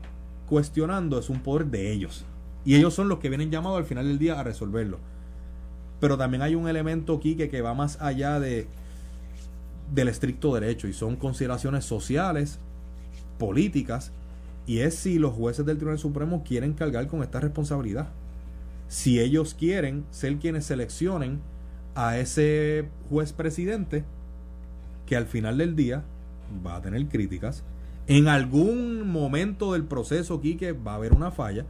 cuestionando 0.52 1.18
es 1.18 1.30
un 1.30 1.40
poder 1.40 1.68
de 1.68 1.94
ellos. 1.94 2.26
Y 2.66 2.76
ellos 2.76 2.94
son 2.94 3.08
los 3.08 3.20
que 3.20 3.30
vienen 3.30 3.52
llamados 3.52 3.78
al 3.78 3.86
final 3.86 4.06
del 4.06 4.20
día 4.20 4.38
a 4.38 4.44
resolverlo. 4.44 5.00
Pero 6.02 6.18
también 6.18 6.42
hay 6.42 6.56
un 6.56 6.68
elemento 6.68 7.16
aquí 7.16 7.36
que, 7.36 7.62
va 7.62 7.74
más 7.74 8.02
allá 8.02 8.38
de 8.42 8.68
del 9.94 10.10
estricto 10.10 10.54
derecho 10.54 10.90
y 10.90 10.94
son 10.94 11.16
consideraciones 11.16 11.86
sociales, 11.86 12.60
políticas, 13.38 14.12
y 14.68 14.80
es 14.80 14.96
si 14.96 15.20
los 15.20 15.34
jueces 15.34 15.66
del 15.66 15.78
Tribunal 15.78 16.00
Supremo 16.00 16.44
quieren 16.44 16.74
cargar 16.74 17.08
con 17.08 17.24
esta 17.24 17.40
responsabilidad 17.40 18.10
si 18.90 19.22
ellos 19.22 19.54
quieren 19.54 20.04
ser 20.12 20.36
quienes 20.36 20.66
seleccionen 20.66 21.40
a 21.96 22.18
ese 22.18 22.90
juez 23.10 23.32
presidente 23.32 24.04
que 25.06 25.16
al 25.16 25.28
final 25.28 25.60
del 25.60 25.78
día 25.78 26.04
va 26.66 26.76
a 26.76 26.82
tener 26.82 27.08
críticas. 27.08 27.64
En 28.12 28.28
algún 28.28 29.10
momento 29.10 29.72
del 29.72 29.86
proceso, 29.86 30.42
Quique, 30.42 30.74
va 30.74 30.92
a 30.92 30.96
haber 30.96 31.14
una 31.14 31.32
falla 31.32 31.66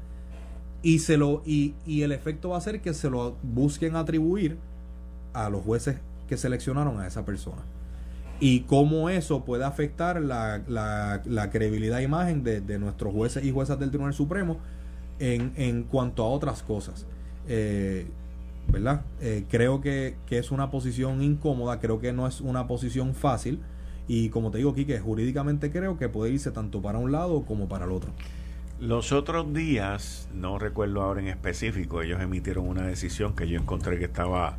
y, 0.81 0.97
se 0.97 1.15
lo, 1.15 1.43
y, 1.45 1.75
y 1.85 2.01
el 2.01 2.11
efecto 2.11 2.49
va 2.49 2.57
a 2.57 2.61
ser 2.61 2.81
que 2.81 2.95
se 2.95 3.11
lo 3.11 3.35
busquen 3.43 3.95
atribuir 3.95 4.57
a 5.33 5.51
los 5.51 5.63
jueces 5.63 5.97
que 6.27 6.37
seleccionaron 6.37 6.99
a 6.99 7.05
esa 7.05 7.25
persona. 7.25 7.61
Y 8.39 8.61
cómo 8.61 9.11
eso 9.11 9.45
puede 9.45 9.65
afectar 9.65 10.19
la, 10.19 10.63
la, 10.67 11.21
la 11.25 11.51
credibilidad 11.51 11.99
e 11.99 12.05
imagen 12.05 12.43
de, 12.43 12.59
de 12.59 12.79
nuestros 12.79 13.13
jueces 13.13 13.45
y 13.45 13.51
juezas 13.51 13.77
del 13.77 13.89
Tribunal 13.89 14.15
Supremo 14.15 14.57
en, 15.19 15.53
en 15.57 15.83
cuanto 15.83 16.23
a 16.23 16.29
otras 16.29 16.63
cosas. 16.63 17.05
Eh, 17.47 18.07
¿Verdad? 18.67 19.03
Eh, 19.19 19.45
creo 19.47 19.79
que, 19.79 20.15
que, 20.25 20.39
es 20.39 20.49
una 20.49 20.71
posición 20.71 21.21
incómoda, 21.21 21.79
creo 21.79 21.99
que 21.99 22.13
no 22.13 22.25
es 22.25 22.41
una 22.41 22.65
posición 22.65 23.13
fácil. 23.13 23.59
Y 24.07 24.29
como 24.29 24.51
te 24.51 24.57
digo, 24.57 24.73
que 24.73 24.99
jurídicamente 24.99 25.71
creo 25.71 25.97
que 25.97 26.09
puede 26.09 26.31
irse 26.31 26.51
tanto 26.51 26.81
para 26.81 26.97
un 26.97 27.11
lado 27.11 27.43
como 27.43 27.67
para 27.67 27.85
el 27.85 27.91
otro. 27.91 28.11
Los 28.79 29.11
otros 29.11 29.53
días, 29.53 30.27
no 30.33 30.57
recuerdo 30.57 31.01
ahora 31.01 31.21
en 31.21 31.27
específico, 31.27 32.01
ellos 32.01 32.19
emitieron 32.19 32.67
una 32.67 32.85
decisión 32.87 33.35
que 33.35 33.47
yo 33.47 33.59
encontré 33.59 33.99
que 33.99 34.05
estaba 34.05 34.57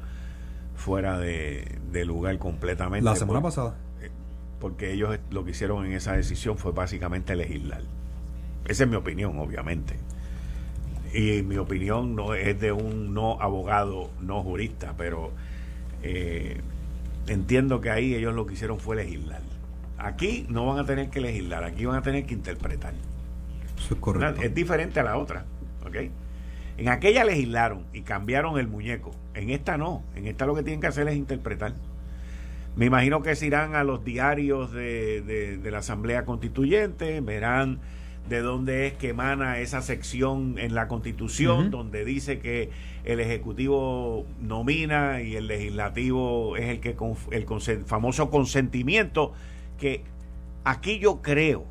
fuera 0.76 1.18
de, 1.18 1.80
lugar 2.06 2.38
completamente. 2.38 3.04
La 3.04 3.16
semana 3.16 3.42
pasada. 3.42 3.74
Eh, 4.00 4.10
porque 4.60 4.92
ellos 4.92 5.18
lo 5.30 5.44
que 5.44 5.50
hicieron 5.50 5.84
en 5.86 5.92
esa 5.92 6.12
decisión 6.12 6.56
fue 6.56 6.72
básicamente 6.72 7.34
legislar. 7.34 7.82
Esa 8.64 8.84
es 8.84 8.88
mi 8.88 8.96
opinión, 8.96 9.38
obviamente 9.38 9.96
y 11.14 11.42
mi 11.42 11.56
opinión 11.56 12.14
no 12.14 12.34
es 12.34 12.58
de 12.60 12.72
un 12.72 13.12
no 13.12 13.40
abogado, 13.40 14.10
no 14.20 14.42
jurista, 14.42 14.94
pero 14.96 15.30
eh, 16.02 16.60
entiendo 17.26 17.80
que 17.80 17.90
ahí 17.90 18.14
ellos 18.14 18.34
lo 18.34 18.46
que 18.46 18.54
hicieron 18.54 18.78
fue 18.78 18.96
legislar. 18.96 19.40
Aquí 19.98 20.46
no 20.48 20.66
van 20.66 20.78
a 20.78 20.84
tener 20.84 21.10
que 21.10 21.20
legislar, 21.20 21.64
aquí 21.64 21.84
van 21.84 21.96
a 21.96 22.02
tener 22.02 22.26
que 22.26 22.34
interpretar. 22.34 22.94
Eso 23.78 23.94
es 23.94 24.00
correcto. 24.00 24.42
Es 24.42 24.54
diferente 24.54 25.00
a 25.00 25.04
la 25.04 25.16
otra, 25.16 25.44
¿ok? 25.86 25.96
En 26.78 26.88
aquella 26.88 27.24
legislaron 27.24 27.84
y 27.92 28.02
cambiaron 28.02 28.58
el 28.58 28.66
muñeco. 28.66 29.12
En 29.34 29.50
esta 29.50 29.76
no. 29.76 30.02
En 30.16 30.26
esta 30.26 30.46
lo 30.46 30.54
que 30.54 30.62
tienen 30.62 30.80
que 30.80 30.86
hacer 30.86 31.06
es 31.08 31.16
interpretar. 31.16 31.74
Me 32.74 32.86
imagino 32.86 33.22
que 33.22 33.36
se 33.36 33.46
irán 33.46 33.74
a 33.74 33.84
los 33.84 34.04
diarios 34.04 34.72
de, 34.72 35.20
de 35.62 35.70
la 35.70 35.78
Asamblea 35.78 36.24
Constituyente, 36.24 37.20
verán 37.20 37.80
de 38.28 38.40
dónde 38.40 38.86
es 38.86 38.94
que 38.94 39.10
emana 39.10 39.58
esa 39.58 39.82
sección 39.82 40.58
en 40.58 40.74
la 40.74 40.88
Constitución 40.88 41.70
donde 41.70 42.04
dice 42.04 42.38
que 42.38 42.70
el 43.04 43.20
Ejecutivo 43.20 44.24
nomina 44.40 45.22
y 45.22 45.34
el 45.36 45.48
Legislativo 45.48 46.56
es 46.56 46.68
el 46.68 46.80
que 46.80 46.96
el 47.32 47.84
famoso 47.84 48.30
consentimiento 48.30 49.32
que 49.78 50.04
aquí 50.64 50.98
yo 50.98 51.20
creo 51.20 51.64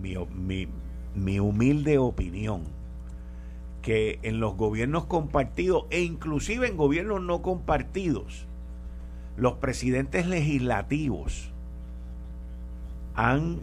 mi, 0.00 0.14
mi, 0.34 0.68
mi 1.14 1.40
humilde 1.40 1.98
opinión 1.98 2.62
que 3.82 4.18
en 4.22 4.40
los 4.40 4.56
gobiernos 4.56 5.06
compartidos 5.06 5.84
e 5.90 6.00
inclusive 6.00 6.68
en 6.68 6.76
gobiernos 6.76 7.22
no 7.22 7.42
compartidos 7.42 8.46
los 9.36 9.54
presidentes 9.54 10.26
legislativos 10.26 11.50
han 13.14 13.60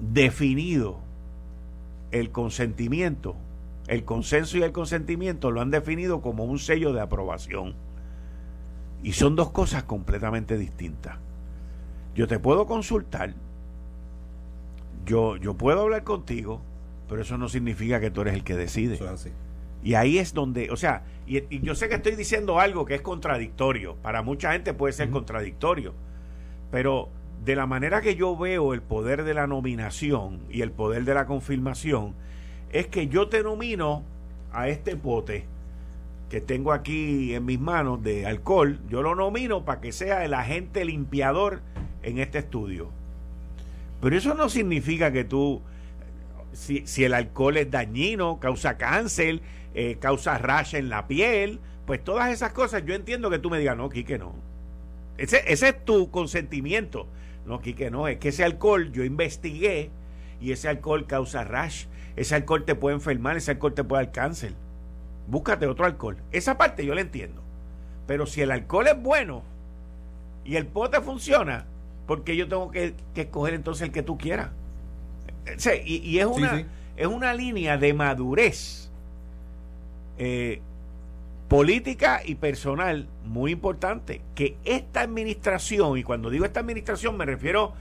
definido 0.00 1.03
el 2.14 2.30
consentimiento, 2.30 3.34
el 3.88 4.04
consenso 4.04 4.56
y 4.56 4.62
el 4.62 4.70
consentimiento 4.70 5.50
lo 5.50 5.60
han 5.60 5.72
definido 5.72 6.22
como 6.22 6.44
un 6.44 6.60
sello 6.60 6.92
de 6.92 7.00
aprobación. 7.00 7.74
Y 9.02 9.12
son 9.12 9.34
dos 9.34 9.50
cosas 9.50 9.82
completamente 9.82 10.56
distintas. 10.56 11.18
Yo 12.14 12.28
te 12.28 12.38
puedo 12.38 12.66
consultar, 12.66 13.34
yo, 15.04 15.36
yo 15.36 15.54
puedo 15.54 15.82
hablar 15.82 16.04
contigo, 16.04 16.62
pero 17.08 17.20
eso 17.20 17.36
no 17.36 17.48
significa 17.48 17.98
que 17.98 18.12
tú 18.12 18.20
eres 18.20 18.34
el 18.34 18.44
que 18.44 18.54
decide. 18.54 18.96
Y 19.82 19.94
ahí 19.94 20.18
es 20.18 20.34
donde, 20.34 20.70
o 20.70 20.76
sea, 20.76 21.02
y, 21.26 21.60
yo 21.60 21.74
sé 21.74 21.88
que 21.88 21.96
estoy 21.96 22.14
diciendo 22.14 22.60
algo 22.60 22.84
que 22.84 22.94
es 22.94 23.02
contradictorio. 23.02 23.96
Para 23.96 24.22
mucha 24.22 24.52
gente 24.52 24.72
puede 24.72 24.92
ser 24.92 25.10
contradictorio. 25.10 25.94
Pero 26.70 27.08
de 27.44 27.56
la 27.56 27.66
manera 27.66 28.00
que 28.00 28.16
yo 28.16 28.36
veo 28.36 28.72
el 28.72 28.80
poder 28.80 29.24
de 29.24 29.34
la 29.34 29.46
nominación 29.46 30.40
y 30.50 30.62
el 30.62 30.70
poder 30.70 31.04
de 31.04 31.14
la 31.14 31.26
confirmación, 31.26 32.14
es 32.72 32.86
que 32.86 33.08
yo 33.08 33.28
te 33.28 33.42
nomino 33.42 34.02
a 34.52 34.68
este 34.68 34.96
pote 34.96 35.44
que 36.30 36.40
tengo 36.40 36.72
aquí 36.72 37.34
en 37.34 37.44
mis 37.44 37.60
manos 37.60 38.02
de 38.02 38.26
alcohol, 38.26 38.80
yo 38.88 39.02
lo 39.02 39.14
nomino 39.14 39.64
para 39.64 39.80
que 39.80 39.92
sea 39.92 40.24
el 40.24 40.32
agente 40.32 40.84
limpiador 40.84 41.60
en 42.02 42.18
este 42.18 42.38
estudio. 42.38 42.88
Pero 44.00 44.16
eso 44.16 44.34
no 44.34 44.48
significa 44.48 45.12
que 45.12 45.24
tú, 45.24 45.60
si, 46.52 47.04
el 47.04 47.14
alcohol 47.14 47.58
es 47.58 47.70
dañino, 47.70 48.40
causa 48.40 48.76
cáncer, 48.78 49.40
eh, 49.74 49.98
causa 50.00 50.38
rash 50.38 50.74
en 50.74 50.88
la 50.88 51.06
piel, 51.06 51.60
pues 51.86 52.02
todas 52.02 52.32
esas 52.32 52.52
cosas 52.52 52.84
yo 52.86 52.94
entiendo 52.94 53.28
que 53.28 53.38
tú 53.38 53.50
me 53.50 53.58
digas, 53.58 53.76
no, 53.76 53.90
Quique, 53.90 54.18
no. 54.18 54.34
Ese, 55.18 55.42
ese 55.46 55.68
es 55.68 55.84
tu 55.84 56.10
consentimiento. 56.10 57.06
No, 57.46 57.60
Quique, 57.60 57.90
no, 57.90 58.08
es 58.08 58.18
que 58.18 58.28
ese 58.28 58.44
alcohol 58.44 58.90
yo 58.92 59.04
investigué 59.04 59.90
y 60.40 60.52
ese 60.52 60.68
alcohol 60.68 61.06
causa 61.06 61.44
rash, 61.44 61.86
ese 62.16 62.34
alcohol 62.34 62.64
te 62.64 62.74
puede 62.74 62.96
enfermar, 62.96 63.36
ese 63.36 63.52
alcohol 63.52 63.74
te 63.74 63.84
puede 63.84 64.04
dar 64.04 64.12
cáncer. 64.12 64.54
Búscate 65.26 65.66
otro 65.66 65.86
alcohol. 65.86 66.16
Esa 66.32 66.56
parte 66.56 66.84
yo 66.84 66.94
la 66.94 67.00
entiendo. 67.00 67.42
Pero 68.06 68.26
si 68.26 68.42
el 68.42 68.50
alcohol 68.50 68.86
es 68.86 69.02
bueno 69.02 69.42
y 70.44 70.56
el 70.56 70.66
pote 70.66 71.00
funciona, 71.00 71.66
porque 72.06 72.36
yo 72.36 72.48
tengo 72.48 72.70
que, 72.70 72.94
escoger 73.14 73.54
entonces 73.54 73.88
el 73.88 73.92
que 73.92 74.02
tú 74.02 74.18
quieras? 74.18 74.50
y, 75.84 76.18
es, 76.18 76.26
una, 76.26 76.66
es 76.96 77.06
una 77.06 77.34
línea 77.34 77.76
de 77.76 77.92
madurez 77.92 78.90
eh, 80.16 80.62
política 81.54 82.20
y 82.24 82.34
personal 82.34 83.06
muy 83.24 83.52
importante 83.52 84.22
que 84.34 84.56
esta 84.64 85.02
administración, 85.02 85.96
y 85.96 86.02
cuando 86.02 86.28
digo 86.28 86.44
esta 86.44 86.58
administración 86.58 87.16
me 87.16 87.26
refiero 87.26 87.74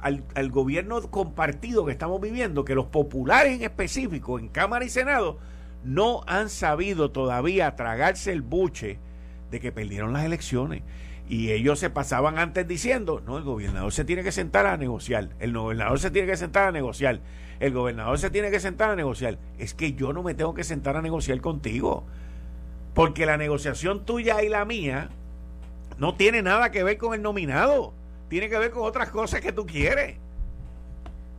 al, 0.00 0.24
al, 0.34 0.50
gobierno 0.50 1.00
compartido 1.12 1.86
que 1.86 1.92
estamos 1.92 2.20
viviendo, 2.20 2.64
que 2.64 2.74
los 2.74 2.86
populares 2.86 3.54
en 3.54 3.62
específico, 3.62 4.40
en 4.40 4.48
Cámara 4.48 4.84
y 4.84 4.88
Senado, 4.88 5.38
no 5.84 6.22
han 6.26 6.48
sabido 6.48 7.12
todavía 7.12 7.76
tragarse 7.76 8.32
el 8.32 8.42
buche 8.42 8.98
de 9.52 9.60
que 9.60 9.70
perdieron 9.70 10.12
las 10.12 10.24
elecciones. 10.24 10.82
Y 11.28 11.52
ellos 11.52 11.78
se 11.78 11.88
pasaban 11.88 12.36
antes 12.36 12.66
diciendo, 12.66 13.22
no, 13.24 13.38
el 13.38 13.44
gobernador 13.44 13.92
se 13.92 14.04
tiene 14.04 14.24
que 14.24 14.32
sentar 14.32 14.66
a 14.66 14.76
negociar, 14.76 15.28
el 15.38 15.52
gobernador 15.52 16.00
se 16.00 16.10
tiene 16.10 16.26
que 16.26 16.36
sentar 16.36 16.66
a 16.66 16.72
negociar, 16.72 17.20
el 17.60 17.72
gobernador 17.72 18.18
se 18.18 18.30
tiene 18.30 18.50
que 18.50 18.58
sentar 18.58 18.90
a 18.90 18.96
negociar. 18.96 19.38
Es 19.56 19.72
que 19.72 19.92
yo 19.92 20.12
no 20.12 20.24
me 20.24 20.34
tengo 20.34 20.52
que 20.52 20.64
sentar 20.64 20.96
a 20.96 21.00
negociar 21.00 21.40
contigo, 21.40 22.06
porque 22.94 23.26
la 23.26 23.36
negociación 23.36 24.04
tuya 24.04 24.42
y 24.42 24.48
la 24.48 24.64
mía 24.64 25.10
no 25.98 26.14
tiene 26.14 26.42
nada 26.42 26.70
que 26.70 26.82
ver 26.82 26.98
con 26.98 27.14
el 27.14 27.22
nominado, 27.22 27.92
tiene 28.28 28.48
que 28.48 28.58
ver 28.58 28.70
con 28.70 28.84
otras 28.84 29.10
cosas 29.10 29.40
que 29.40 29.52
tú 29.52 29.66
quieres. 29.66 30.16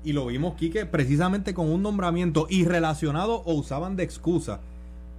Y 0.03 0.13
lo 0.13 0.25
vimos, 0.27 0.55
Quique, 0.55 0.85
precisamente 0.85 1.53
con 1.53 1.71
un 1.71 1.81
nombramiento 1.81 2.47
irrelacionado 2.49 3.41
o 3.45 3.53
usaban 3.53 3.95
de 3.95 4.03
excusa 4.03 4.59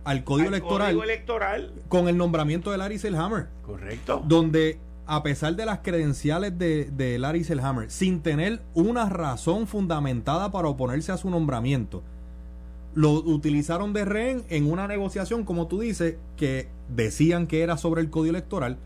al 0.04 0.24
código, 0.24 0.48
electoral, 0.48 1.00
electoral 1.00 1.72
con 1.88 2.08
el 2.08 2.16
nombramiento 2.16 2.72
de 2.72 2.78
Larry 2.78 2.98
Selhammer. 2.98 3.46
Correcto. 3.64 4.22
Donde, 4.26 4.78
a 5.06 5.22
pesar 5.22 5.54
de 5.54 5.66
las 5.66 5.80
credenciales 5.80 6.58
de, 6.58 6.86
de 6.90 7.18
Larry 7.18 7.44
Selhammer, 7.44 7.90
sin 7.90 8.22
tener 8.22 8.62
una 8.74 9.08
razón 9.08 9.68
fundamentada 9.68 10.50
para 10.50 10.68
oponerse 10.68 11.12
a 11.12 11.16
su 11.16 11.30
nombramiento, 11.30 12.02
lo 12.94 13.12
utilizaron 13.12 13.92
de 13.92 14.04
rehén 14.04 14.44
en 14.48 14.70
una 14.70 14.86
negociación, 14.86 15.44
como 15.44 15.66
tú 15.66 15.80
dices, 15.80 16.16
que 16.36 16.68
decían 16.94 17.46
que 17.46 17.62
era 17.62 17.76
sobre 17.76 18.00
el 18.00 18.10
código 18.10 18.30
electoral, 18.36 18.78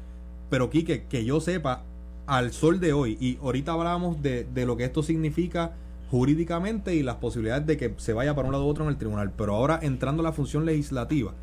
pero 0.50 0.70
Quique, 0.70 1.04
que 1.04 1.24
yo 1.24 1.40
sepa, 1.40 1.82
al 2.26 2.52
sol 2.52 2.80
de 2.80 2.92
hoy, 2.92 3.16
y 3.20 3.38
ahorita 3.42 3.72
hablamos 3.72 4.20
de, 4.22 4.44
de 4.44 4.66
lo 4.66 4.76
que 4.76 4.84
esto 4.84 5.02
significa 5.02 5.74
jurídicamente 6.10 6.94
y 6.94 7.02
las 7.02 7.16
posibilidades 7.16 7.66
de 7.66 7.76
que 7.76 7.94
se 7.98 8.12
vaya 8.12 8.34
para 8.34 8.46
un 8.46 8.52
lado 8.52 8.66
u 8.66 8.68
otro 8.68 8.84
en 8.84 8.90
el 8.90 8.96
tribunal. 8.96 9.32
Pero 9.36 9.54
ahora 9.54 9.78
entrando 9.82 10.22
a 10.22 10.24
la 10.24 10.32
función 10.32 10.64
legislativa, 10.64 11.34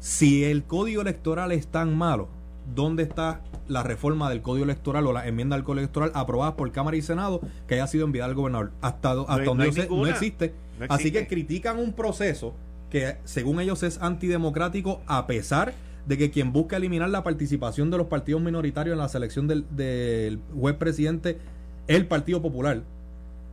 si 0.00 0.44
el 0.44 0.64
código 0.64 1.02
electoral 1.02 1.52
es 1.52 1.66
tan 1.66 1.96
malo, 1.96 2.28
¿dónde 2.74 3.02
está 3.02 3.40
la 3.66 3.82
reforma 3.82 4.30
del 4.30 4.42
código 4.42 4.64
electoral 4.64 5.06
o 5.06 5.12
la 5.12 5.26
enmienda 5.26 5.56
al 5.56 5.64
código 5.64 5.80
electoral 5.80 6.10
aprobada 6.14 6.56
por 6.56 6.70
Cámara 6.72 6.96
y 6.96 7.02
Senado 7.02 7.40
que 7.66 7.74
haya 7.74 7.86
sido 7.86 8.04
enviada 8.04 8.28
al 8.28 8.34
gobernador? 8.34 8.72
Hasta, 8.80 9.12
hasta 9.12 9.44
donde 9.44 9.88
no, 9.88 10.06
existe. 10.06 10.54
Así 10.88 11.10
que 11.10 11.26
critican 11.26 11.78
un 11.78 11.92
proceso 11.92 12.54
que 12.90 13.16
según 13.24 13.60
ellos 13.60 13.82
es 13.82 14.00
antidemocrático 14.00 15.02
a 15.06 15.26
pesar 15.26 15.74
de 16.06 16.16
que 16.16 16.30
quien 16.30 16.52
busca 16.52 16.76
eliminar 16.76 17.10
la 17.10 17.22
participación 17.22 17.90
de 17.90 17.98
los 17.98 18.06
partidos 18.06 18.40
minoritarios 18.40 18.94
en 18.94 18.98
la 18.98 19.08
selección 19.08 19.46
del, 19.46 19.66
del 19.76 20.40
juez 20.58 20.76
presidente 20.76 21.38
es 21.86 21.96
el 21.96 22.06
Partido 22.06 22.40
Popular 22.40 22.82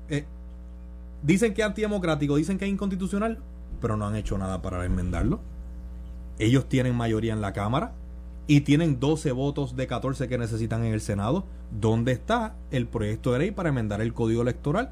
eh, 0.10 0.26
dicen 1.24 1.54
que 1.54 1.62
es 1.62 1.68
antidemocrático, 1.68 2.36
dicen 2.36 2.58
que 2.58 2.66
es 2.66 2.72
inconstitucional, 2.72 3.40
pero 3.82 3.98
no 3.98 4.08
han 4.08 4.16
hecho 4.16 4.38
nada 4.38 4.62
para 4.62 4.86
enmendarlo. 4.86 5.40
Ellos 6.38 6.68
tienen 6.68 6.96
mayoría 6.96 7.34
en 7.34 7.42
la 7.42 7.54
Cámara 7.54 7.94
y 8.48 8.62
tienen 8.62 9.00
12 9.00 9.32
votos 9.32 9.76
de 9.76 9.88
14 9.88 10.28
que 10.28 10.38
necesitan 10.38 10.84
en 10.86 10.94
el 10.94 11.02
Senado. 11.02 11.46
¿Dónde 11.72 12.12
está 12.12 12.56
el 12.72 12.88
proyecto 12.88 13.34
de 13.34 13.40
ley 13.40 13.52
para 13.52 13.70
enmendar 13.70 14.02
el 14.02 14.14
código 14.14 14.42
electoral? 14.42 14.92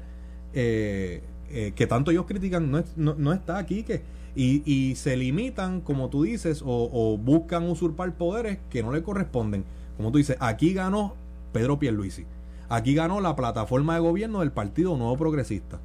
Eh, 0.52 1.22
eh, 1.50 1.72
que 1.76 1.86
tanto 1.86 2.10
ellos 2.10 2.26
critican, 2.26 2.70
no, 2.70 2.82
no, 2.96 3.32
está 3.32 3.58
aquí. 3.58 3.82
que 3.84 4.02
y, 4.34 4.62
y, 4.64 4.96
se 4.96 5.16
limitan, 5.16 5.80
como 5.80 6.08
tú 6.10 6.24
dices, 6.24 6.62
o, 6.62 6.90
o, 6.92 7.16
buscan 7.16 7.68
usurpar 7.68 8.16
poderes 8.16 8.58
que 8.70 8.82
no 8.82 8.90
le 8.90 9.04
corresponden. 9.04 9.64
Como 9.96 10.10
tú 10.10 10.18
dices, 10.18 10.36
aquí 10.40 10.74
ganó 10.74 11.14
Pedro 11.52 11.78
Pierluisi. 11.78 12.26
Aquí 12.68 12.94
ganó 12.94 13.20
la 13.20 13.36
plataforma 13.36 13.94
de 13.94 14.00
gobierno 14.00 14.40
del 14.40 14.50
Partido 14.50 14.96
Nuevo 14.96 15.16
Progresista. 15.16 15.78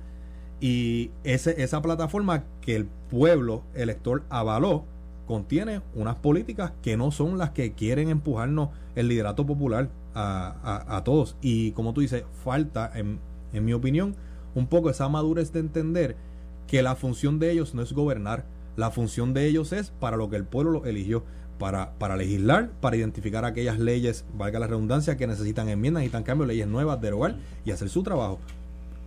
Y 0.59 1.11
ese, 1.23 1.61
esa 1.61 1.83
plataforma 1.83 2.43
que 2.61 2.75
el 2.75 2.85
pueblo 2.85 3.63
elector 3.75 4.23
avaló 4.29 4.85
contiene 5.29 5.81
unas 5.93 6.15
políticas 6.15 6.71
que 6.81 6.97
no 6.97 7.11
son 7.11 7.37
las 7.37 7.51
que 7.51 7.73
quieren 7.73 8.09
empujarnos 8.09 8.69
el 8.95 9.09
liderato 9.09 9.45
popular 9.45 9.87
a, 10.15 11.01
todos. 11.05 11.35
Y 11.39 11.71
como 11.73 11.93
tú 11.93 12.01
dices, 12.01 12.23
falta, 12.43 12.91
en, 12.95 13.19
en 13.53 13.63
mi 13.63 13.73
opinión, 13.73 14.15
un 14.55 14.65
poco 14.65 14.89
esa 14.89 15.07
madurez 15.07 15.53
de 15.53 15.59
entender 15.59 16.15
que 16.65 16.81
la 16.81 16.95
función 16.95 17.37
de 17.37 17.51
ellos 17.51 17.75
no 17.75 17.83
es 17.83 17.93
gobernar, 17.93 18.43
la 18.75 18.89
función 18.89 19.35
de 19.35 19.45
ellos 19.45 19.71
es 19.71 19.91
para 19.91 20.17
lo 20.17 20.31
que 20.31 20.35
el 20.35 20.45
pueblo 20.45 20.71
lo 20.71 20.85
eligió 20.87 21.23
para, 21.59 21.91
para 21.99 22.17
legislar, 22.17 22.71
para 22.81 22.95
identificar 22.95 23.45
aquellas 23.45 23.77
leyes, 23.77 24.25
valga 24.35 24.57
la 24.57 24.65
redundancia, 24.65 25.15
que 25.15 25.27
necesitan 25.27 25.69
enmiendas, 25.69 26.01
necesitan 26.01 26.23
cambios, 26.23 26.47
leyes 26.47 26.67
nuevas, 26.67 26.99
derogar 26.99 27.35
y 27.65 27.69
hacer 27.69 27.89
su 27.89 28.01
trabajo. 28.01 28.39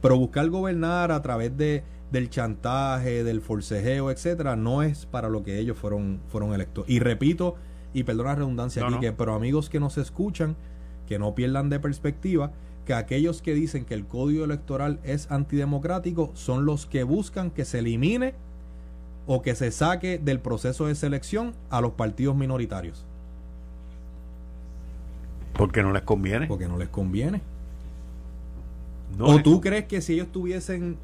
Pero 0.00 0.16
buscar 0.18 0.48
gobernar 0.50 1.10
a 1.10 1.20
través 1.20 1.56
de, 1.56 1.82
del 2.12 2.28
chantaje, 2.28 3.24
del 3.24 3.40
forcejeo, 3.40 4.10
etcétera, 4.10 4.54
no 4.54 4.82
es 4.82 5.06
para 5.06 5.30
lo 5.30 5.42
que 5.42 5.58
ellos 5.58 5.78
fueron, 5.78 6.20
fueron 6.28 6.52
electos. 6.52 6.84
Y 6.86 7.00
repito, 7.00 7.56
y 7.94 8.04
perdona 8.04 8.30
la 8.30 8.34
redundancia 8.36 8.86
aquí, 8.86 9.00
Que, 9.00 9.12
pero 9.12 9.34
amigos 9.34 9.70
que 9.70 9.80
nos 9.80 9.96
escuchan, 9.96 10.54
que 11.08 11.18
no 11.18 11.34
pierdan 11.34 11.70
de 11.70 11.80
perspectiva, 11.80 12.52
que 12.84 12.94
aquellos 12.94 13.40
que 13.40 13.54
dicen 13.54 13.86
que 13.86 13.94
el 13.94 14.06
código 14.06 14.44
electoral 14.44 15.00
es 15.04 15.30
antidemocrático 15.30 16.30
son 16.34 16.66
los 16.66 16.84
que 16.84 17.02
buscan 17.02 17.50
que 17.50 17.64
se 17.64 17.78
elimine 17.78 18.34
o 19.26 19.40
que 19.40 19.54
se 19.54 19.70
saque 19.70 20.18
del 20.18 20.40
proceso 20.40 20.86
de 20.86 20.94
selección 20.94 21.54
a 21.70 21.80
los 21.80 21.92
partidos 21.92 22.36
minoritarios. 22.36 23.06
Porque 25.54 25.82
no 25.82 25.92
les 25.92 26.02
conviene. 26.02 26.46
Porque 26.46 26.68
no 26.68 26.76
les 26.76 26.88
conviene. 26.88 27.40
¿O 29.18 29.40
tú 29.42 29.60
crees 29.60 29.84
que 29.84 30.00
si 30.00 30.14
ellos 30.14 30.28
tuviesen 30.32 30.96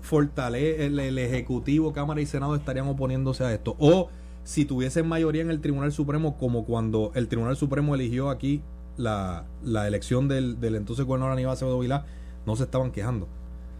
fortaleza, 0.00 0.84
el, 0.84 1.18
Ejecutivo, 1.18 1.92
Cámara 1.92 2.20
y 2.20 2.26
Senado 2.26 2.54
estarían 2.54 2.88
oponiéndose 2.88 3.44
a 3.44 3.52
esto? 3.52 3.76
O 3.78 4.08
si 4.44 4.64
tuviesen 4.64 5.06
mayoría 5.06 5.42
en 5.42 5.50
el 5.50 5.60
Tribunal 5.60 5.92
Supremo, 5.92 6.36
como 6.38 6.64
cuando 6.64 7.12
el 7.14 7.28
Tribunal 7.28 7.56
Supremo 7.56 7.94
eligió 7.94 8.30
aquí 8.30 8.62
la, 8.96 9.44
la 9.62 9.86
elección 9.86 10.28
del, 10.28 10.60
del 10.60 10.74
entonces 10.74 11.04
gobernador 11.04 11.34
Aníbal 11.34 11.54
Acevedo 11.54 11.78
Vilá, 11.78 12.06
no 12.46 12.56
se 12.56 12.64
estaban 12.64 12.90
quejando. 12.90 13.26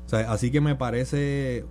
O 0.07 0.09
sea, 0.09 0.33
así 0.33 0.51
que 0.51 0.61
me 0.61 0.75
parece 0.75 1.65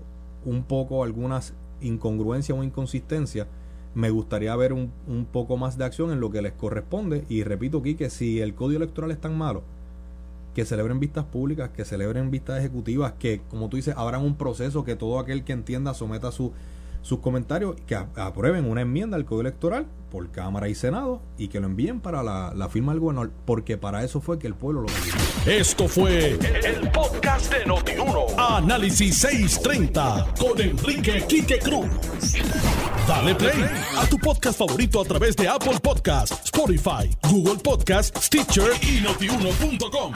un 0.45 0.63
poco 0.63 1.03
algunas 1.03 1.53
incongruencia 1.81 2.55
o 2.55 2.63
inconsistencia, 2.63 3.47
me 3.95 4.09
gustaría 4.09 4.55
ver 4.55 4.73
un, 4.73 4.91
un, 5.07 5.25
poco 5.25 5.57
más 5.57 5.77
de 5.77 5.85
acción 5.85 6.11
en 6.11 6.19
lo 6.19 6.29
que 6.29 6.41
les 6.41 6.53
corresponde. 6.53 7.25
Y 7.29 7.43
repito 7.43 7.79
aquí 7.79 7.95
que 7.95 8.09
si 8.09 8.39
el 8.39 8.53
código 8.53 8.77
electoral 8.81 9.11
es 9.11 9.19
tan 9.19 9.37
malo, 9.37 9.63
que 10.59 10.65
celebren 10.65 10.99
vistas 10.99 11.23
públicas, 11.23 11.69
que 11.69 11.85
celebren 11.85 12.31
vistas 12.31 12.59
ejecutivas, 12.59 13.13
que 13.17 13.39
como 13.49 13.69
tú 13.69 13.77
dices, 13.77 13.95
abran 13.95 14.23
un 14.23 14.35
proceso 14.35 14.83
que 14.83 14.97
todo 14.97 15.17
aquel 15.17 15.45
que 15.45 15.53
entienda 15.53 15.93
someta 15.93 16.33
su 16.33 16.51
sus 17.01 17.19
comentarios, 17.19 17.75
que 17.87 17.95
aprueben 17.95 18.69
una 18.69 18.81
enmienda 18.81 19.17
al 19.17 19.25
Código 19.25 19.41
Electoral 19.41 19.87
por 20.09 20.31
Cámara 20.31 20.69
y 20.69 20.75
Senado 20.75 21.21
y 21.37 21.47
que 21.47 21.59
lo 21.59 21.67
envíen 21.67 22.01
para 22.01 22.23
la, 22.23 22.69
firma 22.69 22.91
del 22.91 22.99
gobernador, 22.99 23.31
porque 23.45 23.77
para 23.77 24.03
eso 24.03 24.21
fue 24.21 24.39
que 24.39 24.47
el 24.47 24.55
pueblo 24.55 24.81
lo 24.81 24.87
pidió. 24.87 25.59
Esto 25.59 25.87
fue 25.87 26.31
el, 26.31 26.91
podcast 26.91 27.53
de 27.53 27.65
Notiuno. 27.65 28.25
Análisis 28.37 29.17
630 29.17 30.33
con 30.39 30.59
Enrique 30.59 31.23
Quique 31.27 31.59
Cruz. 31.59 31.89
Dale 33.07 33.35
play 33.35 33.65
a 33.97 34.05
tu 34.07 34.17
podcast 34.17 34.59
favorito 34.59 35.01
a 35.01 35.05
través 35.05 35.35
de 35.35 35.47
Apple 35.47 35.79
Podcasts, 35.81 36.45
Spotify, 36.45 37.09
Google 37.29 37.57
Podcasts, 37.57 38.25
Stitcher 38.25 38.71
y 38.81 39.01
notiuno.com. 39.01 40.13